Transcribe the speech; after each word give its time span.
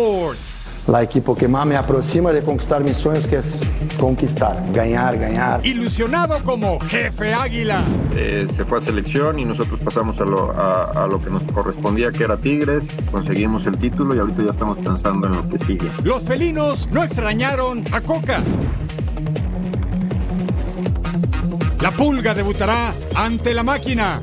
Sports. 0.00 0.60
La 0.88 1.02
equipo 1.02 1.34
que 1.34 1.48
más 1.48 1.66
me 1.66 1.74
aproxima 1.74 2.30
de 2.30 2.42
conquistar 2.42 2.84
mis 2.84 2.96
sueños, 2.98 3.26
que 3.26 3.36
es 3.38 3.58
conquistar, 3.98 4.62
ganar, 4.74 5.18
ganar. 5.18 5.66
Ilusionado 5.66 6.38
como 6.44 6.78
jefe 6.80 7.32
águila. 7.32 7.82
Eh, 8.14 8.46
se 8.54 8.64
fue 8.66 8.76
a 8.78 8.80
selección 8.82 9.38
y 9.38 9.44
nosotros 9.46 9.80
pasamos 9.82 10.20
a 10.20 10.24
lo, 10.26 10.52
a- 10.52 11.04
a 11.04 11.06
lo 11.06 11.18
que 11.20 11.30
nos 11.30 11.42
correspondía, 11.44 12.12
que 12.12 12.24
era 12.24 12.36
Tigres. 12.36 12.86
Conseguimos 13.10 13.66
el 13.66 13.78
título 13.78 14.14
y 14.14 14.18
ahorita 14.18 14.42
ya 14.44 14.50
estamos 14.50 14.76
pensando 14.78 15.26
en 15.28 15.34
lo 15.36 15.48
que 15.48 15.56
sigue. 15.58 15.90
Los 16.04 16.22
felinos 16.24 16.88
no 16.92 17.02
extrañaron 17.02 17.82
a 17.90 18.00
Coca. 18.02 18.42
La 21.80 21.90
pulga 21.90 22.34
debutará 22.34 22.92
ante 23.14 23.54
la 23.54 23.62
máquina. 23.62 24.20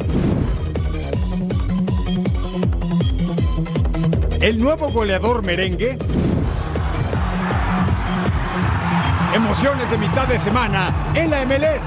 El 4.44 4.60
nuevo 4.60 4.90
goleador 4.90 5.42
merengue. 5.42 5.98
Emociones 9.34 9.90
de 9.90 9.98
mitad 9.98 10.28
de 10.28 10.38
semana 10.38 11.14
en 11.16 11.32
la 11.32 11.46
MLS. 11.46 11.80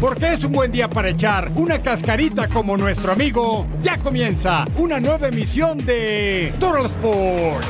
Porque 0.00 0.32
es 0.32 0.42
un 0.44 0.52
buen 0.52 0.72
día 0.72 0.88
para 0.88 1.10
echar 1.10 1.52
una 1.56 1.82
cascarita 1.82 2.48
como 2.48 2.78
nuestro 2.78 3.12
amigo. 3.12 3.66
Ya 3.82 3.98
comienza 3.98 4.64
una 4.78 4.98
nueva 4.98 5.28
emisión 5.28 5.76
de 5.84 6.54
Total 6.58 6.86
Sports. 6.86 7.68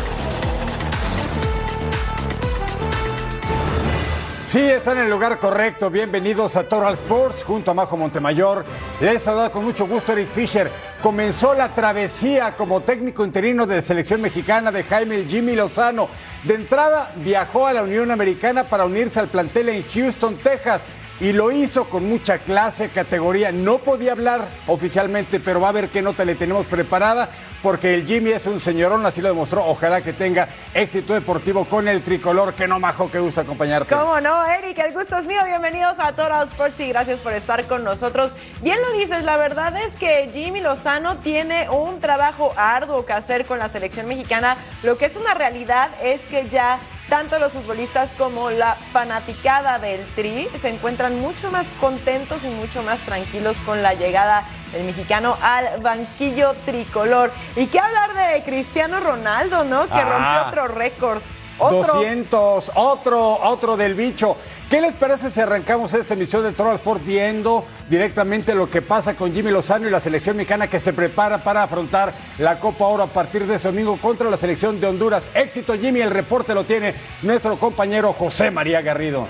Sí, 4.47 4.61
están 4.61 4.99
en 4.99 5.05
el 5.06 5.11
lugar 5.11 5.41
correcto. 5.41 5.91
Bienvenidos 5.91 6.55
a 6.55 6.69
Total 6.69 6.95
Sports 6.95 7.43
junto 7.43 7.73
a 7.73 7.75
Majo 7.75 7.97
Montemayor. 7.97 8.65
Les 9.01 9.21
saluda 9.21 9.51
con 9.51 9.65
mucho 9.65 9.89
gusto 9.89 10.12
Eric 10.12 10.28
Fisher. 10.28 10.71
Comenzó 11.05 11.52
la 11.52 11.69
travesía 11.69 12.56
como 12.56 12.80
técnico 12.80 13.27
interino 13.27 13.66
de 13.66 13.83
selección 13.83 14.22
mexicana 14.22 14.72
de 14.72 14.84
Jaime 14.84 15.27
Jimmy 15.27 15.55
Lozano. 15.55 16.08
De 16.44 16.55
entrada 16.55 17.12
viajó 17.16 17.66
a 17.66 17.74
la 17.74 17.83
Unión 17.83 18.10
Americana 18.10 18.70
para 18.70 18.86
unirse 18.86 19.20
al 19.20 19.28
plantel 19.28 19.69
en 19.69 19.82
Houston, 19.82 20.38
Texas. 20.38 20.80
Y 21.20 21.33
lo 21.33 21.53
hizo 21.53 21.89
con 21.89 22.09
mucha 22.09 22.39
clase, 22.39 22.89
categoría. 22.89 23.53
No 23.53 23.79
podía 23.79 24.12
hablar 24.12 24.48
oficialmente, 24.67 25.39
pero 25.39 25.61
va 25.61 25.69
a 25.69 25.73
ver 25.73 25.89
qué 25.89 26.03
nota 26.03 26.25
le 26.25 26.34
tenemos 26.34 26.67
preparada, 26.67 27.29
porque 27.62 27.95
el 27.95 28.05
Jimmy 28.05 28.31
es 28.31 28.47
un 28.47 28.59
señorón, 28.59 29.06
así 29.06 29.21
lo 29.21 29.29
demostró. 29.29 29.65
Ojalá 29.65 30.03
que 30.03 30.12
tenga 30.12 30.48
éxito 30.75 31.15
deportivo 31.15 31.67
con 31.67 31.87
el 31.87 32.03
tricolor, 32.03 32.55
que 32.55 32.67
no 32.67 32.81
majo 32.81 33.12
que 33.12 33.21
gusta 33.21 33.43
acompañarte. 33.43 33.95
¿Cómo 33.95 34.21
no, 34.21 34.45
Eric? 34.45 34.77
El 34.79 34.93
gusto 34.93 35.17
es 35.17 35.25
mío. 35.27 35.41
Bienvenidos 35.47 36.01
a 36.01 36.12
Total 36.12 36.48
Sports 36.48 36.81
y 36.81 36.89
gracias 36.89 37.21
por 37.21 37.33
estar 37.33 37.65
con 37.67 37.84
nosotros. 37.84 38.33
Bien 38.61 38.78
lo 38.83 38.99
dices, 38.99 39.23
la 39.23 39.37
verdad 39.37 39.81
es 39.84 39.93
que 39.95 40.31
Jimmy 40.33 40.61
Lozano 40.61 41.19
tiene 41.19 41.71
un 41.71 42.01
trabajo 42.01 42.53
arduo 42.56 43.06
que 43.06 43.12
hacer 43.12 43.47
con 43.47 43.61
la 43.61 43.69
selección 43.69 44.09
mexicana. 44.09 44.56
Lo 44.83 44.99
que 44.99 45.06
es 45.06 45.15
una 45.15 45.34
realidad 45.34 45.91
es 46.03 46.21
que 46.23 46.49
ya 46.49 46.81
tanto 47.08 47.38
los 47.38 47.52
futbolistas 47.52 48.10
como 48.16 48.50
la 48.50 48.76
fanaticada 48.92 49.78
del 49.78 50.04
Tri 50.15 50.48
se 50.60 50.69
encuentran 50.70 51.20
mucho 51.20 51.50
más 51.50 51.66
contentos 51.81 52.44
y 52.44 52.48
mucho 52.48 52.82
más 52.82 52.98
tranquilos 53.00 53.56
con 53.66 53.82
la 53.82 53.94
llegada 53.94 54.44
del 54.72 54.84
mexicano 54.84 55.37
al 55.43 55.81
banquillo 55.81 56.54
tricolor. 56.64 57.32
Y 57.56 57.66
qué 57.66 57.78
hablar 57.78 58.14
de 58.14 58.43
Cristiano 58.43 59.00
Ronaldo, 59.00 59.64
¿no? 59.64 59.87
Que 59.87 59.94
Ah. 59.98 60.03
rompió 60.03 60.62
otro 60.62 60.75
récord. 60.75 61.20
Otro 61.59 61.94
200, 61.94 62.72
otro, 62.75 63.38
otro 63.42 63.76
del 63.76 63.94
bicho. 63.94 64.37
¿Qué 64.69 64.81
les 64.81 64.97
parece 64.97 65.31
si 65.31 65.41
arrancamos 65.41 65.94
esta 65.94 66.15
emisión 66.15 66.42
de 66.42 66.53
Total 66.53 66.75
Sport 66.75 67.04
viendo 67.04 67.65
directamente 67.88 68.54
lo 68.54 68.69
que 68.69 68.82
pasa 68.82 69.15
con 69.15 69.32
Jimmy 69.32 69.50
Lozano 69.50 69.87
y 69.87 69.91
la 69.91 70.00
selección 70.00 70.37
mexicana 70.37 70.69
que 70.69 70.81
se 70.81 70.93
prepara 70.93 71.44
para 71.44 71.62
afrontar 71.62 72.12
la 72.38 72.59
Copa 72.59 72.87
Oro 72.87 73.04
a 73.04 73.09
partir 73.09 73.47
de 73.47 73.56
ese 73.56 73.69
domingo 73.69 73.98
contra 74.00 74.28
la 74.28 74.37
selección 74.37 74.81
de 74.81 74.88
Honduras? 74.88 75.31
Éxito, 75.34 75.75
Jimmy, 75.75 76.00
el 76.00 76.10
reporte 76.10 76.54
lo 76.54 76.64
tiene 76.64 76.94
nuestro 77.22 77.56
compañero 77.56 78.12
José 78.12 78.50
María 78.50 78.82
Garrido. 78.82 79.28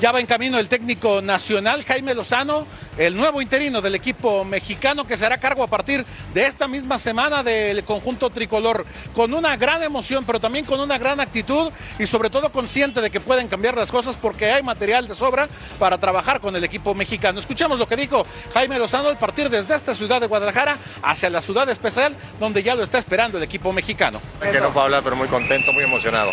Ya 0.00 0.12
va 0.12 0.20
en 0.20 0.26
camino 0.26 0.58
el 0.58 0.66
técnico 0.66 1.20
nacional 1.20 1.84
Jaime 1.84 2.14
Lozano, 2.14 2.66
el 2.96 3.14
nuevo 3.14 3.42
interino 3.42 3.82
del 3.82 3.94
equipo 3.94 4.46
mexicano 4.46 5.06
que 5.06 5.18
se 5.18 5.26
hará 5.26 5.36
cargo 5.36 5.62
a 5.62 5.66
partir 5.66 6.06
de 6.32 6.46
esta 6.46 6.66
misma 6.68 6.98
semana 6.98 7.42
del 7.42 7.84
conjunto 7.84 8.30
tricolor, 8.30 8.86
con 9.14 9.34
una 9.34 9.58
gran 9.58 9.82
emoción, 9.82 10.24
pero 10.24 10.40
también 10.40 10.64
con 10.64 10.80
una 10.80 10.96
gran 10.96 11.20
actitud 11.20 11.70
y 11.98 12.06
sobre 12.06 12.30
todo 12.30 12.50
consciente 12.50 13.02
de 13.02 13.10
que 13.10 13.20
pueden 13.20 13.46
cambiar 13.46 13.76
las 13.76 13.92
cosas 13.92 14.16
porque 14.16 14.50
hay 14.50 14.62
material 14.62 15.06
de 15.06 15.14
sobra 15.14 15.50
para 15.78 15.98
trabajar 15.98 16.40
con 16.40 16.56
el 16.56 16.64
equipo 16.64 16.94
mexicano. 16.94 17.38
Escuchamos 17.38 17.78
lo 17.78 17.86
que 17.86 17.96
dijo 17.96 18.24
Jaime 18.54 18.78
Lozano 18.78 19.08
al 19.10 19.18
partir 19.18 19.50
desde 19.50 19.74
esta 19.74 19.94
ciudad 19.94 20.18
de 20.18 20.28
Guadalajara 20.28 20.78
hacia 21.02 21.28
la 21.28 21.42
ciudad 21.42 21.68
especial 21.68 22.16
donde 22.38 22.62
ya 22.62 22.74
lo 22.74 22.84
está 22.84 22.96
esperando 22.96 23.36
el 23.36 23.44
equipo 23.44 23.70
mexicano. 23.70 24.18
Que 24.40 24.60
no 24.60 24.72
puedo 24.72 24.86
hablar, 24.86 25.02
pero 25.02 25.14
muy 25.14 25.28
contento, 25.28 25.74
muy 25.74 25.84
emocionado. 25.84 26.32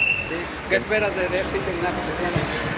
¿Qué 0.70 0.78
esperas 0.78 1.14
de, 1.18 1.28
de 1.28 1.42
este 1.42 1.58
interinato 1.58 1.98
que 1.98 2.24
tienes? 2.24 2.77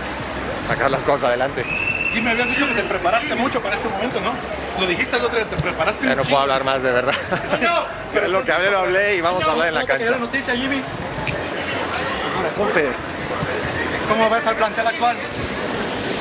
Sacar 0.65 0.91
las 0.91 1.03
cosas 1.03 1.29
adelante. 1.29 1.65
Y 2.13 2.21
me 2.21 2.31
habías 2.31 2.49
dicho 2.49 2.67
que 2.67 2.73
te 2.73 2.83
preparaste 2.83 3.35
mucho 3.35 3.61
para 3.61 3.75
este 3.75 3.87
momento, 3.87 4.19
¿no? 4.19 4.33
Lo 4.79 4.87
dijiste 4.87 5.17
el 5.17 5.23
otro 5.25 5.37
día, 5.37 5.47
te 5.47 5.55
preparaste 5.57 6.05
Ya 6.05 6.15
no 6.15 6.23
puedo 6.23 6.39
hablar 6.39 6.63
más 6.63 6.81
de 6.81 6.91
verdad. 6.91 7.13
Pero 8.13 8.27
lo 8.29 8.43
que 8.43 8.51
hablé, 8.51 8.71
lo 8.71 8.79
hablé 8.79 9.15
y 9.15 9.21
vamos 9.21 9.47
a 9.47 9.51
hablar 9.51 9.67
en 9.67 9.73
la 9.75 9.81
¿Cómo 9.81 9.91
te 9.93 9.97
quedó 9.99 10.11
cancha. 10.11 10.19
la 10.19 10.25
noticia, 10.25 10.55
Jimmy? 10.55 10.81
¿Cómo 14.07 14.29
ves 14.29 14.45
al 14.47 14.55
plantel 14.55 14.87
actual? 14.87 15.17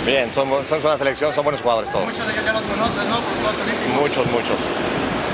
Bien, 0.05 0.33
son, 0.33 0.49
son 0.67 0.81
una 0.85 0.97
selección, 0.97 1.33
son 1.33 1.45
buenos 1.45 1.61
jugadores 1.61 1.91
todos. 1.91 2.05
Muchos 2.05 2.27
de 2.27 2.33
ellos 2.33 2.45
ya 2.45 2.53
los 2.53 2.63
conoces, 2.63 3.05
¿no? 3.09 3.17
Por 3.17 3.43
los. 3.45 4.01
Muchos, 4.01 4.27
muchos. 4.27 4.57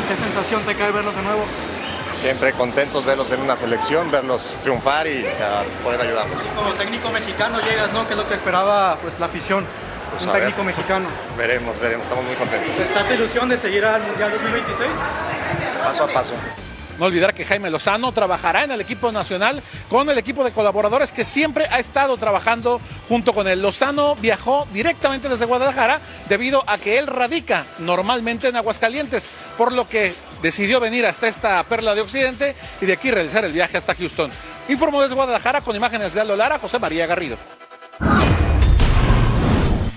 ¿Qué 0.09 0.17
sensación 0.23 0.63
te 0.63 0.75
cae 0.75 0.91
verlos 0.93 1.15
de 1.15 1.23
nuevo? 1.23 1.45
Siempre 2.21 2.53
contentos 2.53 3.05
verlos 3.05 3.31
en 3.33 3.41
una 3.41 3.57
selección, 3.57 4.11
verlos 4.11 4.59
triunfar 4.63 5.07
y 5.07 5.27
a 5.27 5.65
poder 5.83 6.01
ayudarlos. 6.01 6.43
Como 6.57 6.73
técnico 6.73 7.11
mexicano 7.11 7.61
llegas, 7.61 7.93
¿no? 7.93 8.07
Que 8.07 8.15
es 8.15 8.19
lo 8.19 8.29
que 8.29 8.35
esperaba 8.35 8.97
pues, 9.03 9.19
la 9.21 9.27
afición. 9.27 9.67
Pues, 10.11 10.27
un 10.27 10.33
ver. 10.33 10.43
técnico 10.43 10.65
mexicano. 10.65 11.09
Veremos, 11.37 11.79
veremos, 11.81 12.05
estamos 12.05 12.25
muy 12.25 12.35
contentos. 12.37 12.79
¿Está 12.79 13.07
tu 13.07 13.15
ilusión 13.15 13.49
de 13.49 13.57
seguir 13.57 13.85
al 13.85 14.03
Mundial 14.03 14.31
2026? 14.31 14.91
Paso 15.83 16.05
a 16.05 16.09
paso. 16.09 16.33
No 16.99 17.07
olvidar 17.07 17.35
que 17.35 17.45
Jaime 17.45 17.71
Lozano 17.71 18.13
trabajará 18.13 18.65
en 18.65 18.71
el 18.71 18.81
equipo 18.81 19.11
nacional 19.11 19.63
con 19.89 20.09
el 20.11 20.19
equipo 20.19 20.45
de 20.45 20.53
colaboradores 20.53 21.11
que 21.11 21.25
siempre 21.25 21.67
ha 21.71 21.79
estado 21.79 22.17
trabajando 22.17 22.81
junto 23.09 23.33
con 23.33 23.49
él. 23.49 23.63
Lozano 23.63 24.15
viajó 24.17 24.67
directamente 24.73 25.29
desde 25.29 25.45
Guadalajara 25.45 26.01
debido 26.29 26.63
a 26.67 26.79
que 26.79 26.99
él 26.99 27.07
radica 27.07 27.67
normalmente 27.79 28.49
en 28.49 28.57
Aguascalientes, 28.57 29.29
por 29.59 29.73
lo 29.73 29.89
que 29.89 30.15
decidió 30.43 30.79
venir 30.79 31.07
hasta 31.07 31.27
esta 31.27 31.63
perla 31.65 31.95
de 31.95 32.03
Occidente 32.03 32.55
y 32.81 32.87
de 32.87 32.93
aquí 32.93 33.11
realizar 33.11 33.45
el 33.45 33.53
viaje 33.53 33.77
hasta 33.77 33.95
Houston. 33.95 34.31
Informó 34.69 35.03
desde 35.03 35.15
Guadalajara 35.15 35.61
con 35.63 35.75
imágenes 35.75 36.15
de 36.15 36.21
Aldo 36.21 36.37
Lara, 36.37 36.59
José 36.59 36.79
María 36.79 37.07
Garrido. 37.07 37.37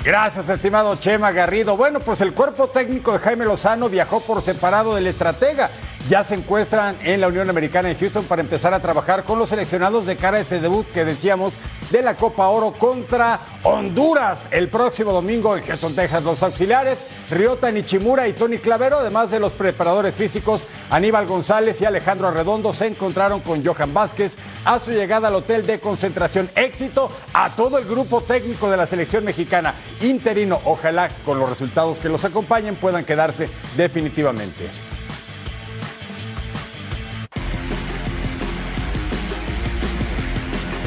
Gracias, 0.04 0.48
estimado 0.48 0.96
Chema 0.96 1.34
Garrido. 1.34 1.76
Bueno, 1.76 2.00
pues 2.00 2.22
el 2.22 2.34
cuerpo 2.34 2.70
técnico 2.70 3.12
de 3.12 3.20
Jaime 3.20 3.44
Lozano 3.44 3.90
viajó 3.90 4.22
por 4.22 4.42
separado 4.42 4.96
del 4.96 5.06
estratega. 5.06 5.70
Ya 6.10 6.24
se 6.24 6.36
encuentran 6.36 6.98
en 7.04 7.20
la 7.20 7.28
Unión 7.28 7.50
Americana 7.50 7.92
en 7.92 7.98
Houston 7.98 8.24
para 8.24 8.42
empezar 8.42 8.74
a 8.74 8.80
trabajar 8.82 9.26
con 9.26 9.40
los 9.40 9.50
seleccionados 9.50 10.06
de 10.06 10.16
cara 10.16 10.38
a 10.38 10.40
este 10.40 10.62
debut 10.62 10.88
que 10.88 11.04
decíamos 11.04 11.52
de 11.90 12.02
la 12.02 12.16
Copa 12.16 12.48
Oro 12.48 12.72
contra 12.72 13.42
Honduras 13.64 14.48
el 14.52 14.70
próximo 14.70 15.12
domingo 15.12 15.58
en 15.58 15.66
Houston, 15.66 15.96
Texas. 15.96 16.24
Los 16.24 16.42
auxiliares, 16.44 17.04
Ryota 17.30 17.72
Nichimura 17.72 18.26
y 18.26 18.32
Tony 18.32 18.60
Clavero, 18.60 19.00
además 19.00 19.32
de 19.32 19.42
los 19.42 19.52
preparadores 19.52 20.16
físicos 20.16 20.66
Aníbal 20.90 21.28
González 21.28 21.82
y 21.82 21.86
Alejandro 21.86 22.30
Arredondo, 22.30 22.72
se 22.72 22.88
encontraron 22.88 23.42
con 23.42 23.66
Johan 23.66 23.94
Vázquez 23.94 24.38
a 24.64 24.80
su 24.80 24.92
llegada 24.92 25.28
al 25.28 25.36
hotel 25.36 25.68
de 25.68 25.82
concentración. 25.82 26.50
Éxito 26.56 27.12
a 27.34 27.54
todo 27.54 27.80
el 27.80 27.86
grupo 27.86 28.22
técnico 28.22 28.72
de 28.72 28.78
la 28.78 28.88
selección 28.88 29.26
mexicana 29.26 29.76
interino. 30.00 30.62
Ojalá 30.64 31.10
con 31.26 31.38
los 31.38 31.50
resultados 31.50 32.00
que 32.00 32.08
los 32.08 32.24
acompañen 32.24 32.78
puedan 32.78 33.04
quedarse 33.04 33.50
definitivamente. 33.76 34.87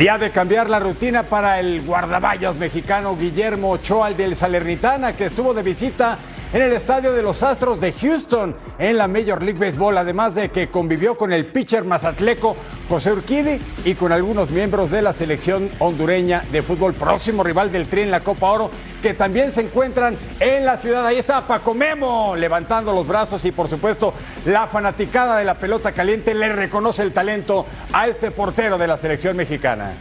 Día 0.01 0.17
de 0.17 0.31
cambiar 0.31 0.71
la 0.71 0.81
rutina 0.81 1.25
para 1.25 1.61
el 1.61 1.83
guardaballas 1.83 2.57
mexicano 2.57 3.19
Guillermo 3.19 3.73
Ochoa, 3.73 4.09
el 4.09 4.17
del 4.17 4.35
Salernitana, 4.35 5.15
que 5.15 5.27
estuvo 5.27 5.53
de 5.53 5.63
visita 5.63 6.17
en 6.55 6.63
el 6.63 6.73
estadio 6.73 7.13
de 7.13 7.23
los 7.23 7.43
Astros 7.43 7.83
de 7.83 7.93
Houston 7.93 8.57
en 8.79 8.97
la 8.97 9.07
Major 9.07 9.43
League 9.43 9.61
Baseball, 9.61 9.99
además 9.99 10.35
de 10.35 10.49
que 10.49 10.71
convivió 10.71 11.19
con 11.19 11.35
el 11.35 11.45
pitcher 11.45 11.85
mazatleco 11.85 12.57
José 12.89 13.13
Urquidi 13.13 13.61
y 13.85 13.95
con 13.95 14.11
algunos 14.11 14.49
miembros 14.49 14.91
de 14.91 15.03
la 15.03 15.13
selección 15.13 15.71
hondureña 15.81 16.47
de 16.51 16.63
fútbol, 16.63 16.95
próximo 16.95 17.45
rival 17.45 17.71
del 17.71 17.87
Tri 17.87 18.01
en 18.01 18.11
la 18.11 18.21
Copa 18.21 18.53
Oro, 18.53 18.71
que 19.01 19.15
también 19.15 19.53
se 19.53 19.63
encuentran 19.63 20.17
en 20.39 20.65
la 20.65 20.77
ciudad. 20.77 21.07
Ahí 21.07 21.19
está 21.19 21.47
Paco 21.47 21.75
Memo 21.75 22.35
levantando 22.37 22.93
los 22.93 23.07
brazos 23.07 23.45
y 23.45 23.53
por 23.53 23.69
supuesto 23.69 24.15
la 24.45 24.67
fanaticada 24.67 25.37
de 25.37 25.45
la 25.45 25.55
pelota 25.55 25.93
caliente 25.93 26.35
le 26.35 26.53
reconoce 26.53 27.03
el 27.03 27.13
talento 27.13 27.67
a 27.93 28.07
este 28.07 28.31
portero 28.31 28.79
de 28.79 28.87
la 28.87 28.97
selección 28.97 29.37
mexicana. 29.37 29.93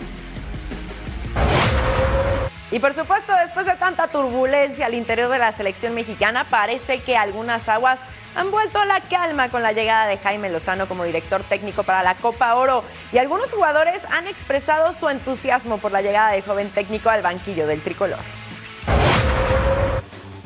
Y 2.71 2.77
por 2.77 2.93
supuesto, 2.93 3.33
después 3.43 3.65
de 3.65 3.73
tanta 3.75 4.07
turbulencia 4.09 4.85
al 4.85 4.93
interior 4.93 5.29
de 5.29 5.39
la 5.39 5.51
selección 5.53 5.95
mexicana, 5.95 6.45
parece 6.51 7.01
que 7.01 7.17
algunas 7.17 7.67
aguas 7.67 7.99
han 8.35 8.51
vuelto 8.51 8.77
a 8.77 8.85
la 8.85 9.01
calma 9.01 9.49
con 9.49 9.63
la 9.63 9.71
llegada 9.71 10.05
de 10.05 10.19
Jaime 10.19 10.49
Lozano 10.49 10.87
como 10.87 11.03
director 11.03 11.41
técnico 11.43 11.81
para 11.81 12.03
la 12.03 12.15
Copa 12.15 12.53
Oro 12.53 12.83
y 13.11 13.17
algunos 13.17 13.51
jugadores 13.51 14.03
han 14.11 14.27
expresado 14.27 14.93
su 14.93 15.09
entusiasmo 15.09 15.79
por 15.79 15.91
la 15.91 16.03
llegada 16.03 16.31
del 16.31 16.43
joven 16.43 16.69
técnico 16.69 17.09
al 17.09 17.23
banquillo 17.23 17.65
del 17.65 17.81
tricolor. 17.81 18.19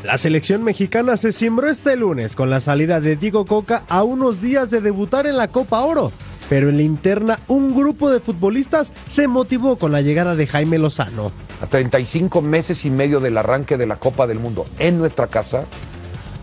La 0.04 0.18
selección 0.18 0.64
mexicana 0.64 1.18
se 1.18 1.32
cimbró 1.32 1.70
este 1.70 1.96
lunes 1.96 2.36
con 2.36 2.50
la 2.50 2.60
salida 2.60 3.00
de 3.00 3.16
Diego 3.16 3.46
Coca 3.46 3.84
a 3.88 4.04
unos 4.04 4.42
días 4.42 4.70
de 4.70 4.82
debutar 4.82 5.28
en 5.28 5.38
la 5.38 5.48
Copa 5.48 5.82
Oro 5.82 6.12
pero 6.50 6.70
en 6.70 6.78
la 6.78 6.84
interna 6.84 7.40
un 7.48 7.74
grupo 7.74 8.10
de 8.12 8.20
futbolistas 8.20 8.94
se 9.08 9.28
motivó 9.28 9.78
con 9.78 9.92
la 9.92 10.02
llegada 10.02 10.36
de 10.36 10.48
Jaime 10.48 10.78
Lozano. 10.78 11.32
A 11.62 11.68
35 11.68 12.42
meses 12.42 12.86
y 12.86 12.90
medio 12.90 13.20
del 13.20 13.38
arranque 13.38 13.78
de 13.78 13.86
la 13.86 13.96
Copa 13.96 14.28
del 14.28 14.40
Mundo 14.40 14.66
en 14.80 14.98
nuestra 14.98 15.28
casa, 15.28 15.64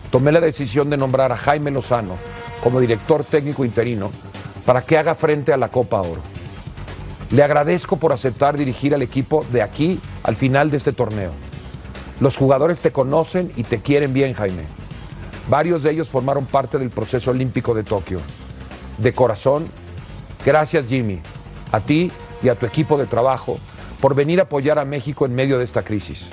tomé 0.09 0.31
la 0.31 0.41
decisión 0.41 0.89
de 0.89 0.97
nombrar 0.97 1.31
a 1.31 1.37
Jaime 1.37 1.71
Lozano 1.71 2.17
como 2.63 2.79
director 2.79 3.23
técnico 3.23 3.63
interino 3.65 4.11
para 4.65 4.81
que 4.81 4.97
haga 4.97 5.15
frente 5.15 5.53
a 5.53 5.57
la 5.57 5.69
Copa 5.69 6.01
Oro. 6.01 6.21
Le 7.29 7.43
agradezco 7.43 7.97
por 7.97 8.11
aceptar 8.11 8.57
dirigir 8.57 8.93
al 8.93 9.01
equipo 9.01 9.45
de 9.51 9.61
aquí 9.61 9.99
al 10.23 10.35
final 10.35 10.69
de 10.69 10.77
este 10.77 10.91
torneo. 10.91 11.31
Los 12.21 12.37
jugadores 12.37 12.79
te 12.79 12.91
conocen 12.91 13.51
y 13.57 13.63
te 13.63 13.81
quieren 13.81 14.13
bien, 14.13 14.33
Jaime. 14.33 14.63
Varios 15.49 15.83
de 15.83 15.91
ellos 15.91 16.07
formaron 16.07 16.45
parte 16.45 16.77
del 16.77 16.89
proceso 16.89 17.31
olímpico 17.31 17.73
de 17.73 17.83
Tokio. 17.83 18.21
De 18.99 19.11
corazón, 19.11 19.65
Gracias 20.45 20.87
Jimmy, 20.87 21.19
a 21.71 21.79
ti 21.79 22.11
y 22.41 22.49
a 22.49 22.55
tu 22.55 22.65
equipo 22.65 22.97
de 22.97 23.05
trabajo 23.05 23.59
por 23.99 24.15
venir 24.15 24.39
a 24.39 24.43
apoyar 24.43 24.79
a 24.79 24.85
México 24.85 25.25
en 25.25 25.35
medio 25.35 25.59
de 25.59 25.63
esta 25.63 25.83
crisis. 25.83 26.25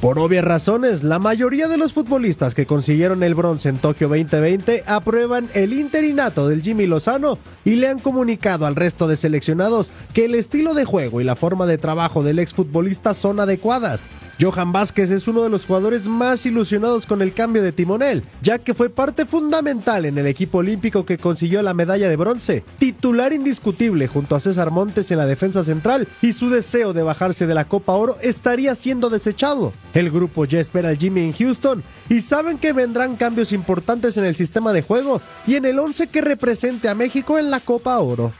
Por 0.00 0.18
obvias 0.18 0.44
razones, 0.44 1.04
la 1.04 1.20
mayoría 1.20 1.68
de 1.68 1.76
los 1.76 1.92
futbolistas 1.92 2.56
que 2.56 2.66
consiguieron 2.66 3.22
el 3.22 3.36
bronce 3.36 3.68
en 3.68 3.78
Tokio 3.78 4.08
2020 4.08 4.82
aprueban 4.84 5.48
el 5.54 5.72
interinato 5.72 6.48
del 6.48 6.60
Jimmy 6.60 6.88
Lozano 6.88 7.38
y 7.64 7.76
le 7.76 7.88
han 7.88 7.98
comunicado 7.98 8.66
al 8.66 8.76
resto 8.76 9.08
de 9.08 9.16
seleccionados 9.16 9.90
que 10.14 10.24
el 10.24 10.34
estilo 10.34 10.74
de 10.74 10.84
juego 10.84 11.20
y 11.20 11.24
la 11.24 11.36
forma 11.36 11.66
de 11.66 11.78
trabajo 11.78 12.22
del 12.22 12.38
exfutbolista 12.38 13.14
son 13.14 13.40
adecuadas. 13.40 14.08
Johan 14.40 14.72
Vázquez 14.72 15.10
es 15.10 15.28
uno 15.28 15.42
de 15.42 15.50
los 15.50 15.66
jugadores 15.66 16.08
más 16.08 16.44
ilusionados 16.46 17.06
con 17.06 17.22
el 17.22 17.32
cambio 17.32 17.62
de 17.62 17.72
timonel, 17.72 18.24
ya 18.42 18.58
que 18.58 18.74
fue 18.74 18.90
parte 18.90 19.24
fundamental 19.26 20.04
en 20.04 20.18
el 20.18 20.26
equipo 20.26 20.58
olímpico 20.58 21.04
que 21.04 21.18
consiguió 21.18 21.62
la 21.62 21.74
medalla 21.74 22.08
de 22.08 22.16
bronce, 22.16 22.64
titular 22.78 23.32
indiscutible 23.32 24.08
junto 24.08 24.34
a 24.34 24.40
César 24.40 24.70
Montes 24.70 25.10
en 25.10 25.18
la 25.18 25.26
defensa 25.26 25.62
central 25.62 26.08
y 26.20 26.32
su 26.32 26.50
deseo 26.50 26.92
de 26.92 27.02
bajarse 27.02 27.46
de 27.46 27.54
la 27.54 27.66
Copa 27.66 27.92
Oro 27.92 28.16
estaría 28.22 28.74
siendo 28.74 29.10
desechado. 29.10 29.72
El 29.94 30.10
grupo 30.10 30.44
ya 30.44 30.60
espera 30.60 30.88
al 30.88 30.98
Jimmy 30.98 31.20
en 31.20 31.32
Houston 31.32 31.82
y 32.08 32.20
saben 32.20 32.58
que 32.58 32.72
vendrán 32.72 33.16
cambios 33.16 33.52
importantes 33.52 34.16
en 34.16 34.24
el 34.24 34.36
sistema 34.36 34.72
de 34.72 34.82
juego 34.82 35.20
y 35.46 35.54
en 35.54 35.64
el 35.64 35.78
11 35.78 36.08
que 36.08 36.20
represente 36.20 36.88
a 36.88 36.94
México 36.94 37.38
en 37.38 37.50
la 37.52 37.60
Copa 37.60 37.98
Oro. 37.98 38.32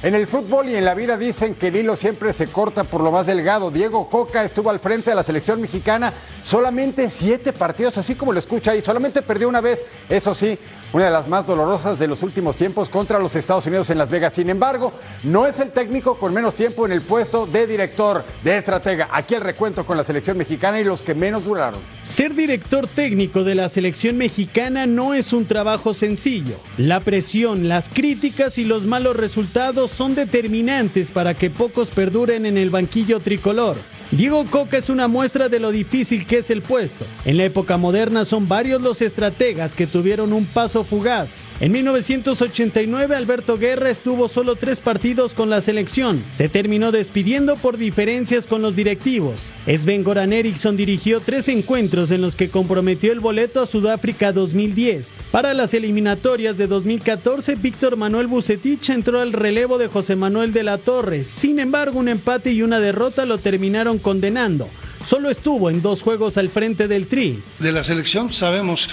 En 0.00 0.14
el 0.14 0.28
fútbol 0.28 0.68
y 0.68 0.76
en 0.76 0.84
la 0.84 0.94
vida 0.94 1.16
dicen 1.16 1.56
que 1.56 1.66
el 1.66 1.76
hilo 1.76 1.96
siempre 1.96 2.32
se 2.32 2.46
corta 2.46 2.84
por 2.84 3.00
lo 3.00 3.10
más 3.10 3.26
delgado. 3.26 3.72
Diego 3.72 4.08
Coca 4.08 4.44
estuvo 4.44 4.70
al 4.70 4.78
frente 4.78 5.10
de 5.10 5.16
la 5.16 5.24
selección 5.24 5.60
mexicana 5.60 6.12
solamente 6.44 7.10
siete 7.10 7.52
partidos, 7.52 7.98
así 7.98 8.14
como 8.14 8.32
lo 8.32 8.38
escucha 8.38 8.70
ahí. 8.70 8.80
Solamente 8.80 9.22
perdió 9.22 9.48
una 9.48 9.60
vez, 9.60 9.84
eso 10.08 10.36
sí, 10.36 10.56
una 10.92 11.06
de 11.06 11.10
las 11.10 11.28
más 11.28 11.46
dolorosas 11.46 11.98
de 11.98 12.06
los 12.06 12.22
últimos 12.22 12.56
tiempos 12.56 12.88
contra 12.88 13.18
los 13.18 13.34
Estados 13.36 13.66
Unidos 13.66 13.90
en 13.90 13.98
Las 13.98 14.10
Vegas. 14.10 14.34
Sin 14.34 14.48
embargo, 14.50 14.92
no 15.24 15.46
es 15.46 15.60
el 15.60 15.70
técnico 15.70 16.18
con 16.18 16.32
menos 16.32 16.54
tiempo 16.54 16.86
en 16.86 16.92
el 16.92 17.02
puesto 17.02 17.46
de 17.46 17.66
director, 17.66 18.24
de 18.42 18.56
estratega. 18.56 19.08
Aquí 19.12 19.34
el 19.34 19.40
recuento 19.40 19.84
con 19.84 19.96
la 19.96 20.04
selección 20.04 20.38
mexicana 20.38 20.80
y 20.80 20.84
los 20.84 21.02
que 21.02 21.14
menos 21.14 21.44
duraron. 21.44 21.80
Ser 22.02 22.34
director 22.34 22.86
técnico 22.86 23.44
de 23.44 23.54
la 23.54 23.68
selección 23.68 24.16
mexicana 24.16 24.86
no 24.86 25.14
es 25.14 25.32
un 25.32 25.46
trabajo 25.46 25.94
sencillo. 25.94 26.56
La 26.78 27.00
presión, 27.00 27.68
las 27.68 27.88
críticas 27.88 28.58
y 28.58 28.64
los 28.64 28.84
malos 28.84 29.16
resultados 29.16 29.90
son 29.90 30.14
determinantes 30.14 31.10
para 31.10 31.34
que 31.34 31.50
pocos 31.50 31.90
perduren 31.90 32.46
en 32.46 32.58
el 32.58 32.70
banquillo 32.70 33.20
tricolor. 33.20 33.76
Diego 34.12 34.44
Coca 34.44 34.76
es 34.76 34.88
una 34.88 35.08
muestra 35.08 35.48
de 35.48 35.58
lo 35.58 35.72
difícil 35.72 36.26
que 36.26 36.38
es 36.38 36.50
el 36.50 36.62
puesto. 36.62 37.04
En 37.24 37.36
la 37.36 37.44
época 37.44 37.76
moderna 37.76 38.24
son 38.24 38.46
varios 38.46 38.80
los 38.80 39.02
estrategas 39.02 39.74
que 39.74 39.88
tuvieron 39.88 40.32
un 40.32 40.46
paso 40.46 40.84
fugaz. 40.84 41.44
En 41.58 41.72
1989 41.72 43.16
Alberto 43.16 43.58
Guerra 43.58 43.90
estuvo 43.90 44.28
solo 44.28 44.54
tres 44.54 44.78
partidos 44.78 45.34
con 45.34 45.50
la 45.50 45.60
selección. 45.60 46.22
Se 46.34 46.48
terminó 46.48 46.92
despidiendo 46.92 47.56
por 47.56 47.78
diferencias 47.78 48.46
con 48.46 48.62
los 48.62 48.76
directivos. 48.76 49.52
Sven 49.66 50.04
Goran 50.04 50.32
Eriksson 50.32 50.76
dirigió 50.76 51.18
tres 51.18 51.48
encuentros 51.48 52.12
en 52.12 52.20
los 52.20 52.36
que 52.36 52.48
comprometió 52.48 53.12
el 53.12 53.18
boleto 53.18 53.60
a 53.60 53.66
Sudáfrica 53.66 54.30
2010. 54.30 55.20
Para 55.32 55.52
las 55.52 55.74
eliminatorias 55.74 56.56
de 56.58 56.68
2014, 56.68 57.56
Víctor 57.56 57.96
Manuel 57.96 58.28
Bucetich 58.28 58.88
entró 58.90 59.20
al 59.20 59.32
relevo 59.32 59.78
de 59.78 59.88
José 59.88 60.14
Manuel 60.14 60.52
de 60.52 60.62
la 60.62 60.78
Torre. 60.78 61.24
Sin 61.24 61.58
embargo, 61.58 61.98
un 61.98 62.08
empate 62.08 62.52
y 62.52 62.62
una 62.62 62.78
derrota 62.78 63.24
lo 63.24 63.38
terminaron 63.38 63.95
condenando. 63.98 64.68
Solo 65.04 65.30
estuvo 65.30 65.70
en 65.70 65.82
dos 65.82 66.02
juegos 66.02 66.36
al 66.36 66.48
frente 66.48 66.88
del 66.88 67.06
Tri. 67.06 67.42
De 67.58 67.72
la 67.72 67.84
selección 67.84 68.32
sabemos 68.32 68.88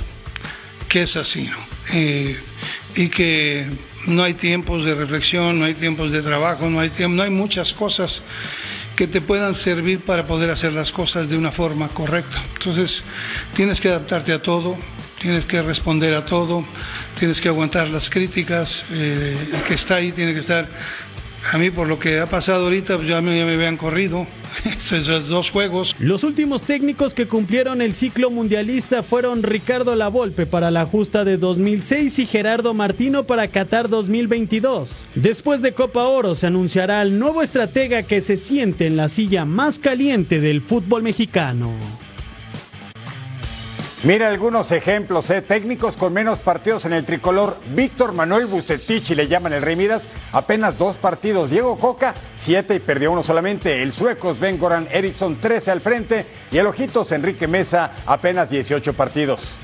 que 0.90 1.02
es 1.02 1.18
así, 1.18 1.50
eh, 1.92 2.38
y 2.96 3.10
que 3.10 3.68
no 4.06 4.24
hay 4.24 4.36
tiempos 4.36 4.86
de 4.86 4.94
reflexión, 4.94 5.60
no 5.60 5.66
hay 5.66 5.74
tiempos 5.74 6.12
de 6.12 6.22
trabajo, 6.22 6.70
no 6.70 6.80
hay, 6.80 6.92
no 7.10 7.24
hay 7.24 7.32
muchas 7.32 7.74
cosas 7.74 8.22
que 8.96 9.08
te 9.08 9.22
puedan 9.22 9.56
servir 9.56 10.02
para 10.02 10.26
poder 10.26 10.52
hacer 10.52 10.74
las 10.74 10.92
cosas 10.92 11.30
de 11.30 11.38
una 11.38 11.52
forma 11.52 11.90
correcta. 11.90 12.44
Entonces, 12.54 13.04
tienes 13.56 13.82
que 13.82 13.90
adaptarte 13.90 14.34
a 14.34 14.42
todo, 14.42 14.78
tienes 15.20 15.46
que 15.46 15.62
responder 15.62 16.14
a 16.14 16.26
todo, 16.26 16.66
tienes 17.18 17.42
que 17.42 17.48
aguantar 17.48 17.90
las 17.90 18.10
críticas, 18.10 18.86
eh, 18.92 19.36
que 19.68 19.74
está 19.74 19.96
ahí 19.96 20.12
tiene 20.12 20.34
que 20.34 20.42
estar 20.42 20.68
a 21.52 21.58
mí 21.58 21.72
por 21.72 21.88
lo 21.88 22.00
que 22.00 22.20
ha 22.20 22.28
pasado 22.28 22.66
ahorita, 22.66 22.98
pues 22.98 23.08
ya 23.08 23.22
me, 23.22 23.38
ya 23.38 23.46
me 23.46 23.54
habían 23.54 23.78
corrido 23.78 24.28
esos 24.66 25.28
dos 25.28 25.52
juegos. 25.52 25.96
Los 26.00 26.24
últimos 26.24 26.64
técnicos 26.64 27.14
que 27.14 27.28
cumplieron 27.28 27.82
el 27.82 27.96
ciclo 27.96 28.30
mundialista 28.30 29.04
fueron 29.04 29.44
Ricardo 29.44 29.96
Lavolpe 29.96 30.46
para 30.46 30.72
la 30.72 30.86
justa 30.86 31.24
de 31.24 31.38
2006 31.38 32.20
y 32.20 32.26
Gerardo 32.26 32.74
Martino 32.74 33.26
para 33.26 33.48
Qatar 33.48 33.90
2022. 33.90 35.06
Después 35.16 35.62
de 35.62 35.74
Copa 35.74 36.04
Oro 36.04 36.36
se 36.36 36.48
anunciará 36.48 37.02
el 37.02 37.20
nuevo 37.20 37.42
estratega 37.42 38.04
que 38.04 38.22
se 38.22 38.38
siente 38.38 38.86
en 38.86 38.98
la 38.98 39.10
silla 39.10 39.46
más 39.46 39.80
caliente 39.80 40.40
del 40.40 40.62
fútbol 40.62 41.04
mexicano. 41.04 41.74
Mira 44.04 44.28
algunos 44.28 44.74
ejemplos, 44.74 45.30
¿eh? 45.30 45.42
técnicos 45.42 45.96
con 45.96 46.12
menos 46.12 46.42
partidos 46.42 46.86
en 46.86 46.92
el 46.92 47.06
tricolor. 47.06 47.56
Víctor 47.74 48.12
Manuel 48.12 48.48
Bucetich, 48.48 49.12
le 49.12 49.30
llaman 49.30 49.54
el 49.54 49.62
Rey 49.62 49.78
Midas, 49.78 50.10
apenas 50.34 50.78
dos 50.78 50.98
partidos. 50.98 51.50
Diego 51.50 51.78
Coca, 51.78 52.14
siete 52.36 52.76
y 52.76 52.82
perdió 52.82 53.14
uno 53.14 53.24
solamente. 53.24 53.82
El 53.82 53.94
sueco 53.94 54.34
Sven 54.34 54.60
Goran 54.60 54.90
Eriksson, 54.92 55.40
trece 55.40 55.72
al 55.72 55.80
frente. 55.80 56.26
Y 56.52 56.58
el 56.58 56.68
Ojitos 56.68 57.14
Enrique 57.14 57.48
Mesa, 57.48 57.92
apenas 58.06 58.50
18 58.50 58.94
partidos. 58.94 59.56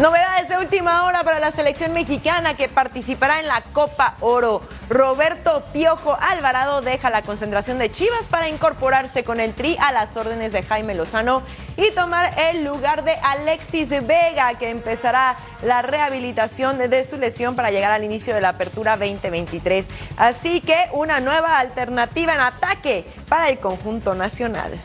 Novedades 0.00 0.48
de 0.48 0.56
última 0.56 1.06
hora 1.06 1.24
para 1.24 1.40
la 1.40 1.50
selección 1.50 1.92
mexicana 1.92 2.54
que 2.54 2.68
participará 2.68 3.40
en 3.40 3.48
la 3.48 3.62
Copa 3.72 4.14
Oro. 4.20 4.62
Roberto 4.88 5.64
Piojo 5.72 6.16
Alvarado 6.20 6.82
deja 6.82 7.10
la 7.10 7.22
concentración 7.22 7.80
de 7.80 7.90
Chivas 7.90 8.26
para 8.30 8.48
incorporarse 8.48 9.24
con 9.24 9.40
el 9.40 9.54
Tri 9.54 9.76
a 9.80 9.90
las 9.90 10.16
órdenes 10.16 10.52
de 10.52 10.62
Jaime 10.62 10.94
Lozano 10.94 11.42
y 11.76 11.90
tomar 11.90 12.38
el 12.38 12.62
lugar 12.62 13.02
de 13.02 13.14
Alexis 13.16 13.88
Vega, 13.88 14.54
que 14.54 14.70
empezará 14.70 15.36
la 15.64 15.82
rehabilitación 15.82 16.78
de 16.78 17.04
su 17.04 17.16
lesión 17.16 17.56
para 17.56 17.72
llegar 17.72 17.90
al 17.90 18.04
inicio 18.04 18.36
de 18.36 18.40
la 18.40 18.50
apertura 18.50 18.96
2023. 18.96 19.84
Así 20.16 20.60
que 20.60 20.90
una 20.92 21.18
nueva 21.18 21.58
alternativa 21.58 22.34
en 22.34 22.40
ataque 22.40 23.04
para 23.28 23.48
el 23.48 23.58
conjunto 23.58 24.14
nacional. 24.14 24.78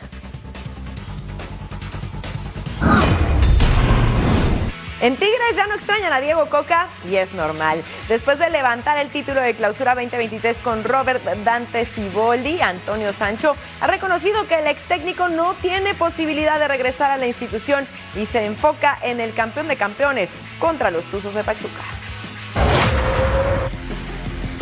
En 5.00 5.16
Tigres 5.16 5.56
ya 5.56 5.66
no 5.66 5.74
extrañan 5.74 6.12
a 6.12 6.20
Diego 6.20 6.46
Coca 6.46 6.88
y 7.08 7.16
es 7.16 7.32
normal. 7.34 7.82
Después 8.08 8.38
de 8.38 8.48
levantar 8.48 8.98
el 8.98 9.10
título 9.10 9.40
de 9.40 9.54
clausura 9.54 9.94
2023 9.94 10.56
con 10.58 10.84
Robert 10.84 11.22
Dante 11.44 11.84
Ciboldi, 11.84 12.60
Antonio 12.60 13.12
Sancho 13.12 13.56
ha 13.80 13.86
reconocido 13.86 14.46
que 14.46 14.60
el 14.60 14.66
ex 14.66 14.80
técnico 14.82 15.28
no 15.28 15.54
tiene 15.54 15.94
posibilidad 15.94 16.58
de 16.58 16.68
regresar 16.68 17.10
a 17.10 17.16
la 17.16 17.26
institución 17.26 17.86
y 18.14 18.26
se 18.26 18.46
enfoca 18.46 18.98
en 19.02 19.20
el 19.20 19.34
campeón 19.34 19.68
de 19.68 19.76
campeones 19.76 20.30
contra 20.58 20.90
los 20.90 21.04
Tuzos 21.06 21.34
de 21.34 21.42
Pachuca. 21.42 21.82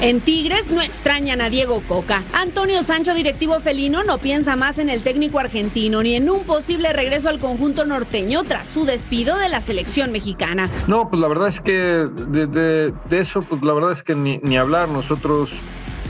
En 0.02 0.21
Tigres 0.21 0.68
no 0.68 0.82
extrañan 0.82 1.40
a 1.40 1.49
Diego 1.49 1.80
Coca. 1.87 2.25
Antonio 2.32 2.82
Sancho, 2.82 3.14
directivo 3.14 3.61
felino, 3.61 4.02
no 4.02 4.18
piensa 4.18 4.56
más 4.56 4.78
en 4.78 4.90
el 4.90 5.00
técnico 5.00 5.38
argentino 5.38 6.02
ni 6.02 6.16
en 6.16 6.28
un 6.28 6.42
posible 6.42 6.92
regreso 6.92 7.28
al 7.28 7.38
conjunto 7.38 7.85
norteño 7.85 8.42
tras 8.42 8.68
su 8.68 8.85
despido 8.85 9.38
de 9.38 9.49
la 9.49 9.61
selección 9.61 10.11
mexicana. 10.11 10.68
No, 10.88 11.09
pues 11.09 11.23
la 11.23 11.28
verdad 11.28 11.47
es 11.47 11.61
que 11.61 11.73
de, 11.73 12.92
eso, 13.12 13.42
pues 13.42 13.62
la 13.62 13.75
verdad 13.75 13.92
es 13.92 14.02
que 14.02 14.16
ni, 14.16 14.38
ni 14.38 14.59
hablar. 14.59 14.88
Nosotros 14.88 15.52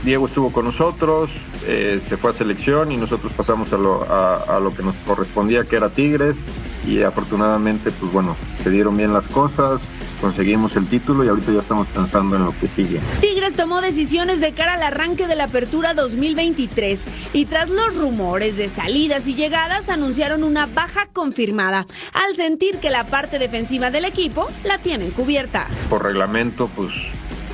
Diego 0.05 0.27
estuvo 0.27 0.51
con 0.51 0.65
nosotros, 0.65 1.31
eh, 1.65 2.01
se 2.05 2.17
fue 2.17 2.31
a 2.31 2.33
selección 2.33 2.91
y 2.91 2.97
nosotros 2.97 3.33
pasamos 3.35 3.73
a 3.73 3.77
lo, 3.77 4.03
a, 4.03 4.57
a 4.57 4.59
lo, 4.59 4.75
que 4.75 4.83
nos 4.83 4.97
correspondía, 5.07 5.63
que 5.65 5.77
era 5.77 5.91
Tigres, 5.91 6.37
y 6.85 7.03
afortunadamente, 7.03 7.93
pues 7.93 8.13
bueno, 8.13 8.37
se 8.65 8.71
dieron 8.71 8.97
bien 8.97 9.13
las 9.13 9.29
cosas, 9.29 9.83
conseguimos 10.21 10.75
el 10.75 10.89
título 10.89 11.25
y 11.25 11.29
ahorita 11.29 11.53
ya 11.53 11.61
estamos 11.61 11.87
pensando 11.87 12.35
en 12.35 12.45
lo 12.45 12.59
que 12.59 12.67
sigue. 12.67 13.01
Tigres 13.21 13.55
tomó 13.55 13.81
decisiones 13.81 14.41
de 14.41 14.53
cara 14.53 14.75
al 14.75 14.83
arranque 14.83 15.29
de 15.29 15.37
la 15.37 15.45
apertura 15.45 15.95
2023 15.95 17.05
y 17.33 17.45
tras 17.47 17.69
los 17.69 17.97
rumores 17.97 18.57
de 18.57 18.69
salidas 18.69 19.29
y 19.29 19.37
llegadas 19.37 19.89
anunciaron 19.89 20.43
una 20.43 20.67
baja 20.67 21.07
confirmada 21.13 21.87
al 22.13 22.35
sentir 22.35 22.79
que 22.79 22.91
la 22.91 23.07
parte 23.07 23.39
defensiva 23.39 23.93
del 23.93 24.05
equipo 24.05 24.49
la 24.65 24.79
tienen 24.79 25.13
cubierta. 25.13 25.69
Por 25.89 26.03
reglamento, 26.03 26.69
pues 26.75 26.91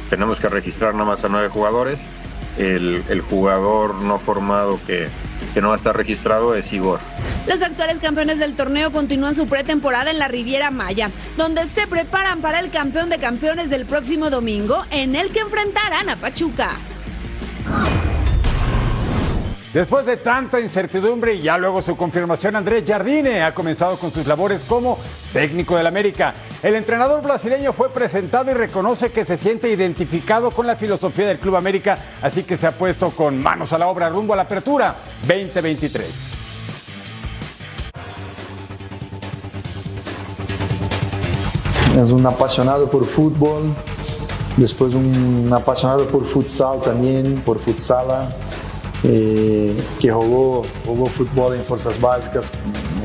tenemos 0.09 0.41
que 0.41 0.49
registrar 0.49 0.95
nada 0.95 1.05
más 1.05 1.25
a 1.25 1.29
nueve 1.29 1.49
jugadores 1.49 2.01
el, 2.59 3.23
jugador 3.29 3.95
no 3.97 4.19
formado 4.19 4.81
que, 4.87 5.09
que 5.55 5.61
no 5.61 5.69
va 5.69 5.75
a 5.75 5.77
estar 5.77 5.97
registrado 5.97 6.55
es 6.55 6.73
Igor. 6.73 7.01
Los 7.47 7.63
actuales 7.63 7.99
campeones 8.01 8.39
del 8.39 8.55
torneo 8.55 8.93
continúan 8.93 9.35
su 9.35 9.47
pretemporada 9.47 10.11
en 10.11 10.19
la 10.19 10.29
Riviera 10.29 10.71
Maya, 10.71 11.11
donde 11.37 11.67
se 11.67 11.87
preparan 11.87 12.41
para 12.41 12.61
el 12.61 12.71
campeón 12.71 13.09
de 13.09 13.19
campeones 13.19 13.71
del 13.71 13.87
próximo 13.87 14.31
domingo, 14.31 14.85
en 14.91 15.17
el 15.17 15.31
que 15.31 15.41
enfrentarán 15.41 16.09
a 16.11 16.17
Pachuca. 16.17 16.71
Después 19.79 20.05
de 20.07 20.17
tanta 20.17 20.59
incertidumbre 20.59 21.35
y 21.35 21.43
ya 21.43 21.57
luego 21.57 21.81
su 21.81 21.97
confirmación, 21.97 22.57
Andrés 22.57 22.83
Jardine 22.85 23.45
ha 23.45 23.55
comenzado 23.55 23.97
con 23.97 24.13
sus 24.13 24.27
labores 24.27 24.65
como 24.65 24.99
técnico 25.33 25.77
del 25.77 25.87
América. 25.87 26.35
El 26.65 26.75
entrenador 26.75 27.23
brasileño 27.23 27.73
fue 27.73 27.93
presentado 27.93 28.51
y 28.51 28.55
reconoce 28.55 29.13
que 29.13 29.25
se 29.25 29.39
siente 29.39 29.71
identificado 29.71 30.51
con 30.51 30.67
la 30.67 30.75
filosofía 30.75 31.29
del 31.29 31.39
Club 31.39 31.55
América, 31.55 31.97
así 32.21 32.43
que 32.43 32.57
se 32.57 32.67
ha 32.67 32.77
puesto 32.77 33.11
con 33.11 33.41
manos 33.41 33.73
a 33.73 33.79
la 33.79 33.87
obra 33.87 34.11
rumbo 34.11 34.33
a 34.33 34.37
la 34.37 34.43
apertura 34.43 34.97
2023. 35.29 36.11
Es 41.99 42.11
un 42.11 42.27
apasionado 42.27 42.91
por 42.91 43.07
fútbol, 43.07 43.73
después 44.57 44.97
un 44.97 45.49
apasionado 45.53 46.05
por 46.09 46.27
futsal 46.27 46.81
también, 46.81 47.43
por 47.47 47.61
futsala. 47.61 48.29
Eh, 49.05 49.77
que 50.01 50.11
jugó, 50.11 50.65
jugó 50.85 51.07
fútbol 51.07 51.55
en 51.55 51.65
fuerzas 51.65 52.01
básicas, 52.01 52.51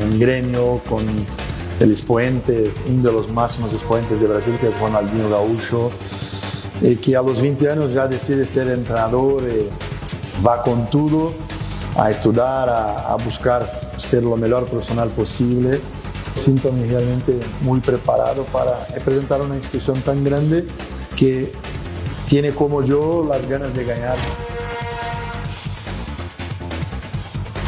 en 0.02 0.20
gremio, 0.20 0.82
con 0.90 1.06
el 1.80 1.92
expoente, 1.92 2.74
uno 2.88 3.04
de 3.04 3.12
los 3.12 3.30
máximos 3.30 3.74
exponentes 3.74 4.20
de 4.20 4.28
Brasil, 4.28 4.58
que 4.60 4.70
es 4.70 4.80
Ronaldinho 4.80 5.30
Gaúcho, 5.30 5.92
eh, 6.82 6.98
que 7.00 7.16
a 7.16 7.22
los 7.22 7.42
20 7.42 7.70
años 7.70 7.94
ya 7.94 8.08
decide 8.08 8.48
ser 8.48 8.70
entrenador, 8.70 9.44
eh, 9.44 9.70
va 10.46 10.62
con 10.62 10.90
todo 10.90 11.34
a 11.96 12.10
estudiar, 12.10 12.70
a, 12.70 13.12
a, 13.12 13.16
buscar 13.18 13.92
ser 13.98 14.24
lo 14.24 14.36
mejor 14.36 14.66
profesional 14.66 15.10
posible. 15.10 15.80
Siento-me 16.36 16.88
realmente 16.88 17.40
muy 17.62 17.80
preparado 17.80 18.44
para 18.46 18.88
representar 18.88 19.42
una 19.42 19.56
institución 19.56 20.02
tan 20.02 20.24
grande 20.24 20.66
que 21.16 21.52
tiene 22.28 22.52
como 22.52 22.84
yo 22.84 23.24
las 23.30 23.48
ganas 23.48 23.74
de 23.76 23.86
ganar. 23.86 24.18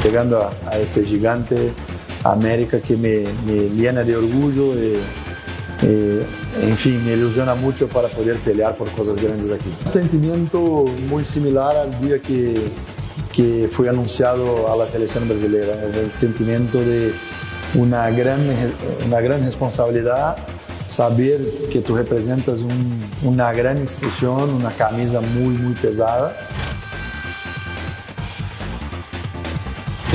Llegando 0.05 0.41
a, 0.43 0.53
a, 0.69 0.77
este 0.77 1.03
gigante 1.03 1.71
América 2.23 2.79
que 2.79 2.95
me, 2.95 3.23
me 3.45 3.69
llena 3.69 4.03
de 4.03 4.15
orgullo 4.15 4.73
y, 4.75 4.99
en 6.61 6.77
fin, 6.77 7.03
me 7.05 7.13
ilusiona 7.13 7.53
mucho 7.55 7.87
para 7.87 8.07
poder 8.07 8.37
pelear 8.37 8.75
por 8.75 8.89
cosas 8.91 9.21
grandes 9.21 9.51
aquí. 9.51 9.69
Un 9.85 9.91
sentimiento 9.91 10.85
muy 11.09 11.25
similar 11.25 11.75
al 11.75 11.99
día 12.01 12.19
que, 12.19 12.59
que 13.33 13.67
fui 13.71 13.87
anunciado 13.87 14.71
a 14.71 14.75
la 14.75 14.87
selección 14.87 15.27
brasileña, 15.27 15.73
es 15.87 15.95
el 15.95 16.11
sentimiento 16.11 16.79
de 16.79 17.13
una 17.75 18.09
gran, 18.09 18.41
una 19.05 19.19
gran 19.21 19.43
responsabilidad, 19.43 20.37
saber 20.87 21.39
que 21.71 21.81
tú 21.81 21.95
representas 21.95 22.61
un, 22.61 23.03
una 23.23 23.51
gran 23.51 23.77
institución, 23.77 24.49
una 24.51 24.71
camisa 24.71 25.19
muy, 25.19 25.57
muy 25.57 25.73
pesada. 25.73 26.35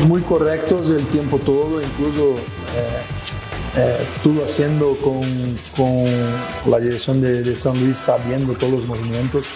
Muy 0.07 0.23
correctos 0.23 0.91
el 0.91 1.07
tiempo 1.07 1.39
todo, 1.39 1.83
incluso 1.83 2.37
eh, 2.77 3.03
eh, 3.77 4.43
haciendo 4.43 4.97
con, 4.97 5.59
con, 5.77 6.05
la 6.71 6.79
dirección 6.79 7.21
de, 7.21 7.43
de, 7.43 7.55
San 7.55 7.79
Luis 7.79 7.99
sabiendo 7.99 8.55
todos 8.55 8.73
los 8.73 8.87
movimientos. 8.87 9.47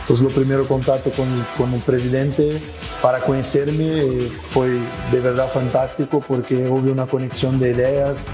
Entonces, 0.00 0.24
lo 0.24 0.30
primero 0.30 0.66
contacto 0.66 1.10
con, 1.10 1.46
con 1.56 1.72
el 1.72 1.80
presidente 1.80 2.60
para 3.00 3.20
conocerme 3.20 4.30
fue 4.44 4.78
de 5.12 5.20
verdad 5.20 5.48
fantástico 5.48 6.22
porque 6.26 6.68
hubo 6.68 6.90
una 6.90 7.06
conexión 7.06 7.58
de 7.60 7.70
ideas. 7.70 8.26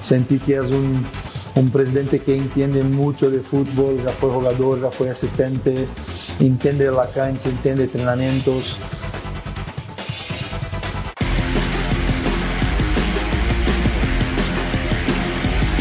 Sentí 0.00 0.38
que 0.38 0.56
es 0.56 0.70
un, 0.70 1.04
un 1.54 1.70
presidente 1.70 2.20
que 2.20 2.36
entiende 2.36 2.82
mucho 2.84 3.30
de 3.30 3.40
fútbol, 3.40 4.02
ya 4.02 4.10
fue 4.10 4.30
jugador, 4.30 4.80
ya 4.80 4.90
fue 4.90 5.10
asistente, 5.10 5.88
entiende 6.40 6.90
la 6.90 7.08
cancha, 7.10 7.48
entiende 7.48 7.84
entrenamientos. 7.84 8.78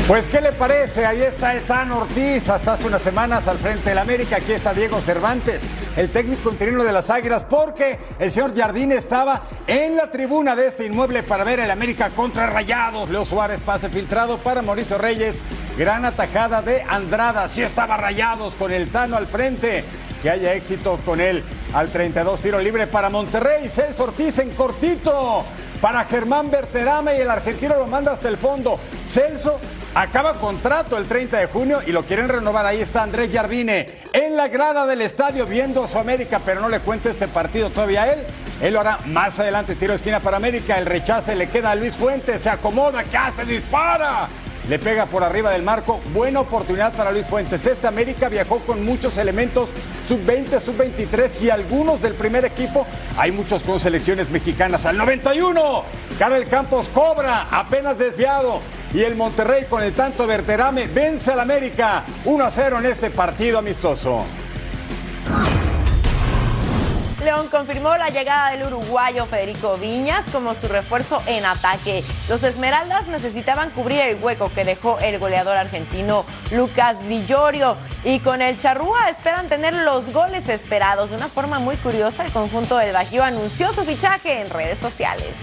Pues, 0.08 0.30
¿qué 0.30 0.40
le 0.40 0.54
parece? 0.54 1.06
Ahí 1.06 1.22
está 1.22 1.54
el 1.54 1.66
Tan 1.66 1.92
Ortiz, 1.92 2.48
hasta 2.48 2.74
hace 2.74 2.88
unas 2.88 3.02
semanas 3.02 3.46
al 3.50 3.58
frente 3.58 3.90
del 3.90 3.98
América. 3.98 4.38
Aquí 4.38 4.54
está 4.54 4.74
Diego 4.74 5.02
Cervantes, 5.02 5.60
el 5.98 6.10
técnico 6.12 6.50
interino 6.50 6.82
de 6.86 6.94
las 6.94 7.10
Águilas, 7.10 7.44
porque 7.44 8.00
el 8.18 8.32
señor 8.32 8.56
Jardín 8.56 8.94
estaba 8.94 9.44
en 9.68 9.98
la 9.98 10.10
tribuna 10.10 10.56
de 10.56 10.68
este 10.68 10.86
inmueble 10.86 11.24
para 11.24 11.44
ver 11.44 11.60
el 11.60 11.70
América 11.70 12.12
contra 12.16 12.48
Rayados. 12.48 13.10
Leo 13.10 13.26
Suárez, 13.26 13.60
pase 13.60 13.90
filtrado 13.90 14.38
para 14.38 14.62
Mauricio 14.62 14.98
Reyes. 14.98 15.36
Gran 15.78 16.06
atajada 16.06 16.62
de 16.62 16.84
Andrada. 16.84 17.50
Sí 17.50 17.62
estaba 17.62 17.98
Rayados 17.98 18.56
con 18.56 18.72
el 18.72 18.90
Tano 18.90 19.18
al 19.18 19.28
frente. 19.28 19.84
Que 20.22 20.30
haya 20.30 20.54
éxito 20.54 21.00
con 21.06 21.20
él 21.20 21.44
al 21.74 21.90
32, 21.90 22.42
tiro 22.42 22.60
libre 22.60 22.88
para 22.88 23.10
Monterrey. 23.10 23.68
Celso 23.68 24.06
Ortiz 24.06 24.40
en 24.40 24.52
cortito 24.52 25.44
para 25.82 26.06
Germán 26.06 26.50
Berterame 26.50 27.18
y 27.18 27.22
el 27.22 27.30
argentino 27.30 27.76
lo 27.76 27.88
manda 27.88 28.14
hasta 28.14 28.30
el 28.30 28.38
fondo. 28.38 28.80
Celso 29.06 29.60
acaba 30.02 30.34
contrato 30.36 30.96
el 30.98 31.08
30 31.08 31.38
de 31.38 31.46
junio 31.48 31.80
y 31.86 31.92
lo 31.92 32.06
quieren 32.06 32.30
renovar. 32.30 32.66
Ahí 32.66 32.82
está 32.82 33.02
Andrés 33.02 33.32
Jardine 33.34 33.90
en 34.14 34.36
la 34.36 34.48
grada 34.48 34.86
del 34.86 35.02
estadio 35.02 35.48
viendo 35.48 35.84
a 35.84 35.88
su 35.88 35.98
América, 35.98 36.40
pero 36.46 36.62
no 36.62 36.70
le 36.70 36.82
cuenta 36.82 37.10
este 37.10 37.28
partido 37.28 37.72
todavía 37.72 38.04
a 38.04 38.14
él. 38.14 38.28
Él 38.62 38.74
lo 38.74 38.80
hará 38.80 39.00
más 39.06 39.40
adelante. 39.40 39.76
Tiro 39.76 39.94
de 39.94 39.98
esquina 39.98 40.20
para 40.20 40.38
América. 40.38 40.78
El 40.78 40.86
rechace 40.86 41.36
le 41.36 41.50
queda 41.50 41.72
a 41.72 41.76
Luis 41.76 41.96
Fuentes. 41.96 42.42
Se 42.42 42.50
acomoda. 42.50 43.04
¿Qué 43.04 43.18
hace? 43.18 43.46
Dispara. 43.46 44.28
Le 44.70 44.80
pega 44.80 45.06
por 45.06 45.24
arriba 45.24 45.52
del 45.52 45.64
marco. 45.64 46.02
Buena 46.14 46.42
oportunidad 46.42 46.94
para 46.94 47.12
Luis 47.12 47.26
Fuentes. 47.26 47.66
Este 47.66 47.88
América 47.88 48.28
viajó 48.28 48.60
con 48.60 48.84
muchos 48.84 49.18
elementos 49.18 49.70
sub-20, 50.10 50.60
sub-23 50.60 51.42
y 51.42 51.50
algunos 51.50 52.02
del 52.02 52.16
primer 52.16 52.44
equipo. 52.44 52.86
Hay 53.18 53.32
muchos 53.32 53.64
con 53.64 53.80
selecciones 53.80 54.30
mexicanas. 54.30 54.86
Al 54.86 54.98
91, 54.98 55.84
Karel 56.20 56.48
Campos 56.48 56.90
cobra, 56.90 57.48
apenas 57.50 57.98
desviado. 57.98 58.60
Y 58.94 59.04
el 59.04 59.16
Monterrey 59.16 59.66
con 59.70 59.84
el 59.84 59.94
tanto 59.94 60.28
Verterame 60.28 60.88
vence 60.88 61.32
al 61.32 61.40
América 61.40 62.04
1 62.26 62.44
a 62.44 62.52
0 62.52 62.80
en 62.80 62.86
este 62.88 63.10
partido 63.10 63.60
amistoso. 63.60 64.26
León 67.24 67.48
confirmó 67.50 67.98
la 67.98 68.10
llegada 68.10 68.52
del 68.52 68.68
uruguayo 68.68 69.26
Federico 69.26 69.78
Viñas 69.78 70.24
como 70.32 70.54
su 70.54 70.68
refuerzo 70.68 71.22
en 71.26 71.46
ataque. 71.46 72.04
Los 72.30 72.44
Esmeraldas 72.44 73.08
necesitaban 73.08 73.72
cubrir 73.72 74.02
el 74.02 74.24
hueco 74.24 74.52
que 74.54 74.64
dejó 74.64 75.00
el 75.00 75.18
goleador 75.18 75.58
argentino 75.58 76.26
Lucas 76.52 77.06
Villorio 77.08 77.76
y 78.04 78.20
con 78.20 78.42
el 78.42 78.60
Charrúa 78.60 79.10
esperan 79.10 79.48
tener 79.48 79.74
los 79.74 80.14
goles 80.14 80.48
esperados. 80.48 81.10
De 81.10 81.16
una 81.16 81.28
forma 81.28 81.60
muy 81.60 81.78
curiosa, 81.78 82.24
el 82.24 82.32
conjunto 82.32 82.78
del 82.78 82.94
Bajío 82.94 83.24
anunció 83.24 83.74
su 83.74 83.84
fichaje 83.84 84.42
en 84.42 84.50
redes 84.50 84.80
sociales. 84.80 85.34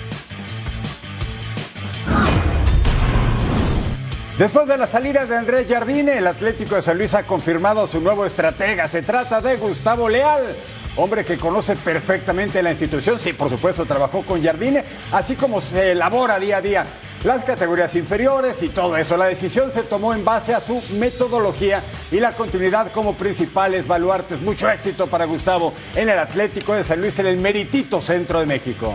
Después 4.38 4.66
de 4.66 4.76
la 4.76 4.88
salida 4.88 5.26
de 5.26 5.36
Andrés 5.36 5.66
Jardine, 5.68 6.18
el 6.18 6.26
Atlético 6.26 6.74
de 6.74 6.82
San 6.82 6.98
Luis 6.98 7.14
ha 7.14 7.24
confirmado 7.24 7.86
su 7.86 8.00
nuevo 8.00 8.26
estratega. 8.26 8.88
Se 8.88 9.02
trata 9.02 9.40
de 9.40 9.56
Gustavo 9.58 10.08
Leal, 10.08 10.56
hombre 10.96 11.24
que 11.24 11.36
conoce 11.36 11.76
perfectamente 11.76 12.62
la 12.62 12.70
institución. 12.70 13.18
Sí, 13.18 13.32
por 13.32 13.50
supuesto, 13.50 13.84
trabajó 13.84 14.24
con 14.24 14.42
Jardine, 14.42 14.84
así 15.12 15.36
como 15.36 15.60
se 15.60 15.92
elabora 15.92 16.38
día 16.38 16.58
a 16.58 16.62
día 16.62 16.86
las 17.24 17.42
categorías 17.42 17.94
inferiores 17.96 18.62
y 18.62 18.68
todo 18.68 18.96
eso. 18.96 19.16
La 19.16 19.26
decisión 19.26 19.72
se 19.72 19.82
tomó 19.82 20.12
en 20.12 20.24
base 20.24 20.54
a 20.54 20.60
su 20.60 20.82
metodología 20.92 21.82
y 22.12 22.20
la 22.20 22.36
continuidad 22.36 22.92
como 22.92 23.16
principales 23.16 23.86
baluartes. 23.86 24.40
Mucho 24.42 24.70
éxito 24.70 25.06
para 25.06 25.24
Gustavo 25.24 25.72
en 25.96 26.10
el 26.10 26.18
Atlético 26.18 26.74
de 26.74 26.84
San 26.84 27.00
Luis, 27.00 27.18
en 27.18 27.26
el 27.26 27.38
meritito 27.38 28.00
centro 28.02 28.40
de 28.40 28.46
México. 28.46 28.94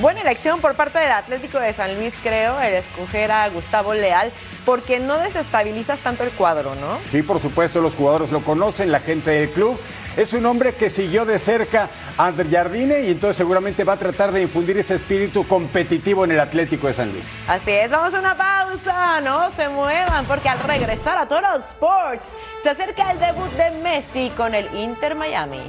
Buena 0.00 0.20
elección 0.20 0.60
por 0.60 0.76
parte 0.76 1.00
del 1.00 1.10
Atlético 1.10 1.58
de 1.58 1.72
San 1.72 1.96
Luis, 1.96 2.14
creo, 2.22 2.60
el 2.60 2.74
escoger 2.74 3.32
a 3.32 3.48
Gustavo 3.48 3.94
Leal, 3.94 4.30
porque 4.64 5.00
no 5.00 5.18
desestabilizas 5.18 5.98
tanto 5.98 6.22
el 6.22 6.30
cuadro, 6.30 6.76
¿no? 6.76 7.00
Sí, 7.10 7.24
por 7.24 7.42
supuesto, 7.42 7.80
los 7.80 7.96
jugadores 7.96 8.30
lo 8.30 8.44
conocen, 8.44 8.92
la 8.92 9.00
gente 9.00 9.32
del 9.32 9.50
club. 9.50 9.76
Es 10.16 10.32
un 10.34 10.46
hombre 10.46 10.76
que 10.76 10.88
siguió 10.88 11.24
de 11.24 11.40
cerca 11.40 11.88
a 12.16 12.26
Ander 12.26 12.48
Jardine 12.48 13.00
y 13.00 13.08
entonces 13.10 13.36
seguramente 13.36 13.82
va 13.82 13.94
a 13.94 13.98
tratar 13.98 14.30
de 14.30 14.42
infundir 14.42 14.78
ese 14.78 14.94
espíritu 14.94 15.48
competitivo 15.48 16.24
en 16.24 16.30
el 16.30 16.38
Atlético 16.38 16.86
de 16.86 16.94
San 16.94 17.10
Luis. 17.10 17.40
Así 17.48 17.72
es, 17.72 17.90
vamos 17.90 18.14
a 18.14 18.20
una 18.20 18.36
pausa, 18.36 19.20
no 19.20 19.50
se 19.56 19.68
muevan, 19.68 20.26
porque 20.26 20.48
al 20.48 20.60
regresar 20.60 21.18
a 21.18 21.26
Toro 21.26 21.56
Sports 21.56 22.24
se 22.62 22.70
acerca 22.70 23.10
el 23.10 23.18
debut 23.18 23.50
de 23.54 23.70
Messi 23.82 24.30
con 24.36 24.54
el 24.54 24.72
Inter 24.76 25.16
Miami. 25.16 25.68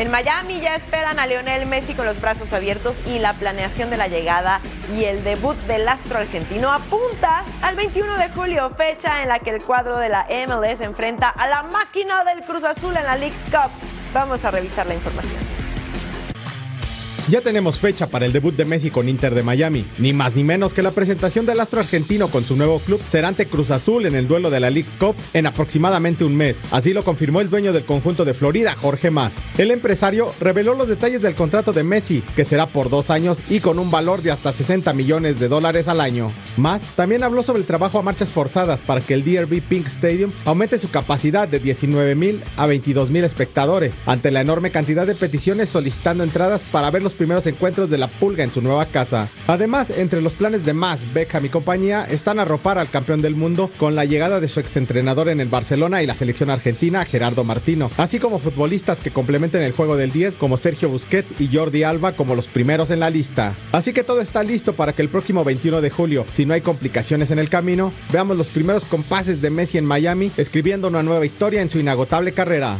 En 0.00 0.10
Miami 0.10 0.62
ya 0.62 0.76
esperan 0.76 1.18
a 1.18 1.26
Lionel 1.26 1.66
Messi 1.66 1.92
con 1.92 2.06
los 2.06 2.18
brazos 2.22 2.54
abiertos 2.54 2.96
y 3.06 3.18
la 3.18 3.34
planeación 3.34 3.90
de 3.90 3.98
la 3.98 4.08
llegada 4.08 4.62
y 4.96 5.04
el 5.04 5.22
debut 5.22 5.58
del 5.66 5.86
astro 5.86 6.16
argentino 6.16 6.72
apunta 6.72 7.44
al 7.60 7.76
21 7.76 8.16
de 8.16 8.30
julio, 8.30 8.70
fecha 8.70 9.20
en 9.20 9.28
la 9.28 9.40
que 9.40 9.50
el 9.50 9.62
cuadro 9.62 9.98
de 9.98 10.08
la 10.08 10.26
MLS 10.46 10.80
enfrenta 10.80 11.28
a 11.28 11.46
la 11.48 11.64
máquina 11.64 12.24
del 12.24 12.44
Cruz 12.44 12.64
Azul 12.64 12.96
en 12.96 13.04
la 13.04 13.16
League's 13.16 13.44
Cup. 13.50 13.70
Vamos 14.14 14.42
a 14.42 14.50
revisar 14.50 14.86
la 14.86 14.94
información. 14.94 15.59
Ya 17.30 17.42
tenemos 17.42 17.78
fecha 17.78 18.08
para 18.08 18.26
el 18.26 18.32
debut 18.32 18.56
de 18.56 18.64
Messi 18.64 18.90
con 18.90 19.08
Inter 19.08 19.36
de 19.36 19.44
Miami. 19.44 19.86
Ni 19.98 20.12
más 20.12 20.34
ni 20.34 20.42
menos 20.42 20.74
que 20.74 20.82
la 20.82 20.90
presentación 20.90 21.46
del 21.46 21.60
astro 21.60 21.78
argentino 21.78 22.26
con 22.26 22.42
su 22.44 22.56
nuevo 22.56 22.80
club 22.80 23.00
será 23.08 23.28
ante 23.28 23.46
Cruz 23.46 23.70
Azul 23.70 24.04
en 24.06 24.16
el 24.16 24.26
duelo 24.26 24.50
de 24.50 24.58
la 24.58 24.68
League 24.68 24.90
Cup 24.98 25.14
en 25.32 25.46
aproximadamente 25.46 26.24
un 26.24 26.36
mes. 26.36 26.56
Así 26.72 26.92
lo 26.92 27.04
confirmó 27.04 27.40
el 27.40 27.48
dueño 27.48 27.72
del 27.72 27.84
conjunto 27.84 28.24
de 28.24 28.34
Florida, 28.34 28.74
Jorge 28.74 29.12
Mas. 29.12 29.32
El 29.58 29.70
empresario 29.70 30.34
reveló 30.40 30.74
los 30.74 30.88
detalles 30.88 31.22
del 31.22 31.36
contrato 31.36 31.72
de 31.72 31.84
Messi, 31.84 32.24
que 32.34 32.44
será 32.44 32.66
por 32.66 32.90
dos 32.90 33.10
años 33.10 33.38
y 33.48 33.60
con 33.60 33.78
un 33.78 33.92
valor 33.92 34.22
de 34.22 34.32
hasta 34.32 34.52
60 34.52 34.92
millones 34.92 35.38
de 35.38 35.46
dólares 35.46 35.86
al 35.86 36.00
año. 36.00 36.32
Mas 36.56 36.82
también 36.96 37.22
habló 37.22 37.44
sobre 37.44 37.60
el 37.60 37.66
trabajo 37.66 38.00
a 38.00 38.02
marchas 38.02 38.30
forzadas 38.30 38.80
para 38.80 39.02
que 39.02 39.14
el 39.14 39.22
DRB 39.22 39.62
Pink 39.62 39.86
Stadium 39.86 40.32
aumente 40.44 40.78
su 40.78 40.90
capacidad 40.90 41.46
de 41.46 41.60
19 41.60 42.16
mil 42.16 42.42
a 42.56 42.66
22 42.66 43.08
mil 43.10 43.22
espectadores, 43.22 43.94
ante 44.04 44.32
la 44.32 44.40
enorme 44.40 44.72
cantidad 44.72 45.06
de 45.06 45.14
peticiones 45.14 45.68
solicitando 45.68 46.24
entradas 46.24 46.64
para 46.64 46.90
ver 46.90 47.04
los 47.04 47.19
primeros 47.20 47.44
encuentros 47.44 47.90
de 47.90 47.98
la 47.98 48.08
Pulga 48.08 48.44
en 48.44 48.50
su 48.50 48.62
nueva 48.62 48.86
casa. 48.86 49.28
Además, 49.46 49.90
entre 49.90 50.22
los 50.22 50.32
planes 50.32 50.64
de 50.64 50.72
Más, 50.72 51.00
Beckham 51.12 51.44
y 51.44 51.50
compañía 51.50 52.06
están 52.06 52.38
arropar 52.38 52.78
al 52.78 52.88
campeón 52.88 53.20
del 53.20 53.34
mundo 53.34 53.70
con 53.76 53.94
la 53.94 54.06
llegada 54.06 54.40
de 54.40 54.48
su 54.48 54.58
exentrenador 54.58 55.28
en 55.28 55.38
el 55.38 55.50
Barcelona 55.50 56.02
y 56.02 56.06
la 56.06 56.14
selección 56.14 56.48
argentina, 56.48 57.04
Gerardo 57.04 57.44
Martino, 57.44 57.90
así 57.98 58.18
como 58.18 58.38
futbolistas 58.38 59.00
que 59.00 59.10
complementen 59.10 59.60
el 59.60 59.72
juego 59.72 59.98
del 59.98 60.12
10 60.12 60.36
como 60.36 60.56
Sergio 60.56 60.88
Busquets 60.88 61.38
y 61.38 61.54
Jordi 61.54 61.82
Alba 61.82 62.12
como 62.12 62.34
los 62.34 62.48
primeros 62.48 62.90
en 62.90 63.00
la 63.00 63.10
lista. 63.10 63.54
Así 63.72 63.92
que 63.92 64.02
todo 64.02 64.22
está 64.22 64.42
listo 64.42 64.72
para 64.72 64.94
que 64.94 65.02
el 65.02 65.10
próximo 65.10 65.44
21 65.44 65.82
de 65.82 65.90
julio, 65.90 66.24
si 66.32 66.46
no 66.46 66.54
hay 66.54 66.62
complicaciones 66.62 67.30
en 67.30 67.38
el 67.38 67.50
camino, 67.50 67.92
veamos 68.10 68.38
los 68.38 68.48
primeros 68.48 68.86
compases 68.86 69.42
de 69.42 69.50
Messi 69.50 69.76
en 69.76 69.84
Miami 69.84 70.32
escribiendo 70.38 70.88
una 70.88 71.02
nueva 71.02 71.26
historia 71.26 71.60
en 71.60 71.68
su 71.68 71.78
inagotable 71.78 72.32
carrera. 72.32 72.78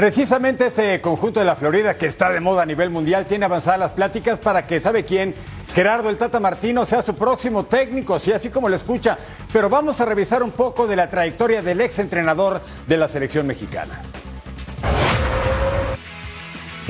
Precisamente 0.00 0.68
este 0.68 0.98
conjunto 1.02 1.40
de 1.40 1.46
la 1.46 1.56
Florida 1.56 1.98
que 1.98 2.06
está 2.06 2.30
de 2.30 2.40
moda 2.40 2.62
a 2.62 2.64
nivel 2.64 2.88
mundial 2.88 3.26
tiene 3.26 3.44
avanzadas 3.44 3.78
las 3.78 3.92
pláticas 3.92 4.40
para 4.40 4.66
que, 4.66 4.80
¿sabe 4.80 5.04
quién? 5.04 5.34
Gerardo 5.74 6.08
el 6.08 6.16
Tata 6.16 6.40
Martino 6.40 6.86
sea 6.86 7.02
su 7.02 7.14
próximo 7.14 7.66
técnico, 7.66 8.18
sí, 8.18 8.32
así 8.32 8.48
como 8.48 8.70
lo 8.70 8.76
escucha. 8.76 9.18
Pero 9.52 9.68
vamos 9.68 10.00
a 10.00 10.06
revisar 10.06 10.42
un 10.42 10.52
poco 10.52 10.86
de 10.86 10.96
la 10.96 11.10
trayectoria 11.10 11.60
del 11.60 11.82
ex 11.82 11.98
entrenador 11.98 12.62
de 12.86 12.96
la 12.96 13.08
selección 13.08 13.46
mexicana. 13.46 14.00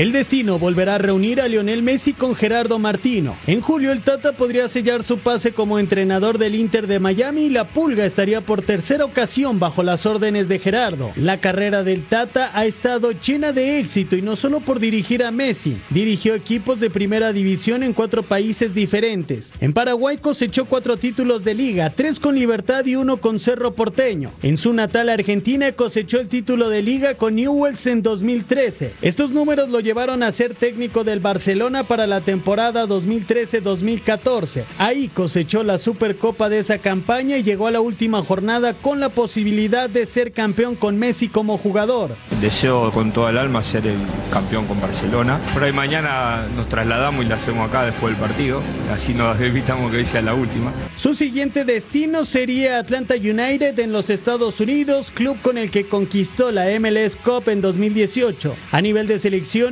El 0.01 0.13
destino 0.13 0.59
volverá 0.59 0.95
a 0.95 0.99
reunir 0.99 1.43
a 1.43 1.47
Lionel 1.47 1.83
Messi 1.83 2.15
con 2.15 2.35
Gerardo 2.35 2.79
Martino. 2.79 3.37
En 3.47 3.61
julio 3.61 3.93
el 3.93 4.01
Tata 4.01 4.33
podría 4.33 4.67
sellar 4.67 5.05
su 5.05 5.19
pase 5.19 5.53
como 5.53 5.79
entrenador 5.79 6.39
del 6.39 6.55
Inter 6.55 6.87
de 6.87 6.99
Miami 6.99 7.43
y 7.43 7.49
la 7.51 7.69
Pulga 7.69 8.07
estaría 8.07 8.41
por 8.41 8.63
tercera 8.63 9.05
ocasión 9.05 9.59
bajo 9.59 9.83
las 9.83 10.07
órdenes 10.07 10.49
de 10.49 10.59
Gerardo. 10.59 11.13
La 11.17 11.39
carrera 11.43 11.85
del 11.85 12.07
Tata 12.07 12.51
ha 12.55 12.65
estado 12.65 13.13
llena 13.13 13.53
de 13.53 13.79
éxito 13.79 14.17
y 14.17 14.23
no 14.23 14.37
solo 14.37 14.61
por 14.61 14.81
dirigir 14.81 15.23
a 15.23 15.31
Messi. 15.31 15.77
Dirigió 15.91 16.35
equipos 16.35 16.81
de 16.81 16.89
primera 16.89 17.35
división 17.35 17.83
en 17.83 17.93
cuatro 17.93 18.23
países 18.23 18.73
diferentes. 18.73 19.53
En 19.61 19.75
Paraguay 19.75 20.17
cosechó 20.17 20.65
cuatro 20.65 20.97
títulos 20.97 21.45
de 21.45 21.53
liga, 21.53 21.91
tres 21.91 22.19
con 22.19 22.37
Libertad 22.37 22.87
y 22.87 22.97
uno 22.97 23.19
con 23.19 23.39
Cerro 23.39 23.75
Porteño. 23.75 24.31
En 24.43 24.57
su 24.57 24.73
natal 24.73 25.11
Argentina 25.11 25.73
cosechó 25.73 26.21
el 26.21 26.29
título 26.29 26.71
de 26.71 26.81
liga 26.81 27.17
con 27.17 27.35
Newells 27.35 27.87
en 27.87 28.01
2013. 28.01 28.95
Estos 29.03 29.33
números 29.33 29.69
lo 29.69 29.90
llevaron 29.91 30.23
a 30.23 30.31
ser 30.31 30.55
técnico 30.55 31.03
del 31.03 31.19
Barcelona 31.19 31.83
para 31.83 32.07
la 32.07 32.21
temporada 32.21 32.87
2013-2014. 32.87 34.63
Ahí 34.79 35.09
cosechó 35.09 35.65
la 35.65 35.79
Supercopa 35.79 36.49
de 36.49 36.61
esa 36.61 36.79
campaña 36.79 37.39
y 37.39 37.43
llegó 37.43 37.67
a 37.67 37.73
la 37.73 37.81
última 37.81 38.23
jornada 38.23 38.75
con 38.75 39.01
la 39.01 39.09
posibilidad 39.09 39.91
de 39.91 40.07
ser 40.07 40.31
campeón 40.31 40.77
con 40.77 40.97
Messi 40.97 41.27
como 41.27 41.59
jugador. 41.59 42.11
Deseo 42.41 42.93
con 42.93 43.11
toda 43.11 43.31
el 43.31 43.39
alma 43.39 43.63
ser 43.63 43.85
el 43.85 43.99
campeón 44.33 44.65
con 44.69 44.81
Barcelona. 44.81 45.41
Por 45.53 45.65
ahí 45.65 45.73
mañana 45.73 46.47
nos 46.55 46.69
trasladamos 46.69 47.25
y 47.25 47.29
la 47.29 47.35
hacemos 47.35 47.69
acá 47.69 47.85
después 47.85 48.17
del 48.17 48.29
partido. 48.29 48.63
Así 48.95 49.13
nos 49.13 49.41
evitamos 49.41 49.91
que 49.91 50.05
sea 50.05 50.23
la 50.23 50.35
última. 50.35 50.73
Su 50.99 51.17
siguiente 51.17 51.65
destino 51.65 52.25
sería 52.25 52.79
Atlanta 52.79 53.17
United 53.17 53.77
en 53.81 53.91
los 53.91 54.09
Estados 54.09 54.61
Unidos, 54.61 55.11
club 55.11 55.37
con 55.43 55.59
el 55.59 55.73
que 55.73 55.87
conquistó 55.87 56.53
la 56.53 56.67
MLS 56.79 57.17
Cup 57.17 57.49
en 57.49 57.61
2018. 57.61 58.55
A 58.71 58.81
nivel 58.81 59.09
de 59.09 59.19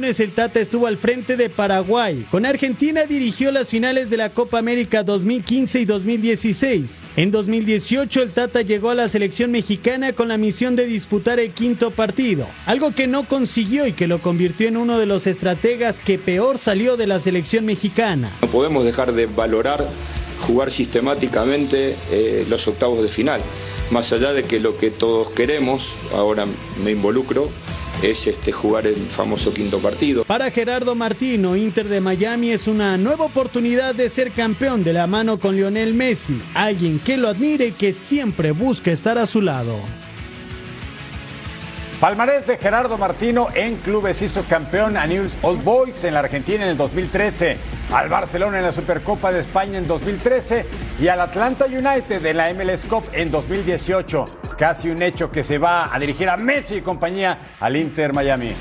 el 0.05 0.31
Tata 0.31 0.61
estuvo 0.61 0.87
al 0.87 0.97
frente 0.97 1.37
de 1.37 1.51
Paraguay. 1.51 2.25
Con 2.31 2.47
Argentina 2.47 3.05
dirigió 3.05 3.51
las 3.51 3.69
finales 3.69 4.11
de 4.11 4.17
la 4.17 4.31
Copa 4.31 4.59
América 4.59 5.03
2015 5.03 5.81
y 5.81 5.85
2016. 5.85 7.03
En 7.17 7.33
2018 7.33 8.23
el 8.23 8.31
Tata 8.31 8.63
llegó 8.63 8.91
a 8.91 8.95
la 8.95 9.09
selección 9.09 9.51
mexicana 9.51 10.13
con 10.13 10.29
la 10.29 10.39
misión 10.39 10.77
de 10.77 10.87
disputar 10.87 11.41
el 11.41 11.51
quinto 11.51 11.91
partido, 11.91 12.47
algo 12.65 12.95
que 12.95 13.09
no 13.09 13.27
consiguió 13.27 13.89
y 13.89 13.93
que 13.93 14.07
lo 14.07 14.21
convirtió 14.21 14.69
en 14.69 14.77
uno 14.77 15.01
de 15.01 15.07
los 15.07 15.27
estrategas 15.27 15.99
que 15.99 16.17
peor 16.17 16.59
salió 16.59 16.97
de 16.97 17.09
la 17.09 17.19
selección 17.19 17.67
mexicana. 17.67 18.31
No 18.43 18.49
podemos 18.49 18.85
dejar 18.85 19.13
de 19.13 19.27
valorar 19.27 19.85
jugar 20.41 20.71
sistemáticamente 20.71 21.97
eh, 22.13 22.47
los 22.49 22.69
octavos 22.69 23.03
de 23.03 23.09
final. 23.09 23.41
Más 23.91 24.13
allá 24.13 24.33
de 24.33 24.45
que 24.45 24.61
lo 24.61 24.79
que 24.79 24.93
todos 24.93 25.31
queremos, 25.31 25.93
ahora 26.15 26.47
me 26.85 26.93
involucro, 26.93 27.51
es 28.03 28.27
este, 28.27 28.53
jugar 28.53 28.87
el 28.87 28.97
famoso 29.09 29.53
quinto 29.53 29.79
partido. 29.79 30.25
Para 30.25 30.51
Gerardo 30.51 30.95
Martino, 30.95 31.57
Inter 31.57 31.89
de 31.89 32.01
Miami 32.01 32.51
es 32.51 32.67
una 32.67 32.97
nueva 32.97 33.25
oportunidad 33.25 33.95
de 33.95 34.09
ser 34.09 34.31
campeón 34.33 34.85
de 34.85 34.93
la 34.93 35.07
mano 35.07 35.39
con 35.39 35.57
Lionel 35.57 35.95
Messi, 35.95 36.41
alguien 36.55 37.01
que 37.01 37.17
lo 37.17 37.29
admire 37.29 37.69
y 37.69 37.73
que 37.73 37.93
siempre 37.93 38.53
busca 38.53 38.93
estar 38.93 39.19
a 39.19 39.27
su 39.27 39.43
lado. 39.43 39.77
Palmarés 42.01 42.47
de 42.47 42.57
Gerardo 42.59 42.97
Martino 42.97 43.49
en 43.55 43.75
clubes 43.79 44.23
hizo 44.23 44.45
campeón 44.45 44.97
a 44.97 45.05
News 45.09 45.33
Old 45.43 45.65
Boys 45.65 46.05
en 46.05 46.15
la 46.15 46.21
Argentina 46.21 46.63
en 46.63 46.71
el 46.71 46.77
2013, 46.77 47.57
al 47.93 48.09
Barcelona 48.09 48.59
en 48.59 48.65
la 48.65 48.73
Supercopa 48.73 49.33
de 49.33 49.41
España 49.41 49.79
en 49.79 49.89
2013 49.89 50.65
y 51.01 51.09
al 51.09 51.21
Atlanta 51.21 51.67
United 51.67 52.25
en 52.25 52.37
la 52.37 52.55
MLS 52.55 52.85
Cup 52.85 53.03
en 53.13 53.33
2018. 53.33 54.48
Casi 54.59 54.90
un 54.90 55.01
hecho 55.03 55.31
que 55.31 55.44
se 55.44 55.57
va 55.57 55.94
a 55.94 55.99
dirigir 56.01 56.29
a 56.29 56.37
Messi 56.37 56.79
y 56.79 56.81
compañía 56.81 57.38
al 57.61 57.77
Inter 57.77 58.12
Miami. 58.12 58.53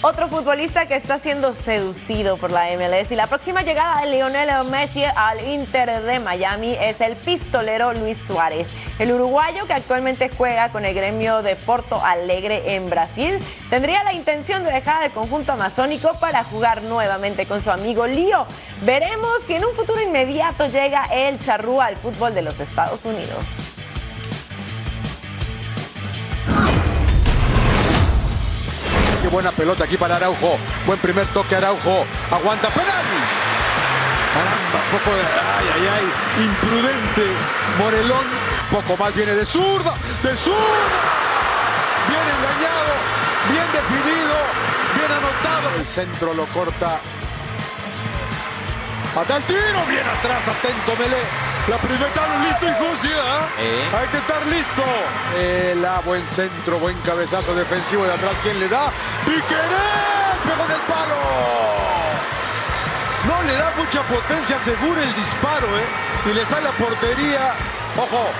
Otro 0.00 0.28
futbolista 0.28 0.86
que 0.86 0.94
está 0.94 1.18
siendo 1.18 1.54
seducido 1.54 2.36
por 2.36 2.52
la 2.52 2.66
MLS 2.76 3.10
y 3.10 3.16
la 3.16 3.26
próxima 3.26 3.62
llegada 3.62 4.00
de 4.00 4.12
Lionel 4.12 4.48
Messi 4.70 5.02
al 5.02 5.44
Inter 5.48 6.04
de 6.04 6.20
Miami 6.20 6.76
es 6.80 7.00
el 7.00 7.16
pistolero 7.16 7.92
Luis 7.94 8.16
Suárez. 8.24 8.68
El 9.00 9.10
uruguayo 9.10 9.66
que 9.66 9.72
actualmente 9.72 10.30
juega 10.30 10.70
con 10.70 10.84
el 10.84 10.94
gremio 10.94 11.42
de 11.42 11.56
Porto 11.56 12.00
Alegre 12.00 12.76
en 12.76 12.88
Brasil 12.88 13.40
tendría 13.70 14.04
la 14.04 14.12
intención 14.12 14.62
de 14.62 14.70
dejar 14.70 15.02
el 15.02 15.10
conjunto 15.10 15.54
amazónico 15.54 16.12
para 16.20 16.44
jugar 16.44 16.84
nuevamente 16.84 17.46
con 17.46 17.60
su 17.60 17.72
amigo 17.72 18.06
Lío. 18.06 18.46
Veremos 18.82 19.42
si 19.48 19.54
en 19.54 19.64
un 19.64 19.74
futuro 19.74 20.00
inmediato 20.00 20.66
llega 20.66 21.06
el 21.12 21.40
charrúa 21.40 21.86
al 21.86 21.96
fútbol 21.96 22.36
de 22.36 22.42
los 22.42 22.60
Estados 22.60 23.04
Unidos. 23.04 23.44
Buena 29.30 29.52
pelota 29.52 29.84
aquí 29.84 29.96
para 29.96 30.16
Araujo. 30.16 30.58
Buen 30.86 30.98
primer 31.00 31.26
toque 31.28 31.54
Araujo. 31.54 32.06
Aguanta 32.30 32.70
penal. 32.70 33.04
Caramba, 34.34 34.90
poco 34.90 35.16
de. 35.16 35.22
Ay, 35.22 35.66
ay, 35.74 35.88
ay. 35.94 36.44
Imprudente. 36.44 37.36
Morelón. 37.78 38.24
Poco 38.70 38.96
más 38.96 39.14
viene 39.14 39.34
de 39.34 39.44
zurda. 39.44 39.94
De 40.22 40.34
zurda. 40.36 41.00
Bien 42.08 42.22
engañado. 42.22 42.92
Bien 43.50 43.66
definido. 43.72 44.34
Bien 44.96 45.12
anotado. 45.12 45.76
El 45.78 45.86
centro 45.86 46.34
lo 46.34 46.46
corta. 46.46 47.00
Hasta 49.14 49.36
el 49.36 49.44
tiro. 49.44 49.86
Bien 49.88 50.06
atrás. 50.06 50.48
Atento 50.48 50.96
Melé. 50.98 51.47
La 51.68 51.76
primera 51.76 52.08
listo 52.48 52.66
y 52.66 52.72
José, 52.80 53.08
¿eh? 53.58 53.90
Hay 53.92 54.08
que 54.08 54.16
estar 54.16 54.46
listo. 54.46 54.82
El 55.36 55.84
a 55.84 56.00
buen 56.00 56.26
centro, 56.30 56.78
buen 56.78 56.98
cabezazo 57.00 57.54
defensivo 57.54 58.04
de 58.04 58.14
atrás. 58.14 58.34
¿Quién 58.42 58.58
le 58.58 58.68
da? 58.68 58.90
Piqueré. 59.26 59.84
Pegó 60.44 60.64
en 60.64 60.70
el 60.70 60.80
palo. 60.88 61.16
No 63.26 63.42
le 63.42 63.52
da 63.52 63.72
mucha 63.76 64.02
potencia, 64.02 64.56
asegura 64.56 65.02
el 65.02 65.14
disparo, 65.14 65.66
¿eh? 65.66 66.30
Y 66.30 66.34
le 66.34 66.46
sale 66.46 66.62
la 66.62 66.72
portería. 66.72 67.54
Ojo, 67.98 68.30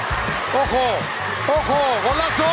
ojo, 0.55 0.85
ojo, 1.49 1.79
golazo. 2.09 2.49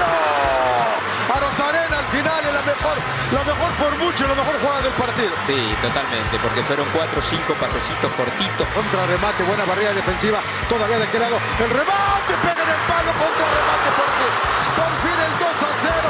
¡No! 0.00 1.34
A 1.34 1.40
Rosarena 1.40 1.98
al 1.98 2.06
final 2.06 2.40
es 2.46 2.52
la 2.54 2.62
mejor, 2.62 2.96
la 3.32 3.42
mejor 3.42 3.72
por 3.74 3.98
mucho, 3.98 4.28
la 4.28 4.34
mejor 4.34 4.54
jugada 4.60 4.82
del 4.82 4.92
partido. 4.94 5.34
Sí, 5.46 5.58
totalmente, 5.82 6.38
porque 6.38 6.62
fueron 6.62 6.86
cuatro 6.94 7.18
o 7.18 7.22
cinco 7.22 7.54
pasecitos 7.58 8.12
cortitos. 8.12 8.66
Contra 8.74 9.06
remate, 9.06 9.42
buena 9.42 9.64
barrera 9.64 9.92
defensiva, 9.92 10.40
todavía 10.68 10.98
de 10.98 11.08
qué 11.08 11.18
lado. 11.18 11.36
El 11.58 11.70
remate, 11.70 12.32
pega 12.42 12.62
en 12.62 12.70
el 12.70 12.82
palo, 12.86 13.10
contra 13.18 13.46
remate 13.50 13.90
por 13.98 14.10
fin. 14.14 14.32
Por 14.78 14.92
fin 15.02 15.18
el 15.26 15.34
2 15.42 15.48
a 15.48 15.72
0. 15.82 16.08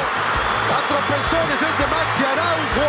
A 0.67 0.79
tropezones 0.87 1.59
es 1.61 1.75
de 1.79 1.87
Maxi 1.87 2.23
Araujo. 2.23 2.87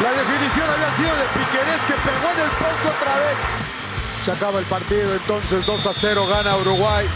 La 0.00 0.12
definición 0.12 0.66
había 0.70 0.90
sido 0.96 1.12
de 1.16 1.26
Piquerés 1.36 1.82
que 1.86 1.96
pegó 2.00 2.26
en 2.32 2.40
el 2.40 2.50
poste 2.56 2.88
otra 2.88 3.14
vez. 3.18 3.36
Se 4.24 4.30
acaba 4.32 4.58
el 4.60 4.66
partido, 4.66 5.12
entonces 5.12 5.66
2 5.66 5.86
a 5.86 5.92
0 5.92 6.26
gana 6.26 6.56
Uruguay. 6.56 7.06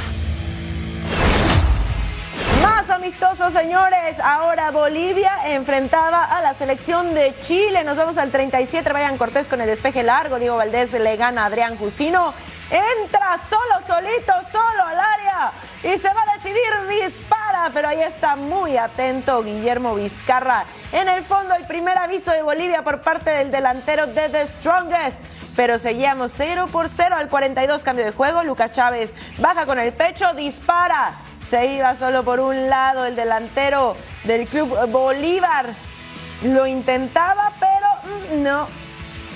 Amistosos, 2.97 3.53
señores. 3.53 4.19
Ahora 4.21 4.71
Bolivia 4.71 5.53
enfrentaba 5.53 6.25
a 6.25 6.41
la 6.41 6.55
selección 6.55 7.13
de 7.13 7.39
Chile. 7.41 7.85
Nos 7.85 7.99
vamos 7.99 8.17
al 8.17 8.31
37. 8.31 8.91
Vayan 8.91 9.19
Cortés 9.19 9.49
con 9.49 9.61
el 9.61 9.67
despeje 9.67 10.03
largo. 10.03 10.39
Diego 10.39 10.57
Valdés 10.57 10.93
le 10.93 11.17
gana 11.17 11.43
a 11.43 11.47
Adrián 11.47 11.77
Jusino. 11.77 12.33
Entra 12.71 13.37
solo, 13.51 13.87
solito, 13.87 14.33
solo 14.51 14.83
al 14.83 14.99
área. 14.99 15.53
Y 15.83 15.99
se 15.99 16.09
va 16.09 16.23
a 16.23 16.37
decidir, 16.37 17.03
dispara. 17.03 17.71
Pero 17.75 17.89
ahí 17.89 18.01
está 18.01 18.35
muy 18.35 18.79
atento 18.79 19.43
Guillermo 19.43 19.95
Vizcarra. 19.95 20.65
En 20.91 21.11
el 21.11 21.23
fondo, 21.25 21.55
el 21.55 21.67
primer 21.67 21.99
aviso 21.99 22.31
de 22.31 22.41
Bolivia 22.41 22.83
por 22.83 23.03
parte 23.03 23.29
del 23.29 23.51
delantero 23.51 24.07
de 24.07 24.31
The 24.31 24.47
Strongest 24.47 25.19
pero 25.55 25.79
seguíamos 25.79 26.33
0 26.37 26.69
por 26.71 26.91
0 26.91 27.17
al 27.17 27.29
42 27.29 27.83
cambio 27.83 28.05
de 28.05 28.13
juego. 28.13 28.43
Lucas 28.43 28.73
Chávez 28.73 29.15
baja 29.39 29.65
con 29.65 29.79
el 29.79 29.93
pecho, 29.93 30.33
dispara. 30.35 31.13
Se 31.51 31.67
iba 31.67 31.95
solo 31.95 32.25
por 32.25 32.41
un 32.41 32.69
lado 32.69 33.07
el 33.07 33.15
delantero 33.15 33.97
del 34.25 34.49
club 34.49 34.91
Bolívar. 34.91 35.75
Lo 36.43 36.67
intentaba, 36.67 37.53
pero 37.61 38.41
no. 38.43 38.67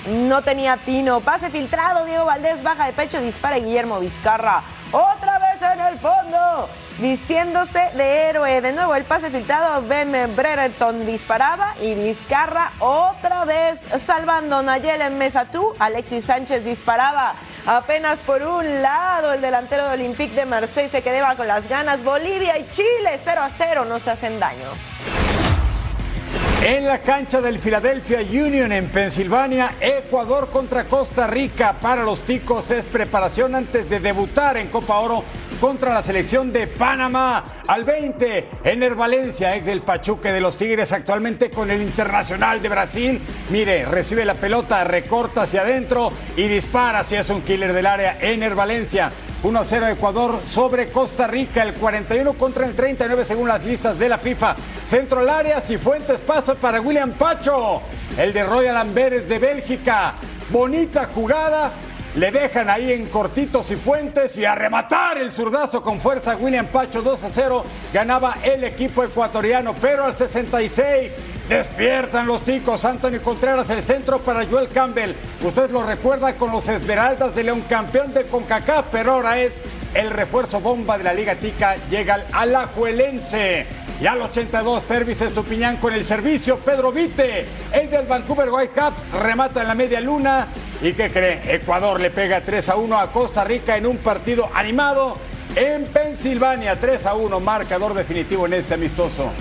No 0.07 0.41
tenía 0.41 0.77
tino. 0.77 1.21
Pase 1.21 1.49
filtrado. 1.49 2.05
Diego 2.05 2.25
Valdés 2.25 2.61
baja 2.63 2.87
de 2.87 2.93
pecho. 2.93 3.21
Dispara 3.21 3.57
Guillermo 3.57 3.99
Vizcarra. 3.99 4.61
Otra 4.91 5.39
vez 5.39 5.61
en 5.61 5.79
el 5.79 5.99
fondo. 5.99 6.69
Vistiéndose 6.99 7.91
de 7.95 8.29
héroe. 8.29 8.61
De 8.61 8.73
nuevo 8.73 8.93
el 8.95 9.05
pase 9.05 9.29
filtrado. 9.29 9.81
Ben 9.87 10.11
Brereton 10.35 11.05
disparaba. 11.05 11.75
Y 11.81 11.93
Vizcarra 11.93 12.71
otra 12.79 13.45
vez 13.45 13.79
salvando 14.05 14.61
Nayel 14.61 15.01
en 15.01 15.17
Mesatú. 15.17 15.75
Alexis 15.79 16.25
Sánchez 16.25 16.65
disparaba. 16.65 17.33
Apenas 17.65 18.17
por 18.19 18.41
un 18.41 18.81
lado, 18.81 19.33
el 19.33 19.41
delantero 19.41 19.87
de 19.87 19.93
Olympique 19.93 20.33
de 20.33 20.45
Marseille 20.45 20.89
se 20.89 21.03
quedaba 21.03 21.35
con 21.35 21.47
las 21.47 21.67
ganas. 21.69 22.03
Bolivia 22.03 22.57
y 22.57 22.67
Chile 22.71 23.19
0 23.23 23.41
a 23.41 23.49
0 23.55 23.85
no 23.85 23.99
se 23.99 24.11
hacen 24.11 24.39
daño. 24.39 25.20
En 26.63 26.85
la 26.85 27.01
cancha 27.01 27.41
del 27.41 27.57
Philadelphia 27.57 28.19
Union 28.19 28.71
en 28.71 28.89
Pensilvania, 28.89 29.77
Ecuador 29.81 30.51
contra 30.51 30.83
Costa 30.83 31.25
Rica 31.25 31.79
para 31.81 32.03
los 32.03 32.21
ticos 32.21 32.69
es 32.69 32.85
preparación 32.85 33.55
antes 33.55 33.89
de 33.89 33.99
debutar 33.99 34.57
en 34.57 34.67
Copa 34.67 34.99
Oro 34.99 35.23
contra 35.59 35.91
la 35.91 36.03
selección 36.03 36.53
de 36.53 36.67
Panamá. 36.67 37.45
Al 37.65 37.83
20, 37.83 38.47
Ener 38.63 38.93
Valencia, 38.93 39.55
ex 39.55 39.65
del 39.65 39.81
Pachuque 39.81 40.31
de 40.31 40.39
los 40.39 40.55
Tigres, 40.55 40.91
actualmente 40.91 41.49
con 41.49 41.71
el 41.71 41.81
Internacional 41.81 42.61
de 42.61 42.69
Brasil. 42.69 43.21
Mire, 43.49 43.85
recibe 43.85 44.23
la 44.23 44.35
pelota, 44.35 44.83
recorta 44.83 45.43
hacia 45.43 45.61
adentro 45.61 46.11
y 46.37 46.47
dispara 46.47 47.03
si 47.03 47.15
es 47.15 47.29
un 47.31 47.41
killer 47.41 47.73
del 47.73 47.87
área. 47.87 48.19
Ener 48.21 48.53
Valencia. 48.53 49.11
1 49.43 49.65
0 49.65 49.87
Ecuador 49.87 50.39
sobre 50.45 50.91
Costa 50.91 51.25
Rica, 51.25 51.63
el 51.63 51.73
41 51.73 52.33
contra 52.33 52.67
el 52.67 52.75
39 52.75 53.25
según 53.25 53.47
las 53.47 53.65
listas 53.65 53.97
de 53.97 54.07
la 54.07 54.19
FIFA. 54.19 54.55
Centro 54.85 55.21
al 55.21 55.29
área, 55.29 55.59
Cifuentes 55.61 56.21
pasa 56.21 56.50
para 56.55 56.81
William 56.81 57.11
Pacho, 57.11 57.81
el 58.17 58.33
de 58.33 58.43
Royal 58.43 58.77
Amberes 58.77 59.27
de 59.27 59.39
Bélgica. 59.39 60.15
Bonita 60.49 61.09
jugada, 61.13 61.71
le 62.15 62.31
dejan 62.31 62.69
ahí 62.69 62.91
en 62.91 63.05
cortitos 63.05 63.71
y 63.71 63.75
fuentes 63.75 64.35
y 64.37 64.43
a 64.43 64.53
rematar 64.53 65.17
el 65.17 65.31
zurdazo 65.31 65.81
con 65.81 66.01
fuerza 66.01 66.35
William 66.35 66.67
Pacho 66.67 67.01
2 67.01 67.23
a 67.23 67.29
0 67.29 67.63
ganaba 67.93 68.37
el 68.43 68.63
equipo 68.63 69.03
ecuatoriano, 69.03 69.73
pero 69.79 70.03
al 70.03 70.17
66 70.17 71.13
despiertan 71.47 72.27
los 72.27 72.43
ticos. 72.43 72.83
Anthony 72.83 73.19
Contreras 73.23 73.69
el 73.69 73.83
centro 73.83 74.19
para 74.19 74.45
Joel 74.45 74.69
Campbell. 74.69 75.15
Usted 75.43 75.69
lo 75.71 75.83
recuerda 75.83 76.35
con 76.35 76.51
los 76.51 76.67
Esmeraldas 76.67 77.33
de 77.35 77.43
León, 77.43 77.63
campeón 77.69 78.13
de 78.13 78.25
CONCACAF, 78.25 78.85
pero 78.91 79.13
ahora 79.13 79.39
es 79.39 79.61
el 79.93 80.09
refuerzo 80.09 80.59
bomba 80.59 80.97
de 80.97 81.03
la 81.03 81.13
Liga 81.13 81.35
Tica. 81.35 81.75
Llega 81.89 82.15
al 82.15 82.25
Alajuelense. 82.31 83.65
Y 84.01 84.07
al 84.07 84.19
82, 84.19 84.83
Pervis 84.85 85.21
Estupiñán 85.21 85.77
con 85.77 85.93
el 85.93 86.03
servicio. 86.03 86.57
Pedro 86.57 86.91
Vite, 86.91 87.45
el 87.71 87.91
del 87.91 88.07
Vancouver 88.07 88.49
Whitecaps, 88.49 89.03
remata 89.11 89.61
en 89.61 89.67
la 89.67 89.75
media 89.75 90.01
luna. 90.01 90.47
¿Y 90.81 90.93
qué 90.93 91.11
cree? 91.11 91.53
Ecuador 91.53 91.99
le 91.99 92.09
pega 92.09 92.41
3 92.41 92.69
a 92.69 92.77
1 92.77 92.99
a 92.99 93.11
Costa 93.11 93.43
Rica 93.43 93.77
en 93.77 93.85
un 93.85 93.97
partido 93.97 94.49
animado 94.55 95.19
en 95.55 95.85
Pensilvania. 95.85 96.79
3 96.79 97.05
a 97.05 97.13
1, 97.13 97.39
marcador 97.41 97.93
definitivo 97.93 98.47
en 98.47 98.53
este 98.53 98.73
amistoso. 98.73 99.31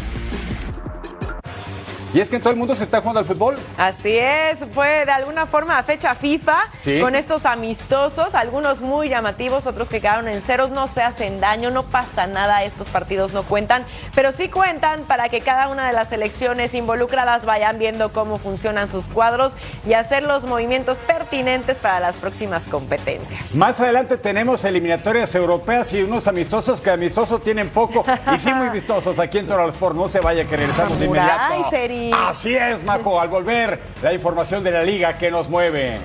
Y 2.12 2.20
es 2.20 2.28
que 2.28 2.36
en 2.36 2.42
todo 2.42 2.52
el 2.52 2.58
mundo 2.58 2.74
se 2.74 2.84
está 2.84 2.98
jugando 3.00 3.20
al 3.20 3.26
fútbol. 3.26 3.56
Así 3.78 4.18
es, 4.18 4.58
fue 4.74 5.04
de 5.06 5.12
alguna 5.12 5.46
forma 5.46 5.80
fecha 5.84 6.14
FIFA 6.14 6.58
Sí. 6.80 7.00
con 7.00 7.14
estos 7.14 7.46
amistosos, 7.46 8.34
algunos 8.34 8.80
muy 8.80 9.08
llamativos, 9.08 9.66
otros 9.66 9.88
que 9.88 10.00
quedaron 10.00 10.26
en 10.28 10.40
ceros, 10.42 10.70
no 10.70 10.88
se 10.88 11.02
hacen 11.02 11.40
daño, 11.40 11.70
no 11.70 11.84
pasa 11.84 12.26
nada, 12.26 12.64
estos 12.64 12.88
partidos 12.88 13.32
no 13.32 13.44
cuentan, 13.44 13.84
pero 14.14 14.32
sí 14.32 14.48
cuentan 14.48 15.02
para 15.02 15.28
que 15.28 15.40
cada 15.40 15.68
una 15.68 15.86
de 15.86 15.92
las 15.92 16.08
selecciones 16.08 16.74
involucradas 16.74 17.44
vayan 17.44 17.78
viendo 17.78 18.12
cómo 18.12 18.38
funcionan 18.38 18.90
sus 18.90 19.04
cuadros 19.04 19.52
y 19.86 19.92
hacer 19.92 20.22
los 20.24 20.44
movimientos 20.44 20.98
pertinentes 20.98 21.76
para 21.76 22.00
las 22.00 22.16
próximas 22.16 22.62
competencias. 22.70 23.54
Más 23.54 23.80
adelante 23.80 24.16
tenemos 24.16 24.64
eliminatorias 24.64 25.32
europeas 25.34 25.92
y 25.92 26.02
unos 26.02 26.26
amistosos 26.26 26.80
que 26.80 26.90
amistosos 26.90 27.40
tienen 27.42 27.68
poco 27.68 28.04
y 28.34 28.38
sí 28.38 28.52
muy 28.52 28.68
vistosos 28.70 29.18
aquí 29.20 29.38
en 29.38 29.46
Total 29.46 29.68
Sport. 29.68 29.94
No 29.96 30.08
se 30.08 30.20
vaya 30.20 30.44
que 30.44 30.56
regresamos 30.56 30.98
de 30.98 31.06
inmediato. 31.06 31.42
Ay, 31.50 31.64
Seri. 31.70 31.99
Así 32.12 32.54
es, 32.54 32.82
Majo. 32.84 33.20
Al 33.20 33.28
volver, 33.28 33.78
la 34.02 34.12
información 34.12 34.64
de 34.64 34.70
la 34.70 34.82
liga 34.82 35.18
que 35.18 35.30
nos 35.30 35.48
mueve. 35.48 35.98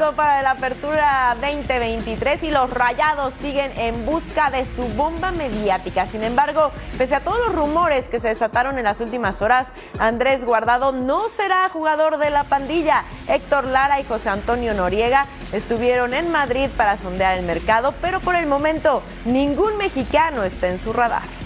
Poco 0.00 0.12
para 0.12 0.40
la 0.40 0.52
apertura 0.52 1.36
2023 1.42 2.44
y 2.44 2.50
los 2.50 2.70
rayados 2.70 3.34
siguen 3.42 3.70
en 3.76 4.06
busca 4.06 4.50
de 4.50 4.64
su 4.64 4.82
bomba 4.96 5.30
mediática. 5.30 6.06
Sin 6.06 6.22
embargo, 6.22 6.72
pese 6.96 7.16
a 7.16 7.20
todos 7.20 7.38
los 7.38 7.54
rumores 7.54 8.08
que 8.08 8.18
se 8.18 8.28
desataron 8.28 8.78
en 8.78 8.84
las 8.84 9.00
últimas 9.00 9.42
horas, 9.42 9.66
Andrés 9.98 10.42
Guardado 10.44 10.92
no 10.92 11.28
será 11.28 11.68
jugador 11.68 12.16
de 12.16 12.30
la 12.30 12.44
pandilla. 12.44 13.04
Héctor 13.28 13.64
Lara 13.64 14.00
y 14.00 14.04
José 14.04 14.30
Antonio 14.30 14.72
Noriega 14.72 15.26
estuvieron 15.52 16.14
en 16.14 16.32
Madrid 16.32 16.70
para 16.78 16.96
sondear 16.96 17.36
el 17.36 17.44
mercado, 17.44 17.92
pero 18.00 18.20
por 18.20 18.36
el 18.36 18.46
momento 18.46 19.02
ningún 19.26 19.76
mexicano 19.76 20.44
está 20.44 20.68
en 20.68 20.78
su 20.78 20.94
radar. 20.94 21.39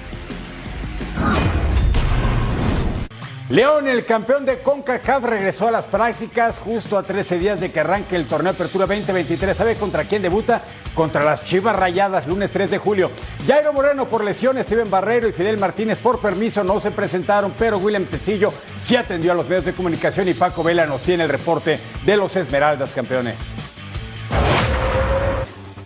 León, 3.51 3.87
el 3.87 4.07
campeón 4.07 4.47
de 4.47 4.63
CONCACAF, 4.63 5.25
regresó 5.25 5.69
a 5.69 5.71
las 5.71 5.87
prácticas 5.87 6.59
justo 6.59 6.97
a 6.97 7.03
13 7.03 7.39
días 7.39 7.61
de 7.61 7.71
que 7.71 7.81
arranque 7.81 8.17
el 8.17 8.27
torneo 8.27 8.53
Apertura 8.53 8.87
2023. 8.87 9.55
¿Sabe 9.55 9.77
contra 9.77 10.05
quién 10.05 10.23
debuta? 10.23 10.63
Contra 10.95 11.23
las 11.23 11.45
Chivas 11.45 11.77
Rayadas, 11.77 12.27
lunes 12.27 12.51
3 12.53 12.71
de 12.71 12.79
julio. 12.79 13.11
Jairo 13.47 13.75
Moreno 13.75 14.09
por 14.09 14.25
lesión, 14.25 14.57
Steven 14.65 14.91
Barrero 14.91 15.29
y 15.29 15.33
Fidel 15.33 15.59
Martínez 15.59 15.99
por 15.99 16.21
permiso 16.21 16.65
no 16.65 16.81
se 16.81 16.91
presentaron, 16.91 17.55
pero 17.59 17.77
William 17.77 18.07
Tecillo 18.07 18.51
sí 18.81 18.97
atendió 18.97 19.33
a 19.33 19.35
los 19.35 19.47
medios 19.47 19.67
de 19.67 19.75
comunicación 19.75 20.27
y 20.27 20.33
Paco 20.33 20.63
Vela 20.63 20.87
nos 20.87 21.03
tiene 21.03 21.25
el 21.25 21.29
reporte 21.29 21.79
de 22.07 22.17
los 22.17 22.37
Esmeraldas 22.37 22.95
campeones. 22.95 23.39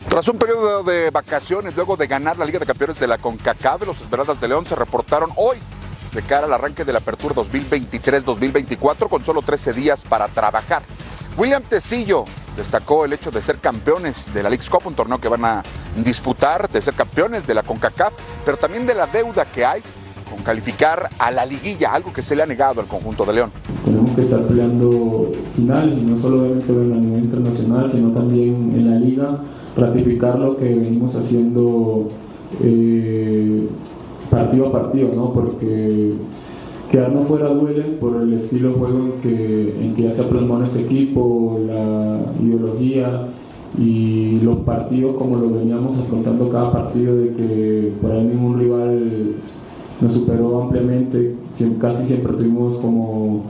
Tras 0.09 0.29
un 0.29 0.39
periodo 0.39 0.85
de 0.85 1.11
vacaciones, 1.11 1.75
luego 1.75 1.97
de 1.97 2.07
ganar 2.07 2.39
la 2.39 2.45
Liga 2.45 2.61
de 2.61 2.67
Campeones 2.67 3.01
de 3.01 3.09
la 3.09 3.19
CONCACAF, 3.19 3.85
los 3.85 4.01
Esmeraldas 4.01 4.41
de 4.41 4.47
León 4.47 4.65
se 4.65 4.77
reportaron 4.77 5.33
hoy 5.35 5.59
de 6.19 6.25
cara 6.25 6.47
al 6.47 6.53
arranque 6.53 6.85
del 6.85 6.97
Apertura 6.97 7.33
2023-2024 7.37 9.09
con 9.09 9.23
solo 9.23 9.41
13 9.41 9.73
días 9.73 10.03
para 10.03 10.27
trabajar. 10.27 10.83
William 11.37 11.63
Tecillo 11.63 12.25
destacó 12.57 13.05
el 13.05 13.13
hecho 13.13 13.31
de 13.31 13.41
ser 13.41 13.59
campeones 13.59 14.35
de 14.35 14.43
la 14.43 14.49
League's 14.49 14.69
Cup, 14.69 14.83
un 14.87 14.95
torneo 14.95 15.19
que 15.19 15.29
van 15.29 15.45
a 15.45 15.63
disputar, 16.05 16.69
de 16.69 16.81
ser 16.81 16.95
campeones 16.95 17.47
de 17.47 17.55
la 17.55 17.63
CONCACAF, 17.63 18.13
pero 18.45 18.57
también 18.57 18.85
de 18.85 18.95
la 18.97 19.07
deuda 19.07 19.45
que 19.45 19.65
hay 19.65 19.81
con 20.29 20.43
calificar 20.43 21.09
a 21.21 21.31
la 21.31 21.47
liguilla, 21.47 21.93
algo 21.93 22.13
que 22.13 22.23
se 22.23 22.35
le 22.35 22.43
ha 22.43 22.47
negado 22.47 22.81
al 22.81 22.89
conjunto 22.89 23.25
de 23.25 23.35
León. 23.35 23.53
Tenemos 23.85 24.11
que 24.17 24.23
estar 24.23 24.41
peleando 24.41 25.31
final, 25.55 26.17
no 26.17 26.21
solamente 26.21 26.73
a 26.73 26.75
nivel 26.75 27.25
internacional, 27.27 27.93
sino 27.93 28.11
también 28.11 28.73
en 28.75 28.91
la 28.91 28.99
liga, 28.99 29.39
ratificar 29.77 30.37
lo 30.41 30.57
que 30.57 30.65
venimos 30.65 31.15
haciendo 31.15 32.09
eh, 32.61 33.69
partido 34.31 34.67
a 34.69 34.73
partido, 34.73 35.11
¿no? 35.15 35.33
Porque 35.33 36.15
quedarnos 36.91 37.27
fuera 37.27 37.49
duele 37.49 37.83
por 38.01 38.23
el 38.23 38.33
estilo 38.35 38.71
de 38.71 38.75
juego 38.75 38.99
en 38.99 39.13
que, 39.21 39.85
en 39.85 39.95
que 39.95 40.03
ya 40.03 40.13
se 40.15 40.23
ha 40.23 40.29
plasmado 40.29 40.65
ese 40.65 40.83
equipo, 40.83 41.61
la 41.67 42.21
ideología 42.43 43.29
y 43.79 44.41
los 44.41 44.61
partidos 44.61 45.17
como 45.17 45.37
lo 45.37 45.51
veníamos 45.51 45.99
afrontando 45.99 46.49
cada 46.49 46.73
partido 46.73 47.17
de 47.17 47.35
que 47.35 47.93
por 48.01 48.13
ahí 48.13 48.25
ningún 48.25 48.59
rival 48.59 49.35
nos 50.01 50.15
superó 50.15 50.63
ampliamente, 50.63 51.35
casi 51.81 52.07
siempre 52.07 52.33
tuvimos 52.35 52.79
como 52.79 53.45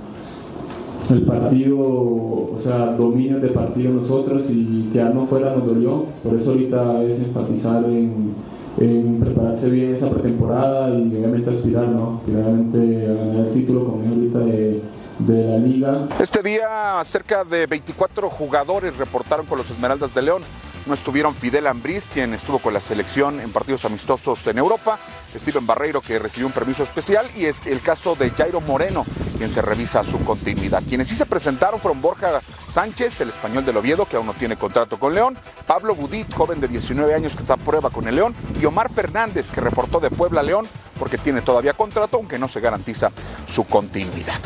el 1.11 1.23
partido, 1.23 1.79
o 1.79 2.57
sea, 2.59 2.95
dominio 2.97 3.39
de 3.41 3.49
partido 3.49 3.93
nosotros 3.93 4.51
y 4.51 4.91
quedarnos 4.93 5.29
fuera 5.29 5.55
nos 5.55 5.67
dolió, 5.67 6.05
por 6.23 6.35
eso 6.35 6.51
ahorita 6.51 7.03
es 7.05 7.21
enfatizar 7.21 7.85
en 7.85 8.35
en 8.81 9.21
prepararse 9.21 9.69
bien 9.69 9.97
esa 9.97 10.11
pretemporada 10.11 10.91
y 10.91 11.03
obviamente 11.17 11.51
aspirar, 11.51 11.89
¿no? 11.89 12.21
Finalmente 12.25 13.07
ganar 13.07 13.47
el 13.47 13.53
título 13.53 13.85
como 13.85 14.09
ahorita 14.09 14.39
de, 14.39 14.83
de 15.19 15.45
la 15.45 15.59
liga. 15.59 16.09
Este 16.21 16.43
día 16.43 17.03
cerca 17.05 17.45
de 17.45 17.67
24 17.67 18.31
jugadores 18.31 18.97
reportaron 18.97 19.47
con 19.47 19.59
los 19.59 19.71
Esmeraldas 19.71 20.15
de 20.15 20.23
León. 20.23 20.43
No 20.89 20.95
estuvieron 20.95 21.35
Fidel 21.35 21.67
Ambriz, 21.67 22.09
quien 22.11 22.33
estuvo 22.33 22.61
con 22.61 22.73
la 22.73 22.81
selección 22.81 23.41
en 23.41 23.53
partidos 23.53 23.85
amistosos 23.85 24.47
en 24.47 24.57
Europa, 24.57 24.99
Steven 25.35 25.67
Barreiro, 25.67 26.01
que 26.01 26.19
recibió 26.19 26.47
un 26.47 26.55
permiso 26.55 26.83
especial, 26.83 27.31
y 27.37 27.45
es 27.45 27.61
el 27.67 27.83
caso 27.83 28.15
de 28.15 28.31
Jairo 28.31 28.63
Moreno, 28.63 29.05
quien 29.37 29.51
se 29.51 29.61
revisa 29.61 30.03
su 30.03 30.25
continuidad. 30.25 30.83
Quienes 30.89 31.09
sí 31.09 31.15
se 31.15 31.27
presentaron 31.27 31.79
fueron 31.79 32.01
Borja 32.01 32.41
Sánchez, 32.71 33.21
el 33.21 33.29
español 33.29 33.67
del 33.67 33.77
Oviedo, 33.77 34.07
que 34.07 34.17
aún 34.17 34.25
no 34.25 34.33
tiene 34.33 34.57
contrato 34.57 34.99
con 34.99 35.15
León, 35.15 35.37
Pablo 35.67 35.95
Budit, 35.95 36.33
joven 36.33 36.59
de 36.59 36.69
19 36.69 37.15
años 37.15 37.35
que 37.35 37.41
está 37.41 37.55
a 37.55 37.59
prueba 37.59 37.91
con 37.91 38.09
el 38.09 38.17
León, 38.17 38.35
y 38.59 38.65
Omar 38.65 38.91
Fernández, 38.91 39.51
que 39.51 39.61
reportó 39.61 40.01
de 40.01 40.09
Puebla 40.09 40.41
a 40.41 40.45
León, 40.45 40.67
porque 40.99 41.19
tiene 41.19 41.43
todavía 41.43 41.75
contrato, 41.75 42.17
aunque 42.17 42.39
no 42.39 42.49
se 42.49 42.61
garantiza 42.61 43.11
su 43.47 43.65
continuidad. 43.65 44.41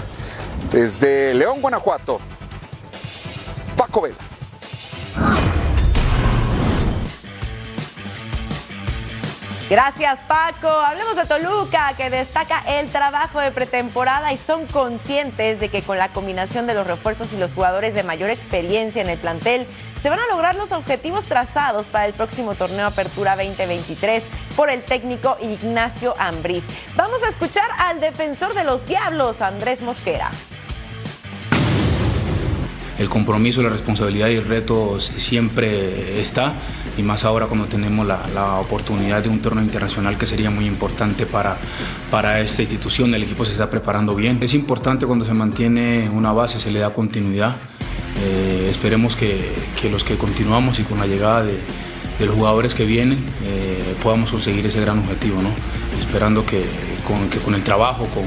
Desde 0.73 1.35
León, 1.35 1.61
Guanajuato, 1.61 2.19
Paco 3.77 4.01
Vela. 4.01 5.52
Gracias 9.73 10.19
Paco. 10.29 10.69
Hablemos 10.69 11.17
de 11.17 11.25
Toluca, 11.25 11.95
que 11.97 12.11
destaca 12.11 12.63
el 12.79 12.91
trabajo 12.91 13.41
de 13.41 13.53
pretemporada 13.53 14.31
y 14.31 14.37
son 14.37 14.67
conscientes 14.67 15.61
de 15.61 15.71
que 15.71 15.81
con 15.81 15.97
la 15.97 16.13
combinación 16.13 16.67
de 16.67 16.75
los 16.75 16.87
refuerzos 16.87 17.33
y 17.33 17.39
los 17.39 17.55
jugadores 17.55 17.95
de 17.95 18.03
mayor 18.03 18.29
experiencia 18.29 19.01
en 19.01 19.09
el 19.09 19.17
plantel, 19.17 19.67
se 20.03 20.11
van 20.11 20.21
a 20.21 20.27
lograr 20.27 20.57
los 20.57 20.73
objetivos 20.73 21.25
trazados 21.25 21.87
para 21.87 22.05
el 22.05 22.13
próximo 22.13 22.55
torneo 22.55 22.85
Apertura 22.85 23.35
2023 23.35 24.23
por 24.57 24.69
el 24.69 24.83
técnico 24.83 25.39
Ignacio 25.41 26.15
Ambriz. 26.19 26.65
Vamos 26.95 27.23
a 27.23 27.31
escuchar 27.31 27.71
al 27.79 27.99
defensor 27.99 28.53
de 28.53 28.65
los 28.65 28.85
Diablos, 28.85 29.41
Andrés 29.41 29.81
Mosquera 29.81 30.33
el 33.03 33.09
compromiso, 33.09 33.63
la 33.63 33.69
responsabilidad 33.69 34.29
y 34.29 34.37
el 34.37 34.45
reto 34.45 35.01
siempre 35.01 36.21
está, 36.21 36.55
y 36.97 37.03
más 37.03 37.25
ahora 37.25 37.47
cuando 37.47 37.67
tenemos 37.67 38.07
la, 38.07 38.21
oportunidad 38.61 39.23
de 39.23 39.29
un 39.29 39.41
torneo 39.41 39.65
internacional 39.65 40.17
que 40.19 40.27
sería 40.27 40.51
muy 40.51 40.67
importante 40.67 41.27
para, 41.27 41.57
para 42.11 42.41
esta 42.41 42.63
institución, 42.63 43.15
el 43.15 43.23
equipo 43.23 43.45
se 43.45 43.53
está 43.53 43.71
preparando 43.71 44.15
bien. 44.15 44.39
Es 44.41 44.55
importante 44.55 45.07
cuando 45.07 45.25
se 45.25 45.35
mantiene 45.35 46.11
una 46.11 46.33
base, 46.33 46.59
se 46.59 46.71
le 46.71 46.81
da 46.81 46.93
continuidad. 46.93 47.57
Eh, 48.21 48.69
esperemos 48.71 49.17
que, 49.17 49.53
los 49.91 50.05
que 50.05 50.17
continuamos 50.17 50.79
y 50.79 50.85
con 50.85 50.99
la 50.99 51.07
llegada 51.07 51.43
de, 51.43 51.59
los 52.21 52.35
jugadores 52.37 52.77
que 52.77 52.85
vienen 52.85 53.19
eh, 53.45 53.97
podamos 54.01 54.31
conseguir 54.31 54.65
ese 54.65 54.81
gran 54.81 55.01
objetivo, 55.01 55.43
¿no? 55.43 55.49
esperando 55.99 56.47
que 56.47 56.63
con, 57.05 57.29
que 57.29 57.39
con 57.39 57.57
el 57.57 57.65
trabajo, 57.65 58.07
con, 58.07 58.23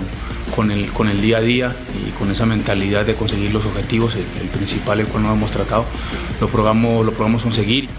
con 0.55 0.71
el, 0.71 0.91
con 0.91 1.07
el 1.07 1.21
día 1.21 1.37
a 1.37 1.41
día 1.41 1.75
y 2.07 2.11
con 2.11 2.31
esa 2.31 2.45
mentalidad 2.45 3.05
de 3.05 3.15
conseguir 3.15 3.53
los 3.53 3.65
objetivos, 3.65 4.15
el, 4.15 4.47
principal 4.49 4.99
el 4.99 5.07
cual 5.07 5.23
nos 5.23 5.35
hemos 5.35 5.51
tratado, 5.51 5.85
lo 6.39 6.47
probamos, 6.47 7.05
lo 7.05 7.11
probamos 7.13 7.43
conseguir. 7.43 7.89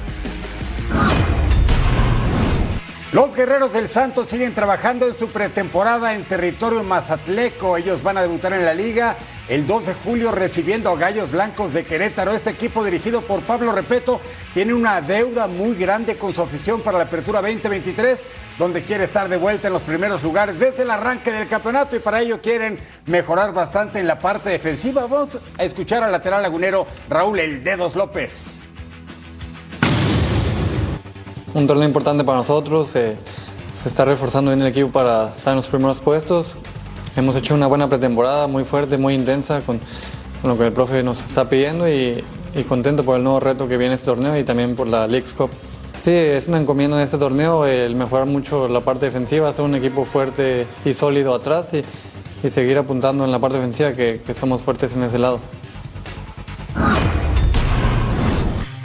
Los 3.12 3.36
guerreros 3.36 3.72
del 3.72 3.86
Santos 3.88 4.28
siguen 4.28 4.52
trabajando 4.52 5.06
en 5.06 5.16
su 5.16 5.30
pretemporada 5.30 6.14
en 6.14 6.24
territorio 6.24 6.82
mazatleco. 6.82 7.76
Ellos 7.76 8.02
van 8.02 8.18
a 8.18 8.22
debutar 8.22 8.52
en 8.52 8.64
la 8.64 8.74
liga 8.74 9.16
el 9.48 9.64
2 9.64 9.86
de 9.86 9.94
julio 9.94 10.32
recibiendo 10.32 10.90
a 10.90 10.96
Gallos 10.96 11.30
Blancos 11.30 11.72
de 11.72 11.84
Querétaro. 11.86 12.32
Este 12.32 12.50
equipo 12.50 12.84
dirigido 12.84 13.22
por 13.22 13.42
Pablo 13.42 13.70
Repeto 13.70 14.20
tiene 14.54 14.74
una 14.74 15.00
deuda 15.00 15.46
muy 15.46 15.76
grande 15.76 16.16
con 16.16 16.34
su 16.34 16.42
afición 16.42 16.80
para 16.80 16.98
la 16.98 17.04
apertura 17.04 17.40
2023, 17.40 18.24
donde 18.58 18.82
quiere 18.82 19.04
estar 19.04 19.28
de 19.28 19.36
vuelta 19.36 19.68
en 19.68 19.74
los 19.74 19.84
primeros 19.84 20.24
lugares 20.24 20.58
desde 20.58 20.82
el 20.82 20.90
arranque 20.90 21.30
del 21.30 21.46
campeonato 21.46 21.94
y 21.94 22.00
para 22.00 22.20
ello 22.20 22.42
quieren 22.42 22.76
mejorar 23.06 23.52
bastante 23.52 24.00
en 24.00 24.08
la 24.08 24.18
parte 24.18 24.50
defensiva. 24.50 25.02
Vamos 25.02 25.38
a 25.56 25.62
escuchar 25.62 26.02
al 26.02 26.10
lateral 26.10 26.42
lagunero 26.42 26.88
Raúl 27.08 27.38
El 27.38 27.62
Dedos 27.62 27.94
López 27.94 28.65
un 31.56 31.66
torneo 31.66 31.88
importante 31.88 32.22
para 32.22 32.38
nosotros. 32.38 32.88
se 32.88 33.16
está 33.84 34.04
reforzando 34.04 34.50
bien 34.50 34.60
el 34.60 34.68
equipo 34.68 34.90
para 34.90 35.32
estar 35.32 35.52
en 35.52 35.56
los 35.56 35.68
primeros 35.68 36.00
puestos. 36.00 36.56
Hemos 37.16 37.34
hecho 37.34 37.54
una 37.54 37.66
buena 37.66 37.88
pretemporada, 37.88 38.46
muy 38.46 38.64
fuerte, 38.64 38.98
muy 38.98 39.14
intensa, 39.14 39.62
con, 39.62 39.80
lo 40.44 40.58
que 40.58 40.66
el 40.66 40.72
profe 40.72 41.02
nos 41.02 41.24
está 41.24 41.48
pidiendo 41.48 41.88
y, 41.88 42.22
contento 42.68 43.04
por 43.04 43.16
el 43.16 43.24
nuevo 43.24 43.40
reto 43.40 43.68
que 43.68 43.76
viene 43.76 43.94
este 43.94 44.06
torneo 44.06 44.38
y 44.38 44.44
también 44.44 44.76
por 44.76 44.86
la 44.86 45.06
League's 45.06 45.32
Cup. 45.32 45.50
Sí, 46.02 46.10
es 46.10 46.46
una 46.46 46.58
encomienda 46.58 46.96
en 46.98 47.04
este 47.04 47.18
torneo 47.18 47.66
el 47.66 47.96
mejorar 47.96 48.26
mucho 48.26 48.68
la 48.68 48.80
parte 48.80 49.06
defensiva, 49.06 49.48
hacer 49.48 49.64
un 49.64 49.74
equipo 49.74 50.04
fuerte 50.04 50.66
y 50.84 50.92
sólido 50.92 51.34
atrás 51.34 51.68
y, 51.72 51.82
seguir 52.50 52.78
apuntando 52.78 53.24
en 53.24 53.32
la 53.32 53.40
parte 53.40 53.56
defensiva 53.56 53.92
que 53.92 54.34
somos 54.38 54.62
fuertes 54.62 54.92
en 54.92 55.02
ese 55.02 55.18
lado. 55.18 55.40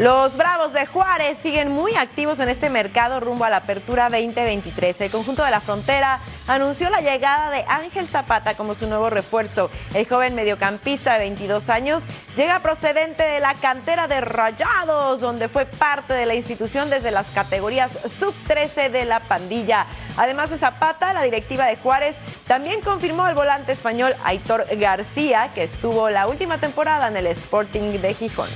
Los 0.02 0.36
Bravos 0.36 0.74
de 0.74 0.88
Juárez 0.88 1.38
siguen 1.44 1.72
muy 1.72 1.94
activos 1.96 2.40
en 2.40 2.50
este 2.50 2.72
mercado 2.72 3.20
rumbo 3.20 3.46
a 3.46 3.52
la 3.52 3.58
apertura 3.58 4.10
2023. 4.10 5.00
El 5.00 5.12
conjunto 5.12 5.46
de 5.46 5.52
la 5.52 5.60
frontera 5.60 6.18
anunció 6.48 6.90
la 6.90 7.02
llegada 7.02 7.52
de 7.52 7.64
Ángel 7.68 8.08
Zapata 8.08 8.56
como 8.56 8.74
su 8.74 8.88
nuevo 8.88 9.12
refuerzo. 9.12 9.70
El 9.94 10.08
joven 10.08 10.34
mediocampista 10.34 11.14
de 11.14 11.20
22 11.20 11.70
años 11.70 12.02
llega 12.36 12.64
procedente 12.64 13.22
de 13.22 13.40
la 13.42 13.54
cantera 13.54 14.08
de 14.08 14.22
Rayados, 14.22 15.22
donde 15.22 15.50
fue 15.50 15.68
parte 15.68 16.16
de 16.16 16.26
la 16.26 16.34
institución 16.34 16.90
desde 16.90 17.12
las 17.12 17.28
categorías 17.28 17.92
sub-13 18.18 18.90
de 18.90 19.06
la 19.06 19.20
pandilla. 19.20 19.86
Además 20.18 20.50
de 20.50 20.58
Zapata, 20.58 21.14
la 21.14 21.22
directiva 21.22 21.68
de 21.68 21.76
Juárez 21.76 22.16
también 22.48 22.82
confirmó 22.82 23.28
el 23.28 23.36
volante 23.36 23.74
español 23.74 24.16
Aitor 24.24 24.66
García, 24.80 25.52
que 25.54 25.62
estuvo 25.62 26.10
la 26.10 26.26
última 26.26 26.58
temporada 26.58 27.08
en 27.08 27.18
el 27.18 27.28
Sporting 27.28 28.00
de 28.00 28.16
Gijón. 28.16 28.50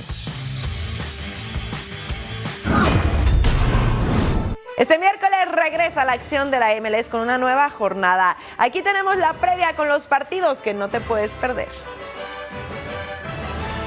Este 4.76 4.98
miércoles 4.98 5.38
regresa 5.52 6.04
la 6.04 6.12
acción 6.12 6.50
de 6.50 6.58
la 6.58 6.78
MLS 6.78 7.08
con 7.08 7.22
una 7.22 7.38
nueva 7.38 7.70
jornada. 7.70 8.36
Aquí 8.58 8.82
tenemos 8.82 9.16
la 9.16 9.32
previa 9.32 9.74
con 9.74 9.88
los 9.88 10.02
partidos 10.02 10.58
que 10.58 10.74
no 10.74 10.88
te 10.88 11.00
puedes 11.00 11.30
perder. 11.30 11.68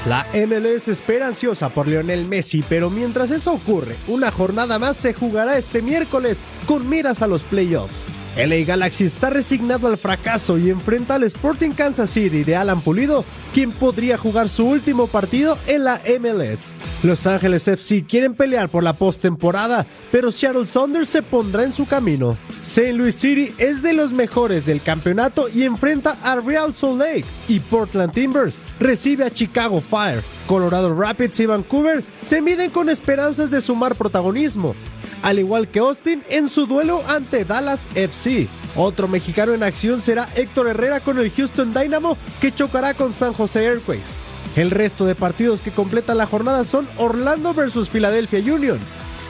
La 0.08 0.26
MLS 0.34 0.88
espera 0.88 1.28
ansiosa 1.28 1.70
por 1.70 1.88
Lionel 1.88 2.26
Messi, 2.26 2.64
pero 2.68 2.90
mientras 2.90 3.30
eso 3.30 3.54
ocurre, 3.54 3.98
una 4.08 4.32
jornada 4.32 4.80
más 4.80 4.98
se 4.98 5.14
jugará 5.14 5.60
este 5.60 5.84
miércoles 5.84 6.42
con 6.66 6.90
miras 6.90 7.22
a 7.22 7.28
los 7.28 7.44
playoffs. 7.44 8.19
LA 8.36 8.66
Galaxy 8.66 9.06
está 9.06 9.30
resignado 9.30 9.88
al 9.88 9.98
fracaso 9.98 10.58
y 10.58 10.70
enfrenta 10.70 11.16
al 11.16 11.24
Sporting 11.24 11.72
Kansas 11.72 12.10
City 12.10 12.44
de 12.44 12.56
Alan 12.56 12.82
Pulido, 12.82 13.26
quien 13.54 13.72
podría 13.72 14.18
jugar 14.18 14.50
su 14.50 14.66
último 14.66 15.08
partido 15.08 15.58
en 15.68 15.84
la 15.84 16.00
MLS. 16.20 16.78
Los 17.04 17.26
Ángeles 17.28 17.68
FC 17.68 18.06
quieren 18.06 18.36
pelear 18.36 18.70
por 18.70 18.84
la 18.84 18.94
postemporada, 18.94 19.86
pero 20.12 20.32
Seattle 20.32 20.66
Saunders 20.66 21.10
se 21.10 21.22
pondrá 21.22 21.64
en 21.64 21.74
su 21.74 21.86
camino. 21.86 22.38
St. 22.62 22.94
Louis 22.94 23.16
City 23.16 23.54
es 23.58 23.82
de 23.82 23.94
los 23.94 24.14
mejores 24.14 24.66
del 24.66 24.82
campeonato 24.82 25.50
y 25.50 25.64
enfrenta 25.64 26.18
a 26.24 26.36
Real 26.36 26.74
Salt 26.74 27.00
Lake 27.00 27.26
y 27.48 27.60
Portland 27.60 28.14
Timbers 28.14 28.60
recibe 28.80 29.26
a 29.26 29.32
Chicago 29.32 29.82
Fire. 29.82 30.24
Colorado 30.48 30.96
Rapids 30.96 31.40
y 31.40 31.46
Vancouver 31.46 32.04
se 32.22 32.42
miden 32.42 32.72
con 32.72 32.90
esperanzas 32.90 33.52
de 33.52 33.62
sumar 33.62 33.96
protagonismo, 33.96 34.76
al 35.22 35.40
igual 35.40 35.68
que 35.68 35.80
Austin 35.80 36.24
en 36.30 36.48
su 36.48 36.66
duelo 36.66 37.04
ante 37.08 37.46
Dallas 37.46 37.90
FC. 37.96 38.48
Otro 38.76 39.08
mexicano 39.08 39.54
en 39.54 39.64
acción 39.64 40.02
será 40.02 40.28
Héctor 40.36 40.68
Herrera 40.68 41.00
con 41.00 41.18
el 41.18 41.32
Houston 41.32 41.74
Dynamo 41.74 42.18
que 42.40 42.52
chocará 42.52 42.94
con 42.94 43.14
San 43.14 43.34
Jose 43.34 43.64
Earthquakes. 43.64 44.12
El 44.56 44.72
resto 44.72 45.06
de 45.06 45.16
partidos 45.16 45.62
que 45.62 45.72
completan 45.72 46.18
la 46.18 46.26
jornada 46.26 46.64
son 46.66 46.88
Orlando 46.98 47.54
versus 47.54 47.90
Philadelphia 47.90 48.40
Union, 48.40 48.80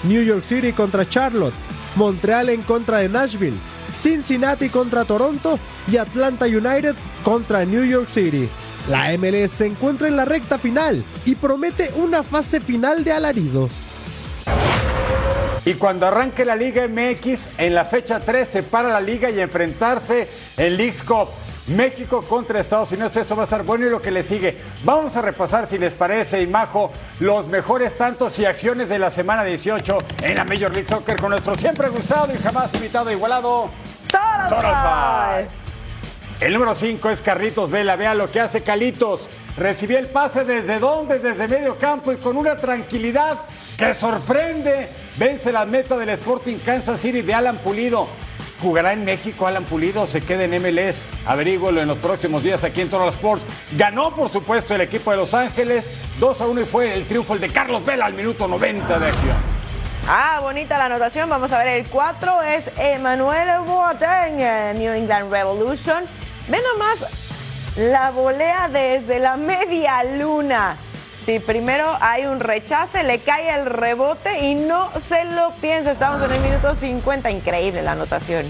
New 0.04 0.24
York 0.24 0.44
City 0.44 0.72
contra 0.72 1.08
Charlotte, 1.08 1.54
Montreal 1.96 2.50
en 2.50 2.62
contra 2.62 3.00
de 3.00 3.10
Nashville, 3.10 3.58
Cincinnati 3.94 4.70
contra 4.70 5.06
Toronto 5.06 5.60
y 5.92 5.98
Atlanta 5.98 6.46
United 6.46 6.96
contra 7.24 7.66
New 7.66 7.84
York 7.84 8.10
City. 8.10 8.48
La 8.88 9.16
MLS 9.18 9.52
se 9.52 9.68
encuentra 9.68 10.08
en 10.08 10.16
la 10.16 10.26
recta 10.26 10.58
final 10.58 11.04
y 11.26 11.36
promete 11.36 11.92
una 11.96 12.24
fase 12.24 12.60
final 12.60 13.04
de 13.04 13.12
alarido. 13.12 13.70
Y 15.66 15.74
cuando 15.76 16.08
arranque 16.08 16.46
la 16.46 16.56
Liga 16.56 16.88
MX, 16.88 17.50
en 17.58 17.76
la 17.76 17.86
fecha 17.86 18.20
3 18.20 18.48
se 18.48 18.64
para 18.64 18.90
la 18.90 19.02
liga 19.02 19.30
y 19.30 19.40
enfrentarse 19.40 20.30
en 20.58 20.78
Leagues 20.78 21.04
Cup. 21.04 21.30
México 21.68 22.24
contra 22.24 22.60
Estados 22.60 22.92
Unidos, 22.92 23.16
eso 23.16 23.36
va 23.36 23.44
a 23.44 23.46
estar 23.46 23.64
bueno 23.64 23.86
y 23.86 23.90
lo 23.92 24.02
que 24.02 24.10
le 24.10 24.24
sigue. 24.24 24.58
Vamos 24.84 25.16
a 25.16 25.22
repasar, 25.22 25.68
si 25.68 25.78
les 25.78 25.94
parece, 25.94 26.42
Imajo, 26.42 26.92
los 27.20 27.48
mejores 27.48 27.96
tantos 27.96 28.40
y 28.40 28.46
acciones 28.46 28.90
de 28.90 28.98
la 28.98 29.12
semana 29.12 29.44
18 29.44 29.98
en 30.24 30.36
la 30.36 30.46
Major 30.46 30.74
League 30.74 30.88
Soccer 30.88 31.20
con 31.22 31.30
nuestro 31.30 31.56
siempre 31.56 31.90
gustado 31.90 32.34
y 32.34 32.38
jamás 32.38 32.74
invitado 32.74 33.12
igualado. 33.12 33.70
Total 34.50 35.48
El 36.40 36.54
número 36.54 36.74
5 36.74 37.10
es 37.12 37.22
Carlitos 37.22 37.70
Vela. 37.70 37.96
Vea 37.96 38.16
lo 38.16 38.32
que 38.32 38.40
hace 38.40 38.64
Calitos. 38.64 39.30
Recibió 39.56 40.00
el 40.00 40.08
pase 40.08 40.46
desde 40.46 40.80
dónde, 40.80 41.20
desde 41.20 41.48
medio 41.48 41.78
campo 41.78 42.12
y 42.12 42.18
con 42.18 42.36
una 42.38 42.56
tranquilidad 42.56 43.38
que 43.78 43.94
sorprende. 43.94 44.90
Vence 45.20 45.52
la 45.52 45.66
meta 45.66 45.98
del 45.98 46.08
Sporting 46.08 46.60
Kansas 46.60 47.02
City 47.02 47.22
de 47.22 47.34
Alan 47.34 47.58
Pulido. 47.58 48.08
¿Jugará 48.62 48.94
en 48.94 49.04
México 49.04 49.48
Alan 49.48 49.66
Pulido? 49.66 50.08
¿Se 50.08 50.22
queda 50.22 50.46
en 50.46 50.52
MLS? 50.62 51.12
Averígüelo 51.26 51.82
en 51.82 51.90
los 51.90 52.00
próximos 52.00 52.42
días 52.42 52.64
aquí 52.64 52.80
en 52.80 52.90
Total 52.90 53.10
Sports. 53.10 53.46
Ganó, 53.74 54.16
por 54.16 54.30
supuesto, 54.30 54.76
el 54.76 54.80
equipo 54.80 55.12
de 55.12 55.18
Los 55.18 55.34
Ángeles 55.34 55.92
2 56.22 56.40
a 56.40 56.48
1 56.48 56.62
y 56.62 56.66
fue 56.66 56.94
el 56.94 57.06
triunfo 57.06 57.34
el 57.34 57.42
de 57.42 57.50
Carlos 57.50 57.84
Vela 57.84 58.06
al 58.06 58.14
minuto 58.14 58.48
90 58.48 58.98
de 58.98 59.08
acción. 59.08 59.36
Ah, 60.08 60.40
bonita 60.42 60.78
la 60.78 60.86
anotación. 60.86 61.28
Vamos 61.28 61.52
a 61.52 61.58
ver, 61.58 61.68
el 61.68 61.88
4 61.90 62.42
es 62.44 62.64
Emanuel 62.78 63.60
Boateng, 63.66 64.40
eh, 64.40 64.74
New 64.78 64.94
England 64.94 65.30
Revolution. 65.30 66.06
Ve 66.48 66.62
nomás 66.72 66.98
la 67.76 68.12
volea 68.12 68.70
desde 68.70 69.20
la 69.20 69.36
media 69.36 70.02
luna. 70.06 70.78
Sí, 71.30 71.38
primero 71.38 71.96
hay 72.02 72.26
un 72.26 72.40
rechace, 72.40 73.04
le 73.04 73.20
cae 73.20 73.54
el 73.54 73.68
rebote 73.68 74.48
y 74.48 74.56
no 74.56 74.90
se 75.08 75.26
lo 75.26 75.52
piensa. 75.62 75.92
Estamos 75.92 76.24
en 76.24 76.32
el 76.32 76.42
minuto 76.42 76.74
50. 76.74 77.30
Increíble 77.30 77.84
la 77.84 77.92
anotación. 77.92 78.48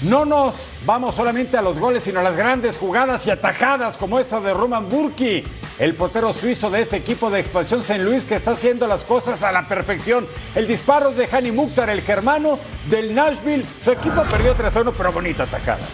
No 0.00 0.24
nos 0.24 0.72
vamos 0.86 1.14
solamente 1.14 1.58
a 1.58 1.60
los 1.60 1.78
goles, 1.78 2.04
sino 2.04 2.20
a 2.20 2.22
las 2.22 2.34
grandes 2.34 2.78
jugadas 2.78 3.26
y 3.26 3.30
atajadas 3.30 3.98
como 3.98 4.18
esta 4.18 4.40
de 4.40 4.54
Roman 4.54 4.88
Burki, 4.88 5.44
el 5.78 5.94
portero 5.94 6.32
suizo 6.32 6.70
de 6.70 6.80
este 6.80 6.96
equipo 6.96 7.28
de 7.28 7.40
expansión 7.40 7.82
San 7.82 8.02
Luis 8.02 8.24
que 8.24 8.36
está 8.36 8.52
haciendo 8.52 8.86
las 8.86 9.04
cosas 9.04 9.42
a 9.42 9.52
la 9.52 9.68
perfección. 9.68 10.26
El 10.54 10.66
disparo 10.66 11.10
de 11.10 11.28
Hani 11.30 11.52
Mukhtar, 11.52 11.90
el 11.90 12.00
germano 12.00 12.58
del 12.88 13.14
Nashville. 13.14 13.66
Su 13.84 13.90
equipo 13.90 14.22
perdió 14.22 14.54
3 14.54 14.74
a 14.74 14.80
1, 14.80 14.92
pero 14.96 15.12
bonita 15.12 15.42
atacada. 15.42 15.86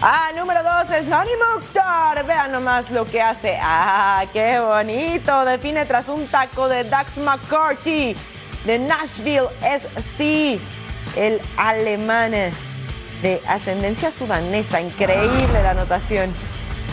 Ah, 0.00 0.30
número 0.32 0.62
dos 0.62 0.88
es 0.92 1.10
Honey 1.10 1.34
Mukhtar. 1.54 2.24
Vean 2.24 2.52
nomás 2.52 2.88
lo 2.90 3.04
que 3.04 3.20
hace. 3.20 3.58
Ah, 3.60 4.24
qué 4.32 4.60
bonito. 4.60 5.44
Define 5.44 5.86
tras 5.86 6.08
un 6.08 6.28
taco 6.28 6.68
de 6.68 6.84
Dax 6.84 7.16
McCarthy 7.16 8.14
de 8.64 8.78
Nashville 8.78 9.48
SC. 9.60 10.60
El 11.16 11.40
alemán 11.56 12.30
de 12.30 13.42
ascendencia 13.48 14.12
sudanesa. 14.12 14.80
Increíble 14.80 15.62
la 15.64 15.70
anotación. 15.70 16.32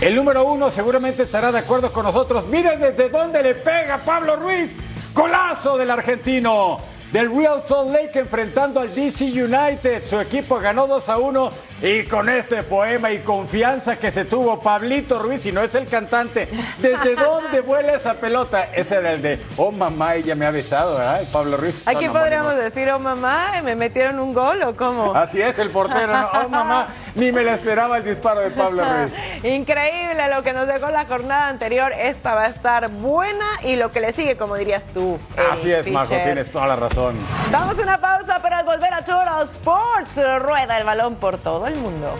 El 0.02 0.16
número 0.16 0.44
uno 0.44 0.72
seguramente 0.72 1.24
estará 1.24 1.52
de 1.52 1.60
acuerdo 1.60 1.94
con 1.94 2.06
nosotros. 2.06 2.48
Miren 2.48 2.80
desde 2.80 3.10
dónde 3.10 3.44
le 3.44 3.54
pega 3.54 4.00
Pablo 4.00 4.36
Ruiz. 4.36 4.76
Golazo 5.14 5.78
del 5.78 5.92
argentino 5.92 6.95
del 7.12 7.36
Real 7.36 7.62
Salt 7.66 7.92
Lake 7.92 8.20
enfrentando 8.20 8.80
al 8.80 8.94
DC 8.94 9.26
United. 9.26 10.06
Su 10.06 10.20
equipo 10.20 10.60
ganó 10.60 10.88
2 10.88 11.10
a 11.10 11.18
1 11.18 11.52
y 11.82 12.04
con 12.04 12.30
este 12.30 12.64
poema 12.64 13.12
y 13.12 13.20
confianza 13.20 13.98
que 13.98 14.10
se 14.10 14.26
tuvo 14.26 14.62
Pablito 14.62 15.20
Ruiz, 15.20 15.46
y 15.46 15.52
no 15.52 15.62
es 15.62 15.76
el 15.76 15.88
cantante, 15.88 16.48
¿desde 16.80 17.16
dónde 17.24 17.62
vuela 17.62 17.94
esa 17.94 18.14
pelota? 18.16 18.70
Ese 18.74 18.96
era 18.96 19.12
el 19.12 19.22
de, 19.22 19.40
oh 19.58 19.72
mamá, 19.72 20.16
ella 20.16 20.36
me 20.36 20.46
ha 20.46 20.52
besado, 20.52 20.98
¿verdad? 20.98 21.24
Pablo 21.32 21.58
Ruiz. 21.58 21.88
Aquí 21.88 22.08
podríamos 22.08 22.56
decir, 22.56 22.90
oh 22.90 23.00
mamá, 23.00 23.62
¿me 23.64 23.76
metieron 23.76 24.20
un 24.20 24.34
gol 24.34 24.64
o 24.64 24.76
cómo? 24.76 25.14
Así 25.14 25.42
es, 25.42 25.60
el 25.60 25.70
portero, 25.70 26.14
¿no? 26.14 26.30
oh 26.46 26.50
mamá, 26.50 26.88
ni 27.14 27.32
me 27.32 27.44
la 27.44 27.56
esperaba 27.56 27.98
el 27.98 28.06
disparo 28.06 28.40
de 28.40 28.52
Pablo 28.52 28.84
Ruiz. 28.84 29.12
Increíble 29.44 30.30
lo 30.34 30.44
que 30.44 30.54
nos 30.54 30.68
dejó 30.68 30.90
la 30.92 31.06
jornada 31.06 31.50
anterior, 31.50 31.92
esta 31.94 32.34
va 32.34 32.44
a 32.44 32.48
estar 32.48 32.90
buena 32.90 33.46
y 33.64 33.76
lo 33.76 33.92
que 33.92 34.00
le 34.00 34.14
sigue, 34.14 34.38
como 34.38 34.56
dirías 34.56 34.84
tú. 34.94 35.20
Así 35.52 35.72
es, 35.72 35.92
Majo, 35.92 36.16
tienes 36.24 36.50
toda 36.50 36.68
la 36.68 36.76
razón. 36.78 37.05
Damos 37.52 37.78
una 37.78 38.00
pausa, 38.00 38.40
pero 38.42 38.56
al 38.56 38.66
volver 38.66 38.92
a 38.92 39.04
Toro 39.04 39.44
Sports, 39.44 40.16
rueda 40.40 40.78
el 40.80 40.86
balón 40.86 41.16
por 41.16 41.38
todo 41.38 41.68
el 41.68 41.76
mundo. 41.76 42.16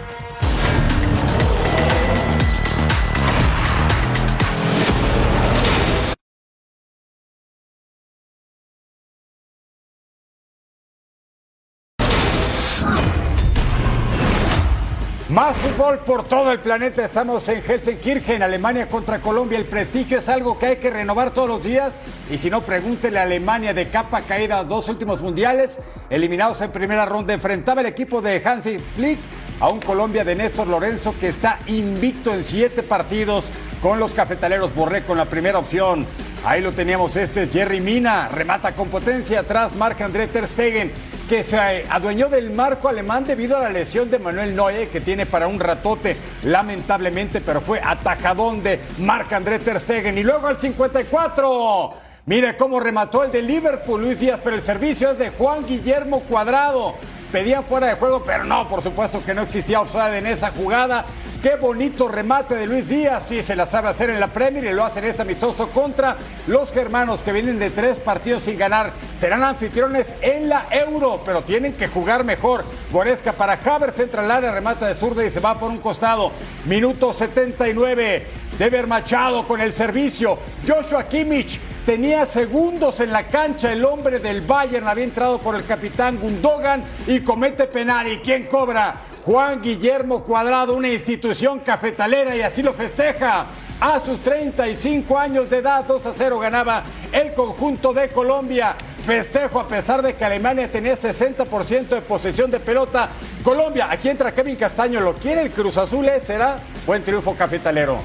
Más 15.28 15.56
fútbol 15.56 15.98
por 15.98 16.22
todo 16.22 16.52
el 16.52 16.60
planeta. 16.60 17.04
Estamos 17.04 17.48
en 17.48 17.60
Helsinki, 17.60 18.22
en 18.32 18.42
Alemania 18.42 18.88
contra 18.88 19.20
Colombia. 19.20 19.58
El 19.58 19.66
prestigio 19.66 20.20
es 20.20 20.28
algo 20.28 20.58
que 20.58 20.66
hay 20.66 20.76
que 20.76 20.88
renovar 20.88 21.32
todos 21.32 21.48
los 21.48 21.62
días. 21.64 21.94
Y 22.30 22.38
si 22.38 22.50
no, 22.50 22.64
pregúntele 22.64 23.18
a 23.18 23.22
Alemania 23.22 23.72
de 23.72 23.88
capa 23.88 24.22
caída 24.22 24.64
dos 24.64 24.88
últimos 24.88 25.20
mundiales. 25.20 25.78
Eliminados 26.10 26.60
en 26.60 26.72
primera 26.72 27.06
ronda, 27.06 27.32
enfrentaba 27.32 27.80
el 27.82 27.86
equipo 27.86 28.20
de 28.20 28.42
Hansi 28.44 28.78
Flick 28.78 29.18
a 29.60 29.68
un 29.68 29.80
Colombia 29.80 30.24
de 30.24 30.34
Néstor 30.34 30.66
Lorenzo 30.66 31.14
que 31.18 31.28
está 31.28 31.60
invicto 31.66 32.34
en 32.34 32.44
siete 32.44 32.82
partidos 32.82 33.50
con 33.80 33.98
los 33.98 34.12
cafetaleros. 34.12 34.74
Borré 34.74 35.02
con 35.04 35.16
la 35.16 35.26
primera 35.26 35.58
opción. 35.58 36.06
Ahí 36.44 36.60
lo 36.60 36.72
teníamos, 36.72 37.16
este 37.16 37.44
es 37.44 37.50
Jerry 37.50 37.80
Mina, 37.80 38.28
remata 38.28 38.74
con 38.74 38.88
potencia 38.88 39.40
atrás, 39.40 39.74
marca 39.74 40.04
André 40.04 40.28
Ter 40.28 40.46
Stegen, 40.46 40.92
que 41.28 41.42
se 41.42 41.58
adueñó 41.58 42.28
del 42.28 42.50
marco 42.50 42.88
alemán 42.88 43.24
debido 43.24 43.56
a 43.56 43.62
la 43.62 43.70
lesión 43.70 44.10
de 44.10 44.20
Manuel 44.20 44.54
Noye, 44.54 44.88
que 44.88 45.00
tiene 45.00 45.26
para 45.26 45.48
un 45.48 45.58
ratote, 45.58 46.16
lamentablemente, 46.44 47.40
pero 47.40 47.60
fue 47.60 47.80
atajadón 47.82 48.62
de 48.62 48.80
marca 48.98 49.36
André 49.36 49.58
Ter 49.58 49.80
Stegen. 49.80 50.18
Y 50.18 50.22
luego 50.22 50.46
al 50.46 50.56
54, 50.56 51.94
mire 52.26 52.56
cómo 52.56 52.80
remató 52.80 53.24
el 53.24 53.32
de 53.32 53.40
Liverpool, 53.40 54.00
Luis 54.00 54.18
Díaz, 54.20 54.40
pero 54.42 54.56
el 54.56 54.62
servicio 54.62 55.10
es 55.10 55.18
de 55.18 55.30
Juan 55.30 55.64
Guillermo 55.64 56.20
Cuadrado. 56.20 56.94
pedían 57.32 57.64
fuera 57.64 57.88
de 57.88 57.94
juego, 57.94 58.22
pero 58.24 58.44
no, 58.44 58.68
por 58.68 58.82
supuesto 58.82 59.22
que 59.24 59.34
no 59.34 59.42
existía 59.42 59.80
offside 59.80 60.18
en 60.18 60.26
esa 60.26 60.50
jugada. 60.50 61.04
Qué 61.46 61.54
bonito 61.54 62.08
remate 62.08 62.56
de 62.56 62.66
Luis 62.66 62.88
Díaz, 62.88 63.26
sí 63.28 63.40
se 63.40 63.54
la 63.54 63.66
sabe 63.66 63.88
hacer 63.88 64.10
en 64.10 64.18
la 64.18 64.26
Premier 64.32 64.64
y 64.64 64.72
lo 64.72 64.82
hacen 64.82 65.04
este 65.04 65.22
amistoso 65.22 65.68
contra 65.68 66.16
los 66.48 66.72
germanos 66.72 67.22
que 67.22 67.30
vienen 67.30 67.60
de 67.60 67.70
tres 67.70 68.00
partidos 68.00 68.42
sin 68.42 68.58
ganar. 68.58 68.92
Serán 69.20 69.44
anfitriones 69.44 70.16
en 70.22 70.48
la 70.48 70.66
Euro, 70.72 71.22
pero 71.24 71.44
tienen 71.44 71.74
que 71.74 71.86
jugar 71.86 72.24
mejor. 72.24 72.64
Goresca 72.90 73.32
para 73.32 73.60
Havertz 73.64 74.00
entra 74.00 74.24
al 74.24 74.30
área, 74.32 74.50
remata 74.50 74.88
de 74.88 74.96
zurda 74.96 75.24
y 75.24 75.30
se 75.30 75.38
va 75.38 75.56
por 75.56 75.70
un 75.70 75.78
costado. 75.78 76.32
Minuto 76.64 77.12
79. 77.12 78.26
Deber 78.58 78.88
Machado 78.88 79.46
con 79.46 79.60
el 79.60 79.72
servicio. 79.72 80.40
Joshua 80.66 81.06
Kimmich 81.06 81.60
tenía 81.86 82.26
segundos 82.26 82.98
en 82.98 83.12
la 83.12 83.28
cancha. 83.28 83.70
El 83.70 83.84
hombre 83.84 84.18
del 84.18 84.40
Bayern 84.40 84.88
había 84.88 85.04
entrado 85.04 85.38
por 85.38 85.54
el 85.54 85.64
capitán 85.64 86.18
Gundogan 86.18 86.82
y 87.06 87.20
comete 87.20 87.68
penal. 87.68 88.08
¿Y 88.08 88.18
quién 88.18 88.48
cobra? 88.48 88.96
Juan 89.26 89.60
Guillermo 89.60 90.22
Cuadrado, 90.22 90.74
una 90.74 90.88
institución 90.88 91.58
cafetalera 91.58 92.36
y 92.36 92.42
así 92.42 92.62
lo 92.62 92.72
festeja. 92.72 93.46
A 93.80 93.98
sus 93.98 94.20
35 94.20 95.18
años 95.18 95.50
de 95.50 95.58
edad, 95.58 95.84
2 95.84 96.06
a 96.06 96.12
0 96.16 96.38
ganaba 96.38 96.84
el 97.10 97.34
conjunto 97.34 97.92
de 97.92 98.08
Colombia. 98.10 98.76
Festejo 99.04 99.58
a 99.58 99.66
pesar 99.66 100.00
de 100.00 100.14
que 100.14 100.24
Alemania 100.24 100.70
tenía 100.70 100.94
60% 100.94 101.88
de 101.88 102.02
posesión 102.02 102.52
de 102.52 102.60
pelota. 102.60 103.08
Colombia, 103.42 103.88
aquí 103.90 104.08
entra 104.08 104.32
Kevin 104.32 104.54
Castaño, 104.54 105.00
lo 105.00 105.14
quiere 105.14 105.42
el 105.42 105.50
Cruz 105.50 105.76
Azul, 105.76 106.08
¿eh? 106.08 106.20
será 106.20 106.60
buen 106.86 107.02
triunfo 107.02 107.34
cafetalero. 107.34 107.98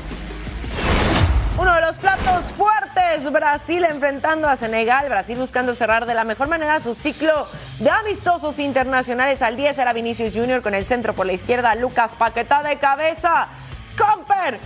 Uno 1.61 1.75
de 1.75 1.81
los 1.81 1.97
platos 1.97 2.45
fuertes, 2.53 3.31
Brasil 3.31 3.85
enfrentando 3.85 4.49
a 4.49 4.55
Senegal, 4.55 5.07
Brasil 5.09 5.37
buscando 5.37 5.75
cerrar 5.75 6.07
de 6.07 6.15
la 6.15 6.23
mejor 6.23 6.47
manera 6.47 6.79
su 6.79 6.95
ciclo 6.95 7.45
de 7.77 7.87
amistosos 7.87 8.57
internacionales. 8.57 9.43
Al 9.43 9.55
10 9.55 9.77
era 9.77 9.93
Vinicius 9.93 10.33
Junior 10.33 10.63
con 10.63 10.73
el 10.73 10.85
centro 10.85 11.13
por 11.13 11.27
la 11.27 11.33
izquierda, 11.33 11.75
Lucas 11.75 12.13
Paquetá 12.17 12.63
de 12.63 12.79
cabeza, 12.79 13.45
Comper, 13.95 14.59